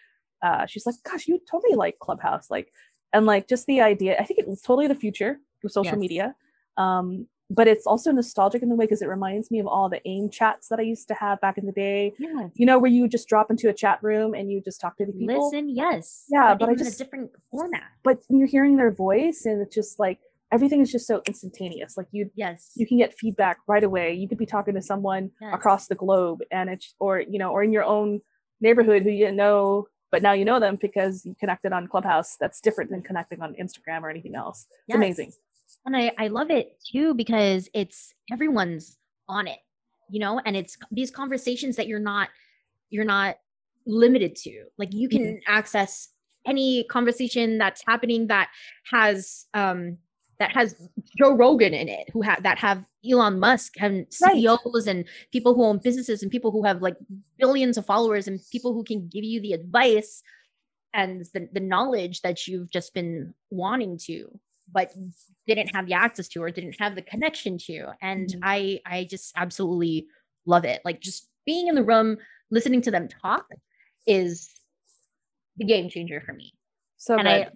uh 0.42 0.66
she's 0.66 0.86
like, 0.86 0.96
"Gosh, 1.04 1.26
you 1.28 1.40
totally 1.50 1.74
like 1.76 1.98
Clubhouse." 1.98 2.50
Like 2.50 2.72
and 3.12 3.26
like 3.26 3.48
just 3.48 3.66
the 3.66 3.80
idea, 3.80 4.16
I 4.18 4.24
think 4.24 4.38
it 4.40 4.48
was 4.48 4.60
totally 4.62 4.88
the 4.88 4.94
future 4.94 5.38
of 5.64 5.70
social 5.72 5.92
Yes. 5.96 5.98
media. 6.00 6.34
Um 6.76 7.26
but 7.50 7.68
it's 7.68 7.86
also 7.86 8.10
nostalgic 8.12 8.62
in 8.62 8.70
the 8.70 8.74
way 8.74 8.86
because 8.86 9.02
it 9.02 9.08
reminds 9.08 9.50
me 9.50 9.58
of 9.60 9.66
all 9.66 9.90
the 9.90 10.00
AIM 10.08 10.30
chats 10.30 10.68
that 10.68 10.78
I 10.78 10.82
used 10.82 11.06
to 11.08 11.14
have 11.14 11.38
back 11.42 11.58
in 11.58 11.66
the 11.66 11.72
day. 11.72 12.14
yes. 12.18 12.50
You 12.54 12.64
know, 12.64 12.78
where 12.78 12.90
you 12.90 13.06
just 13.08 13.28
drop 13.28 13.50
into 13.50 13.68
a 13.68 13.74
chat 13.74 13.98
room 14.02 14.32
and 14.32 14.50
you 14.50 14.62
just 14.62 14.80
talk 14.80 14.96
to 14.96 15.04
the 15.04 15.12
people. 15.12 15.50
Listen, 15.50 15.68
yes. 15.68 16.24
Yeah, 16.30 16.54
but 16.54 16.70
I 16.70 16.74
just- 16.74 16.94
a 16.98 17.04
different 17.04 17.30
format. 17.50 17.82
But 18.02 18.20
you're 18.30 18.46
hearing 18.46 18.76
their 18.78 18.90
voice 18.90 19.44
and 19.44 19.60
it's 19.60 19.74
just 19.74 19.98
like 19.98 20.18
everything 20.52 20.80
is 20.80 20.92
just 20.92 21.06
so 21.06 21.22
instantaneous. 21.26 21.96
Like 21.96 22.06
you 22.12 22.30
Yes. 22.34 22.72
you 22.76 22.86
can 22.86 22.98
get 22.98 23.14
feedback 23.18 23.58
right 23.66 23.82
away. 23.82 24.12
You 24.14 24.28
could 24.28 24.38
be 24.38 24.46
talking 24.46 24.74
to 24.74 24.82
someone 24.82 25.30
Yes. 25.40 25.54
across 25.54 25.86
the 25.88 25.94
globe 25.94 26.40
and 26.50 26.70
it's 26.70 26.94
or 27.00 27.20
you 27.20 27.38
know, 27.38 27.50
or 27.50 27.62
in 27.62 27.72
your 27.72 27.84
own 27.84 28.20
neighborhood 28.60 29.02
who 29.02 29.10
you 29.10 29.24
didn't 29.24 29.36
know, 29.36 29.86
but 30.12 30.22
now 30.22 30.32
you 30.32 30.44
know 30.44 30.60
them 30.60 30.76
because 30.80 31.24
you 31.26 31.34
connected 31.40 31.72
on 31.72 31.88
Clubhouse. 31.88 32.36
That's 32.38 32.60
different 32.60 32.90
than 32.90 33.02
connecting 33.02 33.40
on 33.40 33.54
Instagram 33.60 34.02
or 34.02 34.10
anything 34.10 34.34
else. 34.36 34.66
It's 34.70 34.84
Yes. 34.88 34.96
amazing. 34.96 35.32
and 35.86 35.96
I, 35.96 36.12
I 36.18 36.28
love 36.28 36.50
it 36.50 36.78
too 36.92 37.14
because 37.14 37.68
it's 37.74 38.12
everyone's 38.30 38.98
on 39.28 39.46
it 39.48 39.58
you 40.10 40.20
know 40.20 40.40
and 40.44 40.56
it's 40.56 40.76
these 40.90 41.10
conversations 41.10 41.76
that 41.76 41.86
you're 41.86 41.98
not 42.12 42.28
you're 42.90 43.04
not 43.04 43.36
limited 43.86 44.36
to 44.36 44.64
like 44.78 44.92
you 44.92 45.08
can 45.08 45.40
access 45.46 46.08
any 46.46 46.84
conversation 46.84 47.56
that's 47.56 47.82
happening 47.86 48.26
that 48.26 48.48
has 48.90 49.46
um 49.54 49.96
that 50.42 50.52
has 50.52 50.74
Joe 51.18 51.34
Rogan 51.36 51.72
in 51.72 51.88
it 51.88 52.08
who 52.12 52.20
have 52.22 52.42
that 52.42 52.58
have 52.58 52.84
Elon 53.08 53.38
Musk 53.38 53.74
and 53.80 54.06
Right. 54.20 54.34
CEOs 54.34 54.86
and 54.88 55.04
people 55.30 55.54
who 55.54 55.64
own 55.64 55.78
businesses 55.78 56.22
and 56.22 56.30
people 56.32 56.50
who 56.50 56.64
have 56.64 56.82
like 56.82 56.96
billions 57.38 57.78
of 57.78 57.86
followers 57.86 58.26
and 58.26 58.40
people 58.50 58.72
who 58.74 58.82
can 58.82 59.08
give 59.08 59.22
you 59.24 59.40
the 59.40 59.52
advice 59.52 60.22
and 60.94 61.24
the, 61.32 61.48
the 61.52 61.60
knowledge 61.60 62.22
that 62.22 62.46
you've 62.48 62.70
just 62.70 62.92
been 62.92 63.32
wanting 63.50 63.96
to 63.98 64.26
but 64.72 64.92
didn't 65.46 65.74
have 65.74 65.86
the 65.86 65.94
access 65.94 66.28
to 66.28 66.42
or 66.42 66.50
didn't 66.50 66.76
have 66.80 66.94
the 66.96 67.02
connection 67.02 67.56
to 67.58 67.86
and 68.02 68.28
Mhm. 68.30 68.38
i 68.42 68.80
i 68.86 69.04
just 69.04 69.32
absolutely 69.36 70.06
love 70.46 70.64
it 70.64 70.80
like 70.84 71.00
just 71.00 71.28
being 71.46 71.68
in 71.68 71.74
the 71.76 71.84
room 71.84 72.16
listening 72.50 72.80
to 72.82 72.90
them 72.90 73.06
talk 73.08 73.46
is 74.06 74.48
the 75.56 75.64
game 75.64 75.88
changer 75.88 76.20
for 76.20 76.32
me 76.32 76.52
So 76.96 77.16
and 77.16 77.28
good. 77.28 77.46
i 77.48 77.50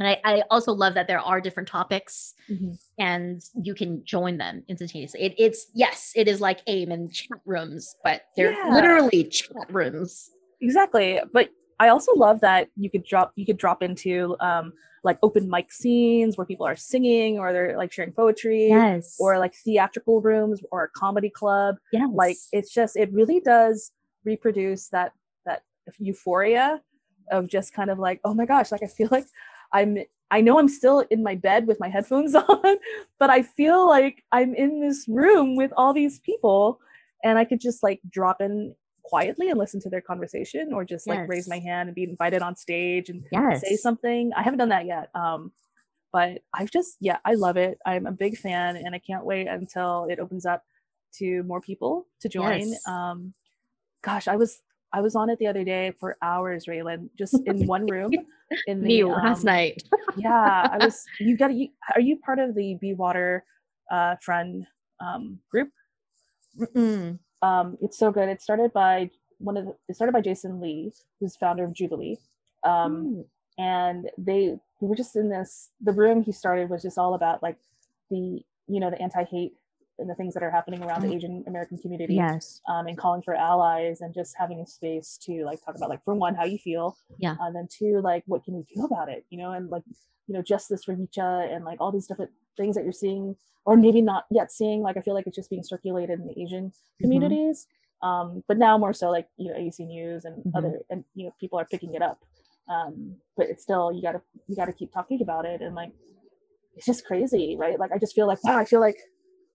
and 0.00 0.08
I, 0.08 0.20
I 0.24 0.42
also 0.50 0.72
love 0.72 0.94
that 0.94 1.06
there 1.06 1.20
are 1.20 1.40
different 1.40 1.68
topics 1.68 2.34
Mhm. 2.50 2.78
and 2.98 3.40
you 3.62 3.74
can 3.74 4.02
join 4.04 4.38
them 4.38 4.64
instantaneously 4.68 5.20
it, 5.22 5.34
it's 5.38 5.66
yes 5.74 6.12
it 6.16 6.26
is 6.26 6.40
like 6.40 6.60
aim 6.66 6.90
and 6.90 7.12
chat 7.12 7.38
rooms 7.44 7.94
but 8.02 8.22
they're 8.36 8.52
Yeah. 8.52 8.74
literally 8.74 9.24
chat 9.24 9.70
rooms 9.70 10.30
Exactly. 10.62 11.18
But 11.32 11.48
I 11.78 11.88
also 11.88 12.12
love 12.14 12.40
that 12.40 12.68
you 12.76 12.90
could 12.90 13.02
drop 13.04 13.32
you 13.34 13.46
could 13.46 13.56
drop 13.56 13.82
into 13.82 14.36
um 14.40 14.74
like 15.04 15.18
open 15.22 15.48
mic 15.48 15.72
scenes 15.72 16.36
where 16.36 16.44
people 16.44 16.66
are 16.66 16.76
singing 16.76 17.38
or 17.38 17.54
they're 17.54 17.78
like 17.78 17.90
sharing 17.90 18.12
poetry 18.12 18.68
yes 18.68 19.16
or 19.18 19.38
like 19.38 19.54
theatrical 19.54 20.20
rooms 20.20 20.60
or 20.70 20.84
a 20.84 20.88
comedy 20.90 21.30
club. 21.30 21.76
yes 21.92 22.10
Like 22.12 22.36
it's 22.52 22.74
just 22.74 22.94
it 22.96 23.10
really 23.10 23.40
does 23.40 23.90
reproduce 24.24 24.88
that 24.88 25.12
that 25.46 25.62
euphoria 25.98 26.82
of 27.30 27.46
just 27.46 27.72
kind 27.72 27.88
of 27.90 27.98
like, 27.98 28.20
oh 28.24 28.34
my 28.34 28.44
gosh, 28.44 28.70
like 28.70 28.82
I 28.82 28.86
feel 28.86 29.08
like 29.10 29.24
I'm 29.72 29.98
I 30.30 30.40
know 30.40 30.58
I'm 30.58 30.68
still 30.68 31.00
in 31.10 31.22
my 31.22 31.34
bed 31.34 31.66
with 31.66 31.80
my 31.80 31.88
headphones 31.88 32.34
on, 32.36 32.76
but 33.18 33.30
I 33.30 33.42
feel 33.42 33.88
like 33.88 34.24
I'm 34.30 34.54
in 34.54 34.80
this 34.80 35.06
room 35.08 35.56
with 35.56 35.72
all 35.76 35.92
these 35.92 36.20
people 36.20 36.80
and 37.24 37.38
I 37.38 37.44
could 37.44 37.60
just 37.60 37.82
like 37.82 38.00
drop 38.08 38.40
in 38.40 38.74
quietly 39.02 39.50
and 39.50 39.58
listen 39.58 39.80
to 39.80 39.90
their 39.90 40.00
conversation 40.00 40.72
or 40.72 40.84
just 40.84 41.06
like 41.08 41.28
raise 41.28 41.48
my 41.48 41.58
hand 41.58 41.88
and 41.88 41.96
be 41.96 42.04
invited 42.04 42.42
on 42.42 42.54
stage 42.54 43.08
and 43.08 43.24
yes 43.32 43.62
say 43.62 43.76
something. 43.76 44.30
I 44.36 44.42
haven't 44.42 44.58
done 44.58 44.68
that 44.68 44.86
yet. 44.86 45.10
Um, 45.14 45.52
but 46.12 46.42
I've 46.52 46.70
just, 46.70 46.96
yeah, 47.00 47.18
I 47.24 47.34
love 47.34 47.56
it. 47.56 47.78
I'm 47.86 48.06
a 48.06 48.12
big 48.12 48.36
fan 48.36 48.76
and 48.76 48.94
I 48.94 48.98
can't 48.98 49.24
wait 49.24 49.46
until 49.46 50.06
it 50.10 50.18
opens 50.18 50.44
up 50.46 50.62
to 51.18 51.42
more 51.44 51.60
people 51.60 52.06
to 52.20 52.28
join. 52.28 52.68
Yes. 52.68 52.86
Um, 52.86 53.34
gosh, 54.02 54.28
I 54.28 54.36
was, 54.36 54.60
I 54.92 55.00
was 55.00 55.14
on 55.14 55.30
it 55.30 55.38
the 55.38 55.46
other 55.46 55.64
day 55.64 55.92
for 55.98 56.16
hours, 56.22 56.66
Raylan, 56.66 57.08
just 57.18 57.34
in 57.46 57.66
one 57.76 57.86
room 57.86 58.12
in 58.66 58.80
the, 58.80 58.88
me 58.88 59.04
last 59.04 59.40
um, 59.40 59.46
night 59.46 59.82
yeah, 60.16 60.68
I 60.72 60.78
was, 60.78 61.04
you 61.20 61.36
got 61.36 61.54
you, 61.54 61.68
are 61.94 62.00
you 62.00 62.16
part 62.16 62.38
of 62.38 62.54
the 62.54 62.74
Be 62.80 62.94
Water, 62.94 63.44
uh, 63.90 64.16
friend, 64.20 64.66
um, 65.00 65.38
group? 65.50 65.70
Mm-mm. 66.58 67.18
um, 67.42 67.78
it's 67.80 67.96
so 67.98 68.10
good. 68.10 68.28
It 68.28 68.42
started 68.42 68.72
by 68.72 69.10
one 69.38 69.56
of 69.56 69.66
the, 69.66 69.74
it 69.88 69.94
started 69.94 70.12
by 70.12 70.20
Jason 70.20 70.60
Lee, 70.60 70.92
who's 71.18 71.36
founder 71.36 71.64
of 71.64 71.72
Jubilee. 71.72 72.18
Um, 72.64 72.90
Mm. 73.06 73.24
and 73.58 74.10
they 74.18 74.58
we 74.80 74.88
were 74.88 74.96
just 74.96 75.16
in 75.16 75.28
this 75.30 75.70
the 75.80 75.92
room 75.92 76.22
he 76.22 76.32
started 76.32 76.68
was 76.68 76.82
just 76.82 76.98
all 76.98 77.14
about 77.14 77.42
like 77.42 77.56
the 78.10 78.42
you 78.66 78.80
know 78.80 78.90
the 78.90 79.00
anti-hate 79.00 79.54
and 80.00 80.08
the 80.10 80.14
things 80.14 80.34
that 80.34 80.42
are 80.42 80.50
happening 80.50 80.82
around 80.82 81.02
the 81.02 81.08
Mm. 81.08 81.16
Asian 81.16 81.44
American 81.46 81.78
community 81.78 82.14
yes 82.14 82.60
um, 82.68 82.86
and 82.86 82.96
calling 82.98 83.22
for 83.22 83.34
allies 83.34 84.00
and 84.00 84.12
just 84.14 84.34
having 84.36 84.60
a 84.60 84.66
space 84.66 85.18
to 85.22 85.44
like 85.44 85.64
talk 85.64 85.76
about 85.76 85.88
like 85.88 86.02
for 86.04 86.14
one 86.14 86.34
how 86.34 86.44
you 86.44 86.58
feel 86.58 86.96
Yeah. 87.18 87.36
and 87.40 87.54
then 87.54 87.68
two 87.70 88.00
like 88.02 88.24
what 88.26 88.44
can 88.44 88.54
we 88.54 88.64
do 88.74 88.84
about 88.84 89.08
it 89.08 89.24
you 89.30 89.38
know 89.38 89.52
and 89.52 89.70
like 89.70 89.82
you 90.26 90.34
know 90.34 90.42
justice 90.42 90.84
for 90.84 90.94
Vicha 90.94 91.54
and 91.54 91.64
like 91.64 91.80
all 91.80 91.92
these 91.92 92.06
different 92.06 92.30
things 92.56 92.74
that 92.76 92.84
you're 92.84 92.92
seeing 92.92 93.36
or 93.64 93.76
maybe 93.76 94.00
not 94.02 94.24
yet 94.30 94.50
seeing 94.50 94.80
like 94.82 94.96
I 94.96 95.00
feel 95.02 95.14
like 95.14 95.26
it's 95.26 95.36
just 95.36 95.50
being 95.50 95.62
circulated 95.62 96.18
in 96.20 96.26
the 96.26 96.38
Asian 96.40 96.64
Mm-hmm. 96.72 97.04
communities 97.04 97.66
um, 98.02 98.42
but 98.48 98.56
now 98.58 98.78
more 98.78 98.92
so 98.92 99.10
like 99.10 99.28
you 99.36 99.50
know 99.50 99.56
AC 99.56 99.84
News 99.84 100.24
and 100.24 100.42
Mhm. 100.44 100.56
other 100.56 100.80
and 100.90 101.04
you 101.14 101.26
know 101.26 101.34
people 101.40 101.58
are 101.58 101.64
picking 101.66 101.94
it 101.94 102.02
up 102.02 102.18
um, 102.68 103.16
but 103.36 103.46
it's 103.48 103.62
still 103.62 103.90
you 103.92 104.02
gotta 104.02 104.20
you 104.48 104.54
gotta 104.56 104.72
keep 104.72 104.92
talking 104.92 105.20
about 105.22 105.44
it 105.46 105.60
and 105.60 105.74
like 105.74 105.92
it's 106.76 106.86
just 106.86 107.04
crazy 107.04 107.56
right 107.58 107.78
like 107.78 107.90
I 107.92 107.98
just 107.98 108.14
feel 108.14 108.26
like 108.26 108.42
wow 108.44 108.56
I 108.56 108.64
feel 108.64 108.80
like 108.80 108.96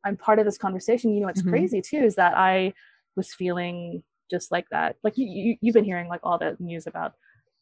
I'm 0.05 0.15
part 0.15 0.39
of 0.39 0.45
this 0.45 0.57
conversation. 0.57 1.13
You 1.13 1.21
know 1.21 1.27
it's 1.27 1.41
Mhm. 1.41 1.49
crazy 1.49 1.81
too 1.81 1.97
is 1.97 2.15
that 2.15 2.33
I 2.37 2.73
was 3.15 3.33
feeling 3.33 4.03
just 4.29 4.51
like 4.51 4.67
that. 4.69 4.95
Like 5.03 5.17
you, 5.17 5.25
you 5.27 5.57
you've 5.61 5.73
been 5.73 5.83
hearing 5.85 6.07
like 6.07 6.21
all 6.23 6.37
the 6.37 6.55
news 6.59 6.87
about 6.87 7.13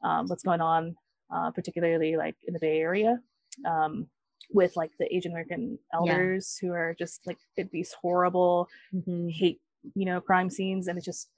um, 0.04 0.28
what's 0.28 0.44
going 0.44 0.62
on 0.62 0.96
uh, 1.34 1.50
particularly 1.52 2.16
like 2.16 2.36
in 2.48 2.54
the 2.54 2.60
Bay 2.60 2.80
Area 2.80 3.20
um, 3.66 4.08
with 4.52 4.76
like 4.76 4.92
the 5.00 5.14
Asian 5.16 5.32
American 5.32 5.80
elders 5.94 6.58
who 6.60 6.72
are 6.72 6.94
just 7.00 7.26
like 7.26 7.38
these 7.72 7.94
horrible 7.94 8.70
Mhm. 8.94 9.32
hate 9.32 9.60
you 9.96 10.06
know 10.06 10.22
crime 10.22 10.50
scenes. 10.50 10.88
And 10.88 10.98
it 10.98 11.04
just 11.04 11.30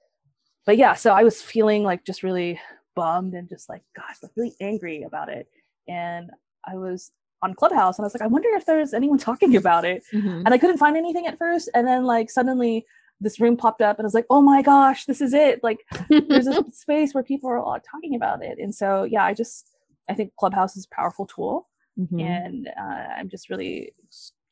but 0.65 0.77
yeah 0.77 0.93
so 0.95 1.11
i 1.13 1.23
was 1.23 1.41
feeling 1.41 1.83
like 1.83 2.03
just 2.03 2.23
really 2.23 2.59
bummed 2.95 3.33
and 3.35 3.47
just 3.47 3.69
like 3.69 3.83
gosh 3.95 4.17
like 4.23 4.31
really 4.35 4.55
angry 4.61 5.03
about 5.03 5.29
it. 5.29 5.47
And 5.87 6.31
i 6.65 6.75
was 6.75 7.11
on 7.41 7.53
clubhouse 7.53 7.97
and 7.97 8.03
i 8.03 8.07
was 8.07 8.13
like 8.13 8.21
i 8.21 8.27
wonder 8.27 8.49
if 8.53 8.65
there's 8.65 8.93
anyone 8.93 9.17
talking 9.17 9.55
about 9.55 9.85
it 9.85 10.03
Mhm. 10.13 10.43
and 10.45 10.49
i 10.53 10.57
couldn't 10.57 10.77
find 10.77 10.97
anything 10.97 11.27
at 11.27 11.37
first 11.37 11.69
and 11.73 11.85
then 11.87 12.03
like 12.05 12.29
suddenly 12.31 12.85
this 13.21 13.39
room 13.39 13.55
popped 13.57 13.81
up 13.81 13.97
and 13.99 14.05
i 14.05 14.07
was 14.07 14.13
like 14.13 14.25
oh 14.29 14.41
my 14.41 14.61
gosh 14.61 15.05
this 15.05 15.21
is 15.21 15.33
it 15.33 15.63
like 15.63 15.79
there's 16.09 16.47
a 16.47 16.63
space 16.71 17.13
where 17.13 17.23
people 17.23 17.49
are 17.49 17.59
all 17.59 17.77
talking 17.79 18.15
about 18.15 18.43
it 18.43 18.57
and 18.59 18.73
so 18.73 19.03
yeah 19.03 19.23
i 19.23 19.33
just 19.33 19.75
i 20.09 20.13
think 20.13 20.31
clubhouse 20.37 20.75
is 20.77 20.85
a 20.91 20.95
powerful 20.95 21.25
tool 21.25 21.67
Mhm. 21.99 22.21
and 22.21 22.67
uh, 22.77 23.07
i'm 23.17 23.29
just 23.29 23.49
really 23.49 23.93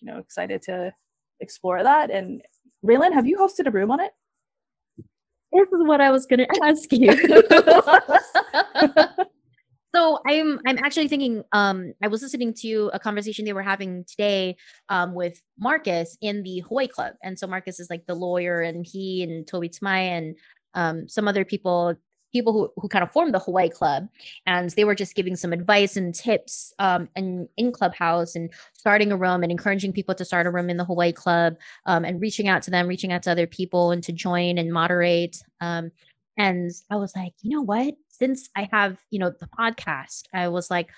you 0.01 0.07
know 0.07 0.17
excited 0.17 0.61
to 0.63 0.93
explore 1.41 1.83
that 1.83 2.09
and 2.09 2.41
raylan 2.85 3.11
have 3.13 3.25
you 3.27 3.37
hosted 3.37 3.67
a 3.67 3.71
room 3.71 3.91
on 3.91 3.99
it 3.99 4.11
This 5.51 5.67
is 5.77 5.83
what 5.85 6.01
I 6.01 6.09
was 6.09 6.25
going 6.25 6.39
to 6.47 6.59
ask 6.63 6.91
you. 6.91 7.11
So 10.03 10.19
I'm 10.27 10.59
I'm 10.67 10.79
actually 10.79 11.07
thinking 11.07 11.45
um 11.53 11.93
I 12.03 12.09
was 12.09 12.21
listening 12.21 12.53
to 12.55 12.91
a 12.93 12.99
conversation 12.99 13.45
they 13.45 13.53
were 13.53 13.63
having 13.63 14.03
today 14.03 14.57
um 14.89 15.13
with 15.13 15.41
Marcus 15.57 16.17
in 16.21 16.43
the 16.43 16.59
Hawaii 16.67 16.87
Club. 16.89 17.13
And 17.23 17.39
so 17.39 17.47
Marcus 17.47 17.79
is 17.79 17.89
like 17.89 18.05
the 18.05 18.13
lawyer 18.13 18.61
and 18.61 18.85
he 18.85 19.23
and 19.23 19.47
Toby 19.47 19.69
Tamai 19.69 20.09
and 20.09 20.35
um 20.73 21.07
some 21.07 21.29
other 21.29 21.45
people 21.45 21.95
people 22.33 22.51
who, 22.51 22.69
who 22.81 22.89
kind 22.89 23.03
of 23.03 23.13
formed 23.13 23.33
the 23.33 23.39
Hawaii 23.39 23.69
Club, 23.69 24.09
and 24.45 24.69
they 24.71 24.83
were 24.83 24.95
just 24.95 25.15
giving 25.15 25.37
some 25.37 25.53
advice 25.53 25.95
and 25.95 26.13
tips 26.13 26.73
um, 26.79 27.07
in, 27.15 27.47
in 27.57 27.71
Clubhouse 27.71 28.35
and 28.35 28.51
starting 28.73 29.11
a 29.11 29.17
room 29.17 29.43
and 29.43 29.51
encouraging 29.51 29.93
people 29.93 30.15
to 30.15 30.25
start 30.25 30.47
a 30.47 30.51
room 30.51 30.69
in 30.69 30.77
the 30.77 30.85
Hawaii 30.85 31.13
Club 31.13 31.55
um, 31.85 32.03
and 32.03 32.19
reaching 32.19 32.47
out 32.49 32.63
to 32.63 32.71
them, 32.71 32.87
reaching 32.87 33.13
out 33.13 33.23
to 33.23 33.31
other 33.31 33.47
people 33.47 33.91
and 33.91 34.03
to 34.03 34.11
join 34.11 34.57
and 34.57 34.73
moderate. 34.73 35.37
Um, 35.61 35.91
and 36.37 36.71
I 36.89 36.95
was 36.95 37.15
like, 37.15 37.33
you 37.43 37.55
know 37.55 37.61
what? 37.61 37.93
Since 38.13 38.49
I 38.55 38.69
have, 38.71 38.97
you 39.11 39.19
know, 39.19 39.31
the 39.39 39.49
podcast, 39.59 40.23
I 40.33 40.47
was 40.47 40.69
like, 40.69 40.89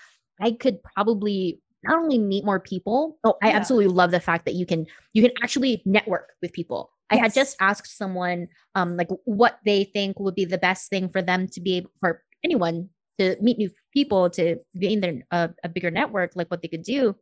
I 0.42 0.52
could 0.52 0.84
probably 0.84 1.62
not 1.84 2.00
only 2.00 2.20
meet 2.20 2.44
more 2.44 2.60
people. 2.60 3.18
Oh, 3.24 3.36
I 3.42 3.50
yeah. 3.50 3.56
absolutely 3.56 3.94
love 3.94 4.12
the 4.12 4.20
fact 4.20 4.46
that 4.46 4.56
you 4.56 4.66
can 4.66 4.86
you 5.14 5.22
can 5.22 5.32
actually 5.42 5.82
network 5.86 6.34
with 6.42 6.52
people. 6.52 6.92
Yes. 7.12 7.20
I 7.20 7.22
had 7.24 7.34
just 7.34 7.56
asked 7.62 7.98
someone 7.98 8.48
um 8.76 8.98
like 8.98 9.10
what 9.26 9.60
they 9.66 9.86
think 9.86 10.20
would 10.20 10.36
be 10.36 10.46
the 10.46 10.58
best 10.58 10.90
thing 10.90 11.10
for 11.10 11.22
them 11.22 11.48
to 11.50 11.62
be 11.62 11.78
able 11.78 11.92
for 12.00 12.22
anyone 12.44 12.90
to 13.18 13.38
meet 13.42 13.58
new 13.58 13.70
people 13.94 14.30
to 14.32 14.58
gain 14.78 15.00
their 15.00 15.24
uh, 15.32 15.48
a 15.64 15.70
bigger 15.70 15.92
network 15.92 16.34
like 16.36 16.50
what 16.52 16.62
they 16.62 16.68
could 16.68 16.84
do 16.84 17.16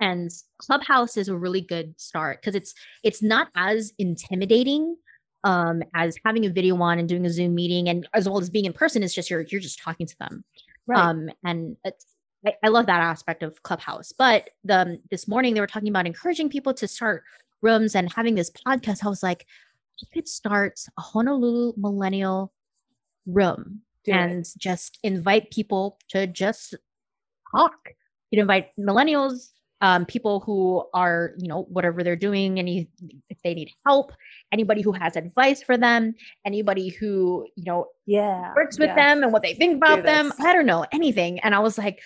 and 0.00 0.30
clubhouse 0.58 1.16
is 1.16 1.28
a 1.28 1.36
really 1.36 1.60
good 1.60 1.98
start 1.98 2.40
because 2.40 2.54
it's 2.54 2.74
it's 3.02 3.22
not 3.22 3.48
as 3.54 3.92
intimidating 3.98 4.96
um, 5.44 5.82
as 5.94 6.16
having 6.24 6.46
a 6.46 6.50
video 6.50 6.80
on 6.80 6.98
and 6.98 7.08
doing 7.08 7.26
a 7.26 7.30
Zoom 7.30 7.54
meeting, 7.54 7.88
and 7.88 8.08
as 8.14 8.28
well 8.28 8.40
as 8.40 8.50
being 8.50 8.64
in 8.64 8.72
person, 8.72 9.02
is 9.02 9.14
just 9.14 9.30
you're 9.30 9.42
you're 9.42 9.60
just 9.60 9.80
talking 9.80 10.06
to 10.06 10.18
them. 10.18 10.44
Right. 10.86 10.98
Um, 10.98 11.30
and 11.44 11.76
I, 11.84 12.54
I, 12.62 12.68
love 12.68 12.86
that 12.86 13.00
aspect 13.00 13.42
of 13.44 13.62
Clubhouse. 13.62 14.12
But 14.12 14.50
the, 14.64 14.80
um, 14.80 14.98
this 15.10 15.28
morning 15.28 15.54
they 15.54 15.60
were 15.60 15.66
talking 15.68 15.88
about 15.88 16.06
encouraging 16.06 16.48
people 16.48 16.74
to 16.74 16.88
start 16.88 17.22
rooms 17.60 17.94
and 17.94 18.12
having 18.12 18.34
this 18.34 18.50
podcast. 18.50 19.04
I 19.04 19.08
was 19.08 19.22
like, 19.22 19.46
you 19.98 20.08
could 20.12 20.28
start 20.28 20.80
a 20.98 21.00
Honolulu 21.00 21.74
millennial 21.76 22.52
room 23.26 23.82
Do 24.04 24.12
and 24.12 24.40
it. 24.40 24.52
just 24.58 24.98
invite 25.02 25.50
people 25.50 25.98
to 26.08 26.26
just 26.26 26.74
talk. 27.54 27.94
You'd 28.30 28.40
invite 28.40 28.70
millennials, 28.78 29.50
um, 29.82 30.06
people 30.06 30.38
who 30.40 30.84
are, 30.94 31.32
you 31.38 31.48
know, 31.48 31.64
whatever 31.64 32.04
they're 32.04 32.16
doing, 32.16 32.60
any 32.60 32.88
if 33.28 33.42
they 33.42 33.52
need 33.52 33.68
help, 33.84 34.12
anybody 34.52 34.80
who 34.80 34.92
has 34.92 35.16
advice 35.16 35.60
for 35.60 35.76
them, 35.76 36.14
anybody 36.46 36.88
who, 36.88 37.46
you 37.56 37.64
know, 37.64 37.88
yeah, 38.06 38.52
works 38.54 38.78
with 38.78 38.90
yeah. 38.90 38.94
them 38.94 39.24
and 39.24 39.32
what 39.32 39.42
they 39.42 39.54
think 39.54 39.76
about 39.76 40.04
them. 40.04 40.32
I 40.38 40.52
don't 40.52 40.66
know, 40.66 40.86
anything. 40.92 41.40
And 41.40 41.52
I 41.52 41.58
was 41.58 41.76
like, 41.76 42.00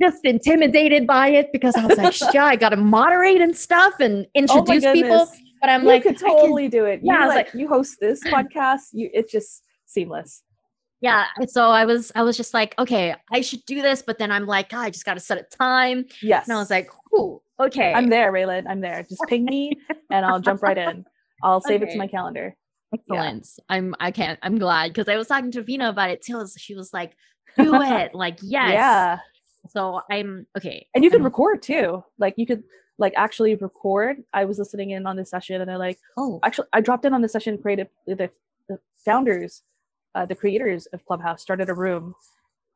just 0.00 0.24
intimidated 0.24 1.06
by 1.06 1.28
it 1.28 1.52
because 1.52 1.76
I 1.76 1.84
was 1.84 1.98
like, 1.98 2.14
yeah, 2.34 2.46
I 2.46 2.56
got 2.56 2.70
to 2.70 2.76
moderate 2.78 3.42
and 3.42 3.54
stuff 3.54 4.00
and 4.00 4.24
oh 4.24 4.30
introduce 4.34 4.84
oh 4.84 4.92
people. 4.94 5.28
But 5.60 5.68
I'm 5.68 5.82
you 5.82 5.88
like, 5.88 6.04
could 6.04 6.18
totally 6.18 6.70
can, 6.70 6.80
do 6.80 6.84
it. 6.86 7.00
You 7.02 7.12
yeah, 7.12 7.26
like, 7.26 7.52
like, 7.52 7.54
you 7.54 7.68
host 7.68 7.98
this 8.00 8.24
podcast, 8.24 8.88
you 8.92 9.10
it's 9.12 9.30
just 9.30 9.62
seamless 9.84 10.42
yeah 11.00 11.26
so 11.46 11.68
i 11.70 11.84
was 11.84 12.12
i 12.14 12.22
was 12.22 12.36
just 12.36 12.54
like 12.54 12.74
okay 12.78 13.14
i 13.32 13.40
should 13.40 13.64
do 13.66 13.82
this 13.82 14.02
but 14.02 14.18
then 14.18 14.30
i'm 14.30 14.46
like 14.46 14.70
oh, 14.72 14.78
i 14.78 14.90
just 14.90 15.04
got 15.04 15.14
to 15.14 15.20
set 15.20 15.38
a 15.38 15.56
time 15.56 16.04
yes 16.22 16.46
and 16.46 16.56
i 16.56 16.60
was 16.60 16.70
like 16.70 16.90
ooh 17.14 17.40
okay. 17.60 17.92
I'm 17.92 18.08
there 18.08 18.32
raylan 18.32 18.64
i'm 18.68 18.80
there. 18.80 19.04
Just 19.08 19.22
ping 19.28 19.44
me 19.44 19.78
and 20.10 20.24
i'll 20.24 20.40
jump 20.40 20.62
right 20.62 20.78
in. 20.78 21.04
I'll 21.42 21.60
save 21.60 21.82
okay. 21.82 21.90
it 21.90 21.92
to 21.92 21.98
my 21.98 22.06
calendar. 22.06 22.56
Excellent. 22.92 23.48
Yeah. 23.56 23.64
i'm 23.76 23.94
i 24.00 24.10
can't 24.10 24.38
i'm 24.42 24.58
glad 24.58 24.88
because 24.88 25.08
i 25.08 25.16
was 25.16 25.28
talking 25.28 25.52
to 25.52 25.62
vina 25.62 25.88
about 25.88 26.10
it 26.10 26.22
too 26.22 26.44
she 26.56 26.74
was 26.74 26.92
like 26.92 27.12
do 27.56 27.74
it 27.74 28.14
like 28.14 28.38
yes. 28.42 28.72
Yeah. 28.72 29.18
So 29.68 30.00
i'm 30.10 30.46
okay 30.56 30.86
and 30.94 31.04
you 31.04 31.10
can 31.10 31.22
record 31.22 31.62
too. 31.62 32.02
Like 32.18 32.34
you 32.36 32.46
could 32.46 32.64
like 32.98 33.14
actually 33.16 33.54
record. 33.54 34.18
I 34.34 34.44
was 34.44 34.58
listening 34.58 34.90
in 34.90 35.06
on 35.06 35.16
this 35.16 35.30
session 35.30 35.60
and 35.60 35.70
i 35.70 35.76
like 35.76 35.98
oh. 36.16 36.40
Actually 36.42 36.68
i 36.72 36.80
dropped 36.80 37.04
in 37.04 37.14
on 37.14 37.22
the 37.22 37.28
session 37.28 37.58
creative 37.58 37.88
the, 38.06 38.30
the 38.68 38.78
founders 39.04 39.62
uh, 40.14 40.26
the 40.26 40.34
creators 40.34 40.86
of 40.86 41.04
Clubhouse 41.04 41.42
started 41.42 41.68
a 41.68 41.74
room. 41.74 42.14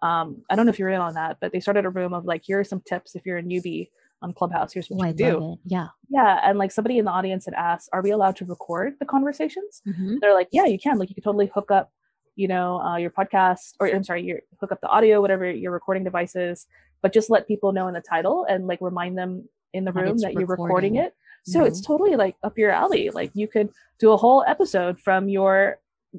Um, 0.02 0.42
I 0.50 0.56
don't 0.56 0.66
know 0.66 0.70
if 0.70 0.78
you're 0.78 0.90
in 0.90 1.00
on 1.00 1.14
that, 1.14 1.38
but 1.40 1.52
they 1.52 1.60
started 1.60 1.84
a 1.84 1.90
room 1.90 2.12
of 2.12 2.24
like, 2.24 2.42
here 2.44 2.60
are 2.60 2.64
some 2.64 2.82
tips 2.86 3.14
if 3.14 3.24
you're 3.24 3.38
a 3.38 3.42
newbie 3.42 3.88
on 4.22 4.32
Clubhouse. 4.32 4.72
Here's 4.72 4.88
what 4.88 5.00
oh, 5.00 5.04
you 5.04 5.10
I 5.10 5.12
do. 5.12 5.56
Yeah. 5.64 5.88
Yeah. 6.08 6.40
And 6.42 6.58
like 6.58 6.72
somebody 6.72 6.98
in 6.98 7.04
the 7.04 7.10
audience 7.10 7.44
had 7.46 7.54
asked, 7.54 7.88
are 7.92 8.02
we 8.02 8.10
allowed 8.10 8.36
to 8.36 8.44
record 8.44 8.94
the 9.00 9.06
conversations? 9.06 9.82
Mm-hmm. 9.86 10.16
They're 10.20 10.34
like, 10.34 10.48
yeah, 10.52 10.66
you 10.66 10.78
can. 10.78 10.98
Like 10.98 11.08
you 11.08 11.14
can 11.14 11.24
totally 11.24 11.50
hook 11.54 11.70
up, 11.70 11.90
you 12.36 12.48
know, 12.48 12.80
uh, 12.80 12.96
your 12.96 13.10
podcast 13.10 13.74
or 13.80 13.88
I'm 13.88 14.04
sorry, 14.04 14.22
your 14.22 14.40
hook 14.60 14.72
up 14.72 14.80
the 14.80 14.88
audio, 14.88 15.20
whatever 15.20 15.50
your 15.50 15.72
recording 15.72 16.04
devices, 16.04 16.66
but 17.02 17.12
just 17.12 17.30
let 17.30 17.48
people 17.48 17.72
know 17.72 17.88
in 17.88 17.94
the 17.94 18.00
title 18.00 18.46
and 18.48 18.66
like 18.66 18.80
remind 18.80 19.16
them 19.18 19.48
in 19.72 19.84
the 19.84 19.92
room 19.92 20.18
that, 20.18 20.32
you're 20.34 20.46
recording 20.46 20.96
it. 20.96 21.14
So 21.44 21.58
mm-hmm. 21.58 21.68
it's 21.68 21.80
totally 21.80 22.16
like 22.16 22.36
up 22.42 22.56
your 22.56 22.70
alley. 22.70 23.10
Like 23.10 23.30
you 23.34 23.48
could 23.48 23.70
do 23.98 24.12
a 24.12 24.16
whole 24.16 24.44
episode 24.46 24.98
from 24.98 25.28
your 25.28 25.78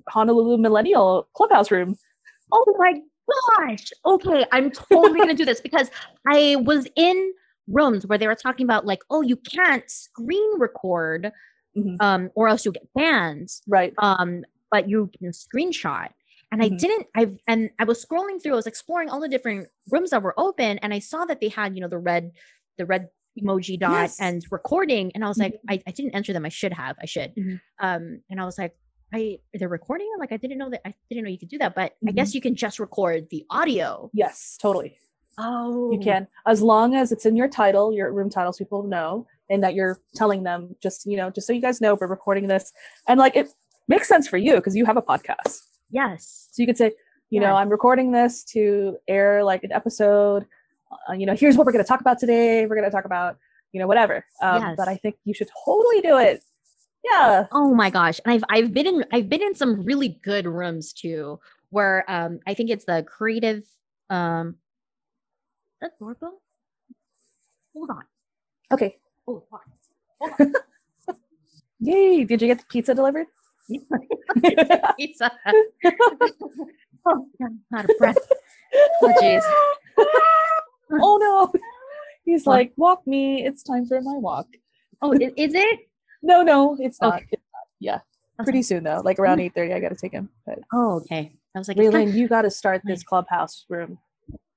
Honolulu 0.10 0.58
Millennial 0.58 1.28
Clubhouse 1.34 1.72
room. 1.72 1.96
Oh 2.52 2.76
my 2.78 3.02
gosh. 3.58 3.92
Okay, 4.06 4.46
I'm 4.52 4.72
totally 4.72 5.18
going 5.18 5.30
to 5.30 5.36
do 5.36 5.46
this 5.46 5.62
because 5.62 5.90
I 6.28 6.58
was 6.60 6.88
in 6.96 7.34
rooms 7.68 8.06
where 8.06 8.18
they 8.18 8.28
were 8.28 8.36
talking 8.36 8.66
about 8.66 8.86
like, 8.86 9.02
oh, 9.10 9.22
you 9.22 9.36
can't 9.38 9.90
screen 9.90 10.60
record 10.60 11.32
mm-hmm. 11.78 11.96
um 12.00 12.30
or 12.36 12.48
else 12.48 12.66
you'll 12.66 12.74
get 12.74 12.88
banned. 12.94 13.50
Right. 13.68 13.94
Um 13.98 14.44
but 14.72 14.90
you 14.90 15.10
can 15.18 15.32
screenshot. 15.32 16.10
And 16.52 16.62
mm-hmm. 16.62 16.74
I 16.74 16.78
didn't 16.78 17.08
I 17.16 17.38
and 17.48 17.70
I 17.80 17.84
was 17.86 18.04
scrolling 18.04 18.42
through 18.42 18.54
I 18.54 18.58
was 18.58 18.68
exploring 18.68 19.10
all 19.10 19.20
the 19.20 19.30
different 19.30 19.68
rooms 19.92 20.12
that 20.12 20.22
were 20.22 20.40
open 20.40 20.78
and 20.80 20.94
I 20.94 21.00
saw 21.00 21.26
that 21.26 21.42
they 21.42 21.50
had, 21.50 21.76
you 21.76 21.82
know, 21.82 21.88
the 21.88 21.98
red 21.98 22.32
the 22.78 22.86
red 22.86 23.10
emoji 23.42 23.78
dot 23.78 23.92
yes. 23.92 24.20
and 24.20 24.46
recording 24.50 25.12
and 25.14 25.26
I 25.26 25.28
was 25.28 25.38
like 25.38 25.56
mm-hmm. 25.56 25.72
I, 25.72 25.84
I 25.88 25.92
didn't 25.92 26.16
enter 26.16 26.32
them 26.32 26.46
I 26.46 26.50
should 26.50 26.72
have 26.74 26.96
I 27.02 27.06
should 27.06 27.36
mm-hmm. 27.36 27.56
um 27.86 28.22
and 28.30 28.40
I 28.40 28.46
was 28.46 28.58
like 28.58 28.74
I 29.16 29.40
they're 29.54 29.70
recording 29.70 30.12
it. 30.14 30.20
like 30.20 30.34
I 30.34 30.38
didn't 30.38 30.58
know 30.58 30.70
that 30.70 30.82
I 30.86 30.94
didn't 31.10 31.24
know 31.24 31.30
you 31.30 31.40
could 31.40 31.50
do 31.50 31.58
that, 31.60 31.74
but 31.74 31.94
mm-hmm. 31.94 32.10
I 32.10 32.12
guess 32.12 32.30
mm-hmm. 32.30 32.38
you 32.38 32.42
can 32.42 32.56
just 32.56 32.80
record 32.80 33.28
the 33.30 33.46
audio. 33.50 34.10
Yes, 34.14 34.58
totally. 34.62 34.98
Oh, 35.38 35.92
you 35.92 36.00
can 36.00 36.28
as 36.46 36.62
long 36.62 36.96
as 36.96 37.12
it's 37.12 37.26
in 37.26 37.36
your 37.36 37.48
title, 37.48 37.94
your 37.94 38.12
room 38.12 38.30
titles, 38.30 38.58
people 38.58 38.84
know, 38.84 39.26
and 39.50 39.64
that 39.64 39.74
you're 39.74 40.00
telling 40.16 40.44
them 40.44 40.76
just 40.84 41.06
you 41.06 41.16
know 41.16 41.30
just 41.30 41.48
so 41.48 41.54
you 41.54 41.62
guys 41.62 41.80
know 41.80 41.96
we're 41.96 42.08
recording 42.08 42.48
this, 42.48 42.74
and 43.08 43.18
like 43.18 43.38
it 43.38 43.48
makes 43.88 44.08
sense 44.08 44.28
for 44.28 44.38
you 44.38 44.56
because 44.56 44.76
you 44.76 44.86
have 44.86 44.98
a 44.98 45.02
podcast. 45.02 45.62
Yes. 45.92 46.50
So 46.52 46.62
you 46.62 46.68
could 46.68 46.78
say, 46.78 46.88
you 47.30 47.40
yes. 47.40 47.44
know, 47.44 47.56
I'm 47.56 47.70
recording 47.70 48.12
this 48.12 48.44
to 48.46 48.98
air 49.08 49.44
like 49.44 49.64
an 49.64 49.72
episode. 49.72 50.46
Uh, 51.10 51.14
you 51.14 51.26
know, 51.26 51.36
here's 51.36 51.56
what 51.56 51.66
we're 51.66 51.72
going 51.72 51.84
to 51.84 51.88
talk 51.88 52.02
about 52.02 52.20
today. 52.20 52.66
We're 52.66 52.76
going 52.76 52.90
to 52.90 52.92
talk 52.92 53.06
about 53.06 53.38
you 53.72 53.80
know 53.80 53.88
whatever. 53.88 54.26
Um, 54.42 54.62
yes. 54.62 54.76
But 54.78 54.90
I 54.90 54.98
think 54.98 55.16
you 55.24 55.34
should 55.34 55.50
totally 55.66 56.02
do 56.02 56.18
it 56.18 56.44
yeah. 57.12 57.48
Oh 57.52 57.74
my 57.74 57.90
gosh 57.90 58.20
and 58.26 58.34
i've 58.34 58.44
i've 58.50 58.74
been 58.74 58.88
in 58.88 59.06
i've 59.12 59.30
been 59.30 59.42
in 59.42 59.56
some 59.56 59.84
really 59.84 60.20
good 60.24 60.46
rooms 60.46 60.94
too 60.94 61.40
where 61.70 62.10
um 62.10 62.40
i 62.48 62.54
think 62.54 62.70
it's 62.70 62.86
the 62.86 63.04
creative 63.08 63.64
um 64.10 64.56
that 65.82 65.92
doorbell 66.00 66.42
hold 67.76 67.90
on. 67.90 68.04
Okay. 68.72 68.98
Oh 69.28 69.44
hold 69.50 69.62
on, 70.40 70.54
yay 71.80 72.24
did 72.24 72.42
you 72.42 72.48
get 72.48 72.60
the 72.60 72.66
pizza 72.70 72.94
delivered? 72.94 73.28
Pizza. 74.98 75.32
Oh 77.08 77.28
not 77.70 77.86
a 77.86 77.94
breath. 78.00 78.18
Oh 79.04 79.14
jeez. 79.22 79.44
Oh 80.92 81.18
no. 81.22 81.54
He's 82.26 82.48
what? 82.48 82.54
like 82.54 82.74
walk 82.78 83.06
me 83.06 83.46
it's 83.46 83.62
time 83.62 83.86
for 83.86 84.02
my 84.02 84.16
walk. 84.18 84.48
Oh 85.04 85.14
is, 85.14 85.32
is 85.38 85.54
it 85.54 85.88
no, 86.22 86.42
no, 86.42 86.78
it's 86.80 87.02
not. 87.02 87.16
Okay. 87.16 87.28
It's 87.32 87.44
not. 87.54 87.68
Yeah. 87.80 88.00
Pretty 88.44 88.64
soon 88.64 88.84
though, 88.84 89.02
like 89.04 89.18
around 89.18 89.40
eight 89.40 89.54
thirty, 89.54 89.74
I 89.74 89.80
got 89.80 89.90
to 89.90 89.96
take 89.96 90.12
him. 90.12 90.30
But 90.46 90.60
oh, 90.74 90.98
okay. 90.98 91.32
I 91.56 91.60
was 91.60 91.70
like, 91.70 91.78
Raylan, 91.78 92.14
you 92.14 92.28
got 92.28 92.42
to 92.42 92.52
start 92.52 92.82
this 92.84 93.02
clubhouse 93.02 93.66
room. 93.70 93.98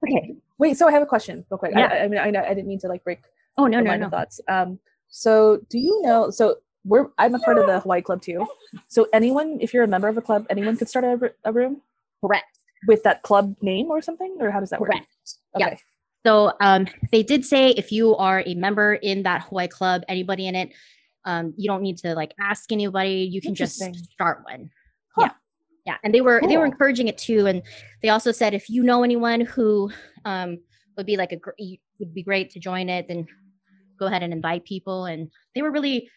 Okay. 0.04 0.34
Wait. 0.58 0.76
So 0.76 0.88
I 0.88 0.92
have 0.92 1.02
a 1.02 1.06
question, 1.06 1.44
real 1.48 1.58
quick. 1.58 1.72
Yeah. 1.76 1.86
I, 1.86 2.04
I 2.04 2.08
mean, 2.08 2.18
I 2.18 2.30
know 2.30 2.40
I 2.40 2.54
didn't 2.54 2.66
mean 2.66 2.80
to 2.80 2.88
like 2.88 3.04
break. 3.04 3.20
Oh 3.56 3.66
no, 3.66 3.80
no, 3.80 3.96
no. 3.96 4.08
Thoughts. 4.08 4.40
Um. 4.48 4.80
So 5.10 5.60
do 5.68 5.78
you 5.78 6.02
know? 6.02 6.30
So 6.30 6.56
we're 6.84 7.06
I'm 7.18 7.34
a 7.36 7.38
part 7.38 7.58
of 7.58 7.66
the 7.66 7.78
Hawaii 7.84 8.02
Club 8.02 8.20
too. 8.20 8.46
So 8.88 9.06
anyone, 9.12 9.58
if 9.60 9.72
you're 9.72 9.84
a 9.84 9.88
member 9.88 10.08
of 10.08 10.16
a 10.16 10.22
club, 10.22 10.46
anyone 10.50 10.76
could 10.76 10.88
start 10.88 11.04
a, 11.04 11.32
a 11.44 11.52
room. 11.52 11.80
Correct. 12.20 12.58
With 12.88 13.04
that 13.04 13.22
club 13.22 13.54
name 13.60 13.86
or 13.90 14.02
something, 14.02 14.36
or 14.40 14.50
how 14.50 14.58
does 14.58 14.70
that 14.70 14.78
Correct. 14.78 15.06
work? 15.54 15.62
Okay. 15.62 15.70
Yeah. 15.72 15.76
So 16.26 16.52
um, 16.60 16.88
they 17.12 17.22
did 17.22 17.44
say 17.44 17.70
if 17.70 17.92
you 17.92 18.16
are 18.16 18.42
a 18.44 18.54
member 18.54 18.94
in 18.94 19.22
that 19.22 19.42
Hawaii 19.42 19.68
Club, 19.68 20.02
anybody 20.08 20.48
in 20.48 20.54
it, 20.56 20.72
um, 21.24 21.54
you 21.56 21.68
don't 21.68 21.82
need 21.82 21.98
to 21.98 22.14
like 22.14 22.34
ask 22.40 22.72
anybody. 22.72 23.28
You 23.30 23.40
can 23.40 23.54
just 23.54 23.82
start 24.12 24.44
one. 24.44 24.70
Huh. 25.14 25.22
Yeah. 25.22 25.32
Yeah. 25.86 25.96
And 26.04 26.14
they 26.14 26.20
were, 26.20 26.40
cool. 26.40 26.48
they 26.48 26.56
were 26.56 26.66
encouraging 26.66 27.08
it 27.08 27.16
too. 27.18 27.46
And 27.46 27.62
they 28.02 28.10
also 28.10 28.30
said, 28.30 28.54
if 28.54 28.68
you 28.68 28.82
know 28.82 29.02
anyone 29.02 29.40
who 29.40 29.90
um, 30.24 30.58
would 30.96 31.06
be 31.06 31.16
like 31.16 31.32
a, 31.32 31.38
would 31.98 32.14
be 32.14 32.22
great 32.22 32.50
to 32.50 32.60
join 32.60 32.88
it, 32.88 33.08
then 33.08 33.26
go 33.98 34.06
ahead 34.06 34.22
and 34.22 34.32
invite 34.32 34.64
people. 34.64 35.06
And 35.06 35.30
they 35.54 35.62
were 35.62 35.70
really 35.70 36.10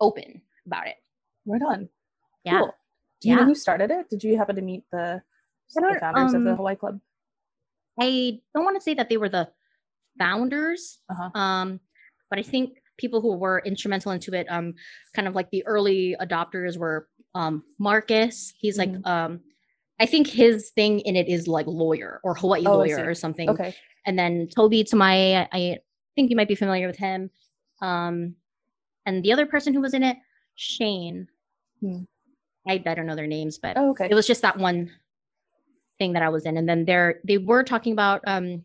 open 0.00 0.42
about 0.66 0.86
it. 0.86 0.96
Right 1.46 1.62
on. 1.62 1.88
Yeah. 2.44 2.58
Cool. 2.58 2.74
Do 3.20 3.28
you 3.28 3.34
yeah. 3.34 3.40
know 3.40 3.46
who 3.46 3.54
started 3.54 3.90
it? 3.90 4.10
Did 4.10 4.22
you 4.22 4.36
happen 4.36 4.56
to 4.56 4.62
meet 4.62 4.84
the, 4.92 5.22
the 5.74 5.96
founders 6.00 6.34
um, 6.34 6.40
of 6.40 6.44
the 6.44 6.50
um, 6.50 6.56
Hawaii 6.56 6.76
Club? 6.76 7.00
I 7.98 8.40
don't 8.54 8.64
want 8.64 8.76
to 8.76 8.82
say 8.82 8.94
that 8.94 9.08
they 9.08 9.16
were 9.16 9.28
the 9.30 9.48
founders, 10.18 10.98
Uh-huh. 11.10 11.30
um, 11.38 11.80
but 12.28 12.38
I 12.38 12.42
think 12.42 12.78
people 12.96 13.20
who 13.20 13.34
were 13.36 13.62
instrumental 13.64 14.12
into 14.12 14.32
it, 14.34 14.46
um, 14.50 14.74
kind 15.14 15.26
of 15.28 15.34
like 15.34 15.50
the 15.50 15.66
early 15.66 16.16
adopters 16.20 16.76
were 16.76 17.08
um, 17.34 17.64
Marcus. 17.78 18.52
He's 18.58 18.78
like, 18.78 18.90
Mhm. 18.92 19.06
um, 19.06 19.40
I 20.00 20.06
think 20.06 20.26
his 20.26 20.70
thing 20.70 21.00
in 21.00 21.16
it 21.16 21.28
is 21.28 21.46
like 21.48 21.66
lawyer 21.66 22.20
or 22.24 22.34
Hawaii 22.34 22.64
Oh, 22.66 22.76
lawyer 22.78 23.04
or 23.04 23.14
something. 23.14 23.48
Okay. 23.50 23.74
And 24.06 24.18
then 24.18 24.48
Toby 24.48 24.84
Tamai, 24.84 25.46
I 25.52 25.78
think 26.14 26.30
you 26.30 26.36
might 26.36 26.48
be 26.48 26.54
familiar 26.54 26.86
with 26.86 26.96
him. 26.96 27.30
Um, 27.80 28.36
and 29.06 29.22
the 29.22 29.32
other 29.32 29.46
person 29.46 29.72
who 29.74 29.80
was 29.80 29.94
in 29.94 30.02
it, 30.02 30.16
Shane. 30.54 31.28
Hmm. 31.80 32.02
I, 32.66 32.82
I 32.86 32.94
don't 32.94 33.06
know 33.06 33.16
their 33.16 33.26
names, 33.26 33.58
but 33.58 33.76
Oh, 33.76 33.90
okay. 33.90 34.08
it 34.10 34.14
was 34.14 34.26
just 34.26 34.42
that 34.42 34.56
one 34.58 34.90
thing 35.98 36.12
that 36.14 36.22
I 36.22 36.28
was 36.28 36.44
in. 36.46 36.56
And 36.56 36.68
then 36.68 36.84
there 36.84 37.20
they 37.24 37.38
were 37.38 37.62
talking 37.64 37.92
about 37.92 38.20
um 38.26 38.64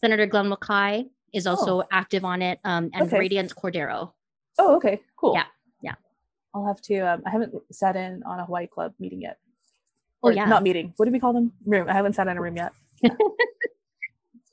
Senator 0.00 0.26
Glenn 0.26 0.50
Wakai 0.50 1.08
is 1.32 1.46
also 1.46 1.82
active 1.92 2.24
on 2.24 2.42
it, 2.42 2.58
um, 2.64 2.90
and 2.92 3.02
Oh. 3.02 3.06
Okay. 3.06 3.18
Radiant 3.18 3.54
Cordero. 3.54 4.12
oh, 4.58 4.76
okay. 4.76 5.00
Cool. 5.16 5.34
Yeah, 5.34 5.44
yeah. 5.82 5.94
I'll 6.54 6.66
have 6.66 6.80
to. 6.82 6.98
Um, 7.00 7.22
I 7.26 7.30
haven't 7.30 7.54
sat 7.72 7.96
in 7.96 8.22
on 8.24 8.40
a 8.40 8.44
Hawaii 8.46 8.66
Club 8.66 8.94
meeting 8.98 9.20
yet. 9.22 9.38
Oh 10.22 10.28
yeah, 10.30 10.44
Not 10.44 10.62
meeting. 10.62 10.92
What 10.96 11.06
do 11.06 11.12
we 11.12 11.20
call 11.20 11.32
them? 11.32 11.52
Room. 11.64 11.88
I 11.88 11.94
haven't 11.94 12.14
sat 12.14 12.28
in 12.28 12.36
a 12.36 12.40
room 12.42 12.56
yet. 12.56 12.72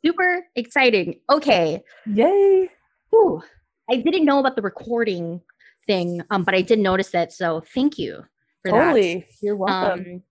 super 0.05 0.43
exciting. 0.55 1.19
Okay, 1.29 1.83
Yay. 2.05 2.69
Whew. 3.09 3.41
I 3.89 3.97
didn't 3.97 4.25
know 4.25 4.39
about 4.39 4.55
the 4.55 4.61
recording 4.61 5.41
thing, 5.85 6.21
um, 6.29 6.43
but 6.43 6.53
I 6.53 6.61
did 6.61 6.79
notice 6.79 7.13
it. 7.13 7.31
So 7.31 7.61
thank 7.73 7.97
you 7.97 8.23
for 8.61 8.71
that. 8.71 8.83
Totally. 8.93 9.25
You're 9.41 9.55
welcome. 9.55 9.99
Um, 9.99 10.23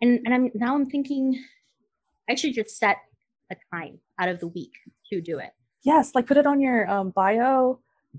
and 0.00 0.20
and 0.24 0.34
I'm 0.34 0.50
now 0.54 0.74
I'm 0.74 0.86
thinking 0.86 1.42
I 2.28 2.34
should 2.34 2.54
just 2.54 2.76
set 2.78 2.96
a 3.50 3.56
time 3.72 3.98
out 4.18 4.28
of 4.28 4.40
the 4.40 4.48
week 4.48 4.72
to 5.12 5.20
do 5.20 5.38
it. 5.38 5.50
Yes. 5.84 6.12
Like 6.14 6.26
put 6.26 6.36
it 6.36 6.46
on 6.46 6.60
your 6.60 6.88
um, 6.90 7.10
bio, 7.10 7.78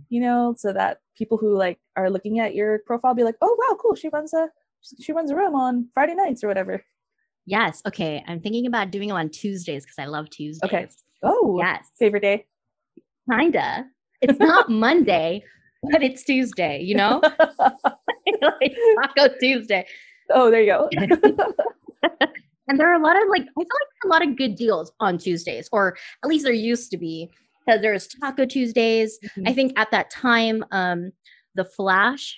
you 0.10 0.22
know, 0.22 0.56
so 0.58 0.72
that 0.74 1.00
people 1.18 1.38
who 1.38 1.56
like 1.58 1.80
are 1.96 2.10
looking 2.10 2.40
at 2.40 2.56
your 2.56 2.80
profile 2.86 3.14
be 3.14 3.24
like, 3.24 3.36
oh 3.42 3.58
wow, 3.68 3.78
cool. 3.82 3.96
She 3.96 4.10
runs 4.10 4.34
a 4.34 4.50
she 5.02 5.12
runs 5.14 5.32
a 5.32 5.36
room 5.36 5.56
on 5.56 5.88
Friday 5.94 6.16
nights 6.16 6.44
or 6.44 6.48
whatever. 6.48 6.84
Yes. 7.46 7.82
Okay. 7.88 8.24
I'm 8.28 8.40
thinking 8.40 8.66
about 8.68 8.92
doing 8.92 9.08
them 9.10 9.18
on 9.18 9.30
Tuesdays 9.30 9.84
because 9.84 9.98
I 10.00 10.06
love 10.06 10.30
Tuesdays. 10.30 10.64
Okay. 10.68 10.88
Oh, 11.24 11.58
Yes. 11.60 11.86
favorite 11.98 12.22
day. 12.22 12.46
Kinda. 13.30 13.86
It's 14.22 14.40
not 14.40 14.70
Monday, 14.70 15.44
but 15.92 16.04
it's 16.04 16.24
Tuesday. 16.24 16.82
You 16.82 16.96
know, 16.96 17.22
like 17.60 18.76
Taco 19.16 19.34
Tuesday. 19.40 19.86
oh, 20.32 20.50
there 20.52 20.62
you 20.62 20.72
go. 20.72 20.90
And 22.68 22.80
there 22.80 22.90
are 22.92 23.00
a 23.00 23.04
lot 23.04 23.16
of 23.16 23.30
like 23.30 23.44
I 23.44 23.46
feel 23.46 23.58
like 23.58 24.06
a 24.06 24.08
lot 24.08 24.28
of 24.28 24.36
good 24.38 24.56
deals 24.56 24.92
on 25.00 25.20
Tuesdays, 25.20 25.70
or 25.72 25.96
at 26.24 26.28
least 26.30 26.46
there 26.46 26.54
used 26.54 26.90
to 26.92 26.98
be. 26.98 27.30
Because 27.66 27.82
there's 27.82 28.08
Taco 28.08 28.46
Tuesdays. 28.46 29.18
I 29.46 29.54
think 29.54 29.78
at 29.78 29.90
that 29.92 30.10
time, 30.12 30.64
um, 30.72 31.12
the 31.56 31.66
Flash 31.66 32.38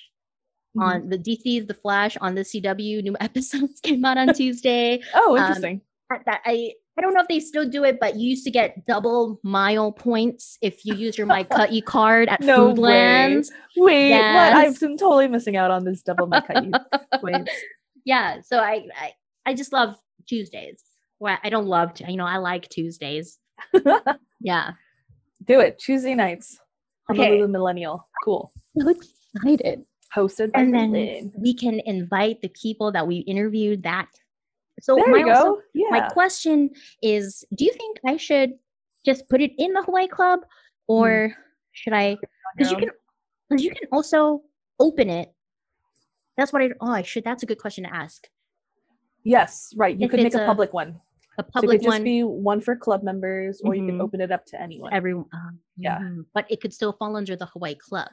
Mhm. 0.75 0.84
on 0.84 1.09
the 1.09 1.17
DC's 1.17 1.65
The 1.65 1.73
Flash 1.73 2.17
on 2.17 2.36
the 2.36 2.43
CW 2.43 3.01
new 3.01 3.15
episodes 3.19 3.80
came 3.82 4.05
out 4.05 4.17
on 4.17 4.34
Tuesday. 4.34 5.01
oh, 5.15 5.32
um, 5.36 5.38
interesting. 5.43 5.82
At 6.11 6.23
that 6.25 6.41
I 6.45 6.73
I 6.97 7.01
don't 7.01 7.13
know 7.13 7.21
if 7.21 7.28
they 7.28 7.39
still 7.39 7.67
do 7.69 7.84
it, 7.84 7.99
but 7.99 8.15
you 8.15 8.30
used 8.30 8.43
to 8.45 8.51
get 8.51 8.86
double 8.88 9.39
mile 9.43 9.91
points 9.91 10.57
if 10.63 10.84
you 10.84 10.95
use 10.95 11.15
your 11.17 11.28
Maika'i 11.28 11.84
card 11.86 12.28
at 12.28 12.41
No 12.41 12.69
way. 12.69 12.73
Foodland. 12.73 13.49
Wait, 13.75 14.11
what? 14.34 14.53
I'm 14.53 14.73
totally 14.97 15.28
missing 15.28 15.57
out 15.57 15.69
on 15.69 15.84
this 15.84 16.01
double 16.01 16.28
Maika'i 16.28 16.71
yeah, 18.05 18.39
so 18.41 18.59
I, 18.59 18.88
I 18.99 19.13
I 19.45 19.53
just 19.53 19.73
love 19.73 19.95
Tuesdays. 20.28 20.84
Well, 21.19 21.38
I 21.43 21.49
don't 21.49 21.67
love 21.67 21.91
you 22.07 22.15
know, 22.17 22.25
I 22.25 22.38
like 22.38 22.69
Tuesdays. 22.69 23.38
Yeah. 24.39 24.71
Do 25.48 25.60
it. 25.62 25.80
Tuesday 25.80 26.14
nights. 26.14 26.60
Okay. 27.10 27.24
Honolulu 27.24 27.48
Millennial. 27.48 28.08
Cool. 28.24 28.52
So 28.78 28.89
excited. 28.89 29.84
Hosted 30.16 30.52
by 30.52 30.62
And 30.62 30.74
then 30.74 30.91
Berlin. 30.91 31.32
we 31.38 31.54
can 31.54 31.80
invite 31.86 32.41
the 32.41 32.50
people 32.50 32.91
that 32.91 33.08
we 33.08 33.18
interviewed 33.18 33.84
that. 33.84 34.08
So 34.82 34.95
There 34.95 35.08
my 35.08 35.20
you 35.20 35.30
also- 35.30 35.56
go. 35.56 35.62
Yeah. 35.74 35.89
my 35.89 36.08
question 36.10 36.70
is 37.02 37.43
do 37.56 37.66
you 37.66 37.74
think 37.74 38.00
I 38.06 38.18
should 38.18 38.54
just 39.06 39.28
put 39.30 39.41
it 39.41 39.52
in 39.58 39.74
the 39.74 39.82
Hawaii 39.84 40.08
Club 40.08 40.41
or 40.88 41.30
hmm. 41.30 41.41
should 41.72 41.93
I 41.93 42.18
because 42.56 42.72
you 42.72 42.78
can 42.78 42.89
because 43.50 43.64
you 43.64 43.72
can 43.72 43.88
also 43.91 44.43
open 44.80 45.10
it. 45.10 45.34
That's 46.38 46.54
what 46.54 46.62
I 46.62 46.70
oh 46.82 46.91
I 46.91 47.02
should 47.02 47.24
that's 47.24 47.43
a 47.43 47.45
good 47.45 47.60
question 47.60 47.86
to 47.86 47.93
ask. 47.93 48.28
yes, 49.24 49.74
right. 49.76 49.98
You 49.98 50.06
if 50.06 50.12
could 50.12 50.22
make 50.22 50.36
a 50.36 50.43
a 50.43 50.45
public 50.45 50.74
one. 50.74 51.00
A 51.39 51.43
So 51.43 51.47
it 51.47 51.53
public 51.53 51.79
could 51.79 51.83
just 51.85 51.97
one 51.99 52.03
be 52.03 52.23
one 52.23 52.61
for 52.61 52.75
club 52.75 53.03
members, 53.03 53.61
or 53.63 53.75
you 53.75 53.83
Mhm. 53.83 53.88
can 53.89 54.01
open 54.01 54.21
it 54.21 54.31
up 54.31 54.45
to 54.47 54.61
anyone. 54.61 54.91
everyone 54.93 55.27
um, 55.33 55.59
Yeah. 55.75 55.99
mhm. 55.99 56.25
but 56.33 56.49
it 56.49 56.61
could 56.61 56.73
still 56.73 56.93
fall 56.93 57.15
under 57.15 57.35
the 57.35 57.45
Hawaii 57.45 57.75
Club. 57.75 58.09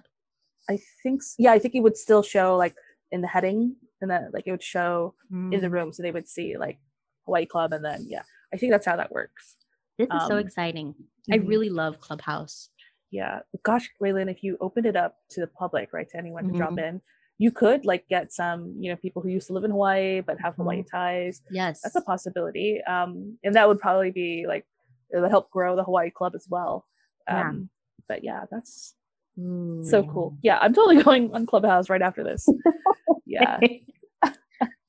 I 0.69 0.79
think. 1.03 1.23
Yeah, 1.39 1.53
I 1.53 1.59
think 1.59 1.75
it 1.75 1.81
would 1.81 1.97
still 1.97 2.23
show 2.23 2.57
like 2.57 2.77
in 3.13 3.21
the 3.21 3.27
heading, 3.29 3.77
and 4.01 4.11
then 4.11 4.31
like 4.33 4.47
it 4.47 4.51
would 4.51 4.63
show 4.63 5.15
in 5.31 5.51
the 5.61 5.69
Mm. 5.69 5.73
room, 5.73 5.93
so 5.93 6.03
they 6.03 6.11
would 6.11 6.29
see 6.29 6.57
like 6.59 6.79
Hawaii 7.25 7.47
Club, 7.47 7.73
and 7.73 7.85
then 7.85 8.05
yeah, 8.07 8.23
I 8.53 8.57
think 8.59 8.73
that's 8.73 8.87
how 8.87 8.97
that 8.97 9.11
works. 9.11 9.57
This 9.99 10.09
is 10.09 10.27
so 10.27 10.35
um, 10.35 10.41
exciting. 10.41 10.95
I 11.33 11.39
mhm. 11.39 11.49
really 11.49 11.71
love 11.71 12.01
Clubhouse. 12.01 12.71
Yeah, 13.11 13.41
gosh, 13.63 13.89
Raylan, 14.03 14.31
if 14.31 14.43
you 14.43 14.59
opened 14.61 14.87
it 14.87 14.97
up 14.97 15.17
to 15.31 15.41
the 15.41 15.47
public, 15.47 15.93
right, 15.93 16.09
to 16.11 16.17
anyone 16.19 16.49
to 16.49 16.53
drop 16.53 16.73
Mhm. 16.73 16.89
in, 16.89 17.03
you 17.39 17.51
could 17.51 17.85
like 17.85 18.07
get 18.09 18.33
some, 18.33 18.75
you 18.79 18.91
know, 18.91 18.97
people 18.97 19.21
who 19.23 19.29
used 19.29 19.49
to 19.49 19.53
live 19.53 19.65
in 19.65 19.71
Hawaii 19.73 20.21
but 20.21 20.41
have 20.41 20.55
Hawaii 20.57 20.79
Mm-hmm. 20.83 20.97
ties. 20.97 21.43
Yes. 21.51 21.81
That's 21.83 21.97
a 21.97 22.01
possibility, 22.03 22.81
um, 22.87 23.39
and 23.45 23.55
that 23.57 23.67
would 23.69 23.81
probably 23.81 24.11
be 24.11 24.47
like 24.47 24.65
it 25.11 25.19
would 25.21 25.31
help 25.31 25.51
grow 25.51 25.77
the 25.77 25.85
Hawaii 25.85 26.11
Club 26.11 26.35
as 26.35 26.47
well. 26.49 26.87
Yeah. 27.29 27.49
Um, 27.49 27.71
but 28.09 28.23
yeah, 28.25 28.45
that's 28.51 28.95
so 29.37 29.43
Mm. 29.43 30.13
cool. 30.13 30.37
Yeah, 30.43 30.59
I'm 30.61 30.73
totally 30.75 31.03
going 31.09 31.35
on 31.35 31.45
Clubhouse 31.47 31.91
right 31.91 32.03
after 32.03 32.23
this. 32.23 32.47
yeah, 33.27 33.59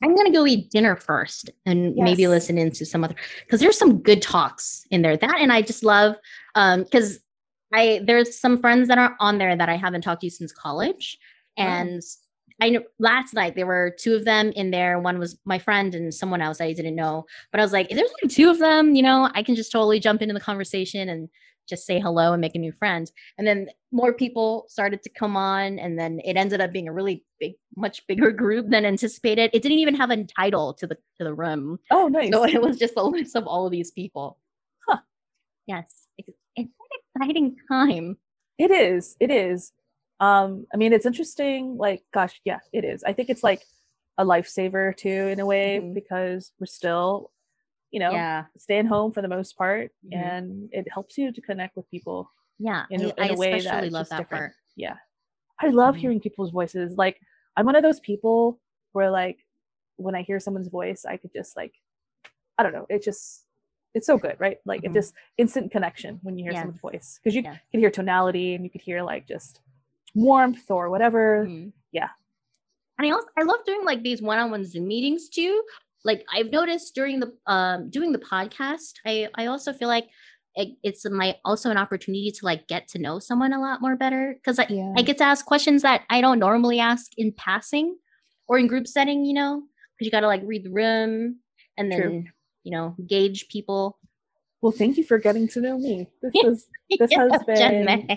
I'm 0.04 0.16
gonna 0.16 0.32
go 0.32 0.46
eat 0.46 0.70
dinner 0.70 0.96
first 0.96 1.50
and 1.66 1.96
maybe 1.96 2.28
listen 2.28 2.58
into 2.60 2.86
some 2.86 3.04
other 3.04 3.16
because 3.46 3.60
there's 3.60 3.78
some 3.78 4.00
good 4.04 4.22
talks 4.22 4.86
in 4.92 5.02
there. 5.02 5.18
That 5.18 5.38
and 5.40 5.52
I 5.52 5.62
just 5.64 5.84
love 5.84 6.16
um 6.54 6.84
because 6.84 7.20
I 7.74 8.02
there's 8.06 8.40
some 8.40 8.60
friends 8.62 8.88
that 8.90 9.00
are 9.00 9.16
on 9.20 9.40
there 9.40 9.56
that 9.56 9.68
I 9.70 9.78
haven't 9.78 10.02
talked 10.02 10.22
to 10.22 10.30
since 10.30 10.52
college. 10.54 11.18
Oh. 11.58 11.64
And 11.64 12.04
I 12.62 12.70
know 12.70 12.84
last 13.00 13.34
night 13.34 13.56
there 13.56 13.66
were 13.68 13.96
two 14.00 14.16
of 14.16 14.24
them 14.26 14.52
in 14.52 14.72
there. 14.72 15.00
One 15.00 15.20
was 15.20 15.38
my 15.46 15.60
friend 15.60 15.94
and 15.94 16.14
someone 16.14 16.42
else 16.42 16.62
I 16.62 16.72
didn't 16.74 16.96
know. 16.96 17.26
But 17.52 17.60
I 17.60 17.64
was 17.64 17.74
like, 17.74 17.92
if 17.92 17.98
there's 17.98 18.12
only 18.24 18.34
two 18.34 18.50
of 18.50 18.60
them, 18.60 18.96
you 18.96 19.04
know, 19.04 19.30
I 19.34 19.44
can 19.44 19.56
just 19.56 19.72
totally 19.72 20.00
jump 20.00 20.22
into 20.22 20.34
the 20.34 20.40
conversation 20.40 21.10
and 21.10 21.28
just 21.68 21.86
say 21.86 22.00
hello 22.00 22.32
and 22.32 22.40
make 22.40 22.56
a 22.56 22.60
new 22.60 22.72
friend. 22.72 23.12
And 23.38 23.46
then 23.46 23.68
more 23.92 24.14
people 24.14 24.66
started 24.70 25.02
to 25.04 25.10
come 25.10 25.36
on, 25.36 25.80
and 25.80 25.98
then 25.98 26.22
it 26.24 26.38
ended 26.38 26.62
up 26.62 26.72
being 26.72 26.88
a 26.88 26.94
really 26.94 27.26
big, 27.40 27.54
much 27.76 28.06
bigger 28.08 28.32
group 28.32 28.70
than 28.70 28.86
anticipated. 28.86 29.50
It 29.52 29.64
didn't 29.64 29.80
even 29.80 29.96
have 29.96 30.12
a 30.12 30.24
title 30.26 30.76
to 30.76 30.86
the 30.88 30.96
to 31.18 31.24
the 31.24 31.34
room, 31.34 31.80
Oh, 31.92 32.08
nice. 32.08 32.32
so 32.32 32.46
it 32.46 32.62
was 32.62 32.78
just 32.78 32.94
a 32.98 33.04
list 33.04 33.36
of 33.36 33.48
all 33.48 33.66
of 33.66 33.72
these 33.72 33.90
people. 33.92 34.38
Huh. 34.88 35.00
Yes, 35.66 36.08
it's, 36.20 36.30
it's 36.56 36.70
an 37.16 37.22
exciting 37.24 37.56
time. 37.68 38.18
It 38.60 38.70
is. 38.70 39.18
It 39.20 39.32
is. 39.32 39.72
Um, 40.20 40.66
I 40.74 40.78
mean, 40.78 40.94
it's 40.94 41.06
interesting. 41.06 41.78
Like, 41.78 42.04
gosh, 42.14 42.40
yeah, 42.46 42.60
it 42.72 42.84
is. 42.86 43.04
I 43.04 43.14
think 43.14 43.30
it's 43.30 43.44
like 43.44 43.64
a 44.18 44.26
lifesaver 44.26 44.96
too, 44.96 45.10
in 45.10 45.40
a 45.40 45.46
way, 45.46 45.80
Mhm. 45.82 45.94
because 45.94 46.54
we're 46.60 46.66
still, 46.68 47.32
you 47.92 48.00
know, 48.00 48.14
Yeah, 48.14 48.46
staying 48.58 48.86
home 48.86 49.12
for 49.12 49.22
the 49.22 49.28
most 49.28 49.58
part, 49.58 49.92
Mhm. 50.06 50.14
and 50.14 50.70
it 50.72 50.88
helps 50.92 51.18
you 51.18 51.32
to 51.32 51.42
connect 51.42 51.76
with 51.76 51.90
people. 51.92 52.32
yeah. 52.60 52.86
In 52.90 53.02
I, 53.02 53.06
in 53.06 53.30
a 53.32 53.34
I 53.34 53.36
way 53.36 53.52
that 53.52 53.66
especially 53.66 53.90
love 53.90 54.10
that 54.10 54.18
different. 54.20 54.44
part. 54.44 54.56
Yeah, 54.78 54.98
I 55.60 55.68
love 55.70 55.96
Mhm. 55.96 56.00
hearing 56.00 56.20
people's 56.22 56.52
voices. 56.52 56.96
Like, 56.98 57.20
I'm 57.58 57.66
one 57.66 57.76
of 57.76 57.84
those 57.84 58.00
people 58.00 58.60
where, 58.94 59.12
like, 59.12 59.46
when 59.98 60.16
I 60.16 60.22
hear 60.22 60.40
someone's 60.40 60.70
voice, 60.70 61.04
I 61.06 61.18
could 61.18 61.34
just 61.34 61.58
like, 61.58 61.74
I 62.58 62.64
don't 62.64 62.72
know, 62.74 62.86
it 62.90 63.04
just, 63.04 63.46
it's 63.94 64.08
so 64.08 64.18
good, 64.18 64.38
right? 64.40 64.60
Like, 64.66 64.82
Mhm. 64.82 64.86
it 64.86 64.94
just 64.94 65.14
instant 65.38 65.72
connection 65.72 66.20
when 66.24 66.38
you 66.38 66.46
hear 66.46 66.54
Yeah. 66.54 66.62
someone's 66.62 66.80
voice 66.80 67.20
because 67.22 67.36
you 67.36 67.44
Yeah. 67.44 67.58
can 67.72 67.80
hear 67.82 67.92
tonality 67.92 68.56
and 68.56 68.64
you 68.64 68.70
could 68.70 68.82
hear 68.82 69.02
like 69.04 69.28
just 69.28 69.60
warmth 70.16 70.72
or 70.72 70.90
whatever. 70.90 71.46
Mhm. 71.48 71.74
Yeah. 71.92 72.10
And 72.98 73.08
I 73.08 73.12
also 73.12 73.28
I 73.38 73.44
love 73.44 73.60
doing 73.66 73.86
like 73.86 74.02
these 74.04 74.22
one-on-one 74.22 74.66
Zoom 74.66 74.88
meetings 74.88 75.30
too. 75.30 75.62
Like 76.04 76.26
I've 76.34 76.52
noticed 76.52 76.96
during 76.96 77.20
the 77.20 77.34
um 77.48 77.90
doing 77.90 78.12
the 78.12 78.20
podcast, 78.20 78.94
I 79.06 79.28
I 79.36 79.46
also 79.48 79.74
feel 79.74 79.88
like 79.90 80.08
it, 80.56 80.70
it's 80.84 81.06
my 81.10 81.36
also 81.44 81.70
an 81.70 81.78
opportunity 81.78 82.32
to 82.32 82.46
like 82.46 82.68
get 82.68 82.88
to 82.90 83.00
know 83.00 83.20
someone 83.20 83.52
a 83.54 83.60
lot 83.60 83.82
more 83.82 83.96
better 83.98 84.36
because 84.36 84.58
I 84.60 84.68
Yeah. 84.70 84.94
I 84.98 85.02
get 85.02 85.18
to 85.20 85.26
ask 85.26 85.46
questions 85.46 85.82
that 85.82 86.04
I 86.10 86.22
don't 86.22 86.40
normally 86.40 86.80
ask 86.80 87.12
in 87.18 87.34
passing 87.34 87.98
or 88.48 88.58
in 88.58 88.68
group 88.68 88.88
setting, 88.88 89.26
you 89.26 89.34
know, 89.34 89.64
because 89.98 90.06
you 90.06 90.12
got 90.12 90.22
to 90.22 90.28
like 90.28 90.42
read 90.46 90.64
the 90.64 90.72
room 90.72 91.40
and 91.78 91.92
then 91.92 92.00
True. 92.02 92.24
you 92.64 92.72
know 92.72 92.96
gauge 93.06 93.50
people. 93.50 94.00
Well, 94.66 94.72
thank 94.72 94.98
you 94.98 95.04
for 95.04 95.20
getting 95.20 95.48
to 95.50 95.62
know 95.62 95.78
me. 95.78 96.08
This 96.24 96.32
is 96.44 96.68
This 97.00 97.12
Yeah, 97.12 97.28
has 97.32 97.44
been- 97.44 98.08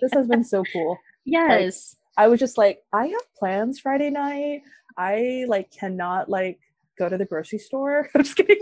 this 0.00 0.10
has 0.14 0.26
been 0.26 0.42
so 0.42 0.64
cool. 0.72 0.96
yes. 1.26 1.96
I 2.16 2.28
was 2.28 2.40
just 2.40 2.56
like, 2.56 2.78
I 2.94 3.08
have 3.08 3.20
plans 3.38 3.78
Friday 3.78 4.08
night. 4.08 4.62
I 4.96 5.44
like 5.48 5.70
cannot 5.70 6.30
like 6.30 6.60
go 6.98 7.10
to 7.10 7.18
the 7.18 7.26
grocery 7.26 7.58
store. 7.58 8.08
I'm 8.14 8.22
just 8.24 8.36
kidding. 8.38 8.56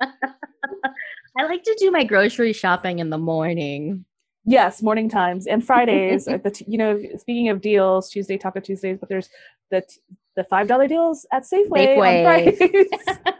I 0.00 1.44
like 1.44 1.62
to 1.64 1.76
do 1.78 1.90
my 1.90 2.04
grocery 2.04 2.54
shopping 2.54 3.00
in 3.00 3.10
the 3.10 3.18
morning. 3.18 4.06
Yes, 4.46 4.82
morning 4.82 5.10
times 5.10 5.46
and 5.46 5.62
Fridays. 5.62 6.24
the 6.24 6.38
t- 6.52 6.64
you 6.66 6.78
know, 6.78 6.98
speaking 7.18 7.50
of 7.50 7.60
deals, 7.60 8.08
Tuesday 8.08 8.38
Taco 8.38 8.60
Tuesdays, 8.60 8.96
but 8.98 9.10
there's 9.10 9.28
the 9.70 9.82
t- 9.82 10.00
the 10.38 10.44
five 10.44 10.68
dollar 10.68 10.86
deals 10.86 11.26
at 11.32 11.42
Safeway, 11.42 11.96
Safeway. 11.98 12.86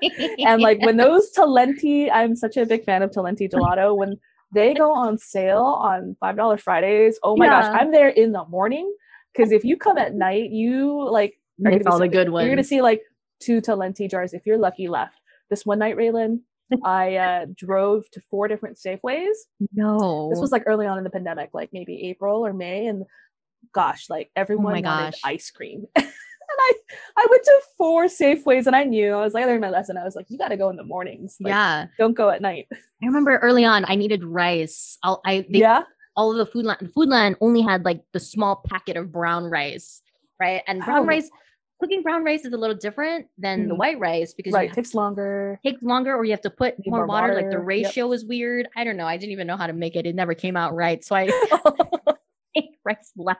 on 0.02 0.36
and 0.46 0.60
like 0.60 0.84
when 0.84 0.96
those 0.96 1.30
Talenti, 1.32 2.10
I'm 2.12 2.34
such 2.34 2.56
a 2.56 2.66
big 2.66 2.84
fan 2.84 3.02
of 3.02 3.12
Talenti 3.12 3.48
gelato. 3.48 3.96
When 3.96 4.18
they 4.52 4.74
go 4.74 4.92
on 4.92 5.16
sale 5.16 5.62
on 5.62 6.16
five 6.18 6.36
dollar 6.36 6.58
Fridays, 6.58 7.16
oh 7.22 7.36
my 7.36 7.46
gosh, 7.46 7.66
I'm 7.66 7.92
there 7.92 8.08
in 8.08 8.32
the 8.32 8.44
morning 8.46 8.92
because 9.32 9.52
if 9.52 9.64
you 9.64 9.76
come 9.76 9.96
at 9.96 10.12
night, 10.12 10.50
you 10.50 11.08
like 11.08 11.38
are 11.64 11.70
It's 11.70 11.86
all 11.86 12.00
the 12.00 12.08
good 12.08 12.30
ones. 12.30 12.44
You're 12.44 12.54
gonna 12.56 12.64
see 12.64 12.82
like 12.82 13.02
two 13.40 13.60
Talenti 13.60 14.10
jars 14.10 14.34
if 14.34 14.44
you're 14.44 14.58
lucky 14.58 14.88
left. 14.88 15.14
This 15.50 15.64
one 15.64 15.78
night, 15.78 15.96
Raylan, 15.96 16.40
I 16.84 17.14
uh, 17.14 17.46
drove 17.54 18.10
to 18.10 18.20
four 18.28 18.48
different 18.48 18.76
Safeways 18.76 19.36
no. 19.72 20.30
this 20.30 20.40
was 20.40 20.50
like 20.50 20.64
early 20.66 20.88
on 20.88 20.98
in 20.98 21.04
the 21.04 21.10
pandemic, 21.10 21.50
like 21.52 21.70
maybe 21.72 22.08
April 22.08 22.44
or 22.44 22.52
May, 22.52 22.88
and 22.88 23.04
gosh, 23.72 24.10
like 24.10 24.32
everyone 24.34 24.64
wanted 24.64 25.12
gosh. 25.12 25.20
ice 25.22 25.52
cream. 25.52 25.86
and 26.50 26.58
I 26.60 26.72
I 27.16 27.26
went 27.30 27.44
to 27.44 27.60
four 27.76 28.04
Safeways 28.06 28.66
and 28.66 28.74
I 28.74 28.84
knew 28.84 29.12
I 29.12 29.22
was 29.22 29.34
like 29.34 29.44
I 29.44 29.46
learned 29.46 29.60
my 29.60 29.70
lesson. 29.70 29.96
I 29.96 30.04
was 30.04 30.16
like, 30.16 30.26
you 30.30 30.38
gotta 30.38 30.56
go 30.56 30.70
in 30.70 30.76
the 30.76 30.84
mornings. 30.84 31.36
Like, 31.40 31.50
yeah. 31.50 31.86
Don't 31.98 32.14
go 32.14 32.30
at 32.30 32.40
night. 32.42 32.66
I 32.72 33.06
remember 33.06 33.36
early 33.38 33.64
on 33.64 33.84
I 33.86 33.94
needed 33.96 34.24
rice. 34.24 34.98
I'll, 35.02 35.20
I 35.24 35.46
they, 35.50 35.60
yeah. 35.60 35.82
all 36.16 36.30
of 36.30 36.36
the 36.38 36.46
food 36.46 36.64
line 36.64 36.90
food 36.94 37.08
line 37.08 37.36
only 37.40 37.60
had 37.62 37.84
like 37.84 38.02
the 38.12 38.20
small 38.20 38.62
packet 38.68 38.96
of 38.96 39.12
brown 39.12 39.44
rice, 39.44 40.02
right? 40.40 40.62
And 40.66 40.82
brown 40.84 41.02
Oh. 41.02 41.06
rice 41.06 41.30
cooking 41.80 42.02
brown 42.02 42.24
rice 42.24 42.44
is 42.44 42.52
a 42.52 42.56
little 42.56 42.74
different 42.74 43.26
than 43.38 43.68
the 43.68 43.74
Mhm. 43.74 43.78
white 43.78 43.98
rice 44.00 44.34
because 44.34 44.52
Right. 44.52 44.68
you 44.68 44.74
takes 44.74 44.94
longer. 44.94 45.60
takes 45.64 45.80
longer 45.80 46.12
or 46.16 46.24
you 46.24 46.32
have 46.32 46.40
to 46.40 46.50
put 46.50 46.76
Need 46.78 46.90
more, 46.90 47.00
more 47.00 47.06
water. 47.06 47.34
Like 47.34 47.50
the 47.50 47.58
water, 47.58 47.70
yep. 47.72 47.86
ratio 47.86 48.10
is 48.12 48.24
weird. 48.24 48.68
I 48.74 48.82
don't 48.82 48.96
know. 48.96 49.06
I 49.06 49.16
didn't 49.16 49.30
even 49.32 49.46
know 49.46 49.56
how 49.56 49.68
to 49.68 49.72
make 49.72 49.94
it. 49.94 50.04
It 50.06 50.16
never 50.16 50.34
came 50.34 50.56
out 50.56 50.74
right. 50.74 51.04
So 51.04 51.14
I 51.14 51.28
rice 52.84 53.12
less. 53.16 53.36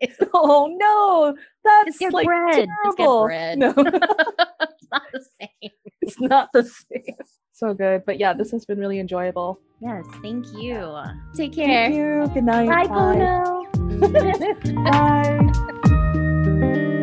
oh 0.34 0.74
no. 0.78 1.36
That's 1.64 2.00
like 2.12 2.26
bread. 2.26 2.68
Terrible. 2.96 3.24
bread. 3.24 3.58
No, 3.58 3.72
not 3.76 5.02
the 5.12 5.24
same. 5.40 5.70
it's 6.00 6.20
not 6.20 6.48
the 6.52 6.62
same. 6.64 7.16
So 7.52 7.74
good. 7.74 8.04
But 8.06 8.18
yeah, 8.18 8.32
this 8.32 8.50
has 8.52 8.64
been 8.64 8.78
really 8.78 9.00
enjoyable. 9.00 9.60
Yes, 9.80 10.04
thank 10.22 10.46
you. 10.54 10.96
Take 11.36 11.52
care. 11.54 11.66
Thank 11.66 11.94
you. 11.94 12.26
Good 12.34 12.44
night. 12.44 12.68
Bye, 12.68 12.86
Pono. 12.86 13.64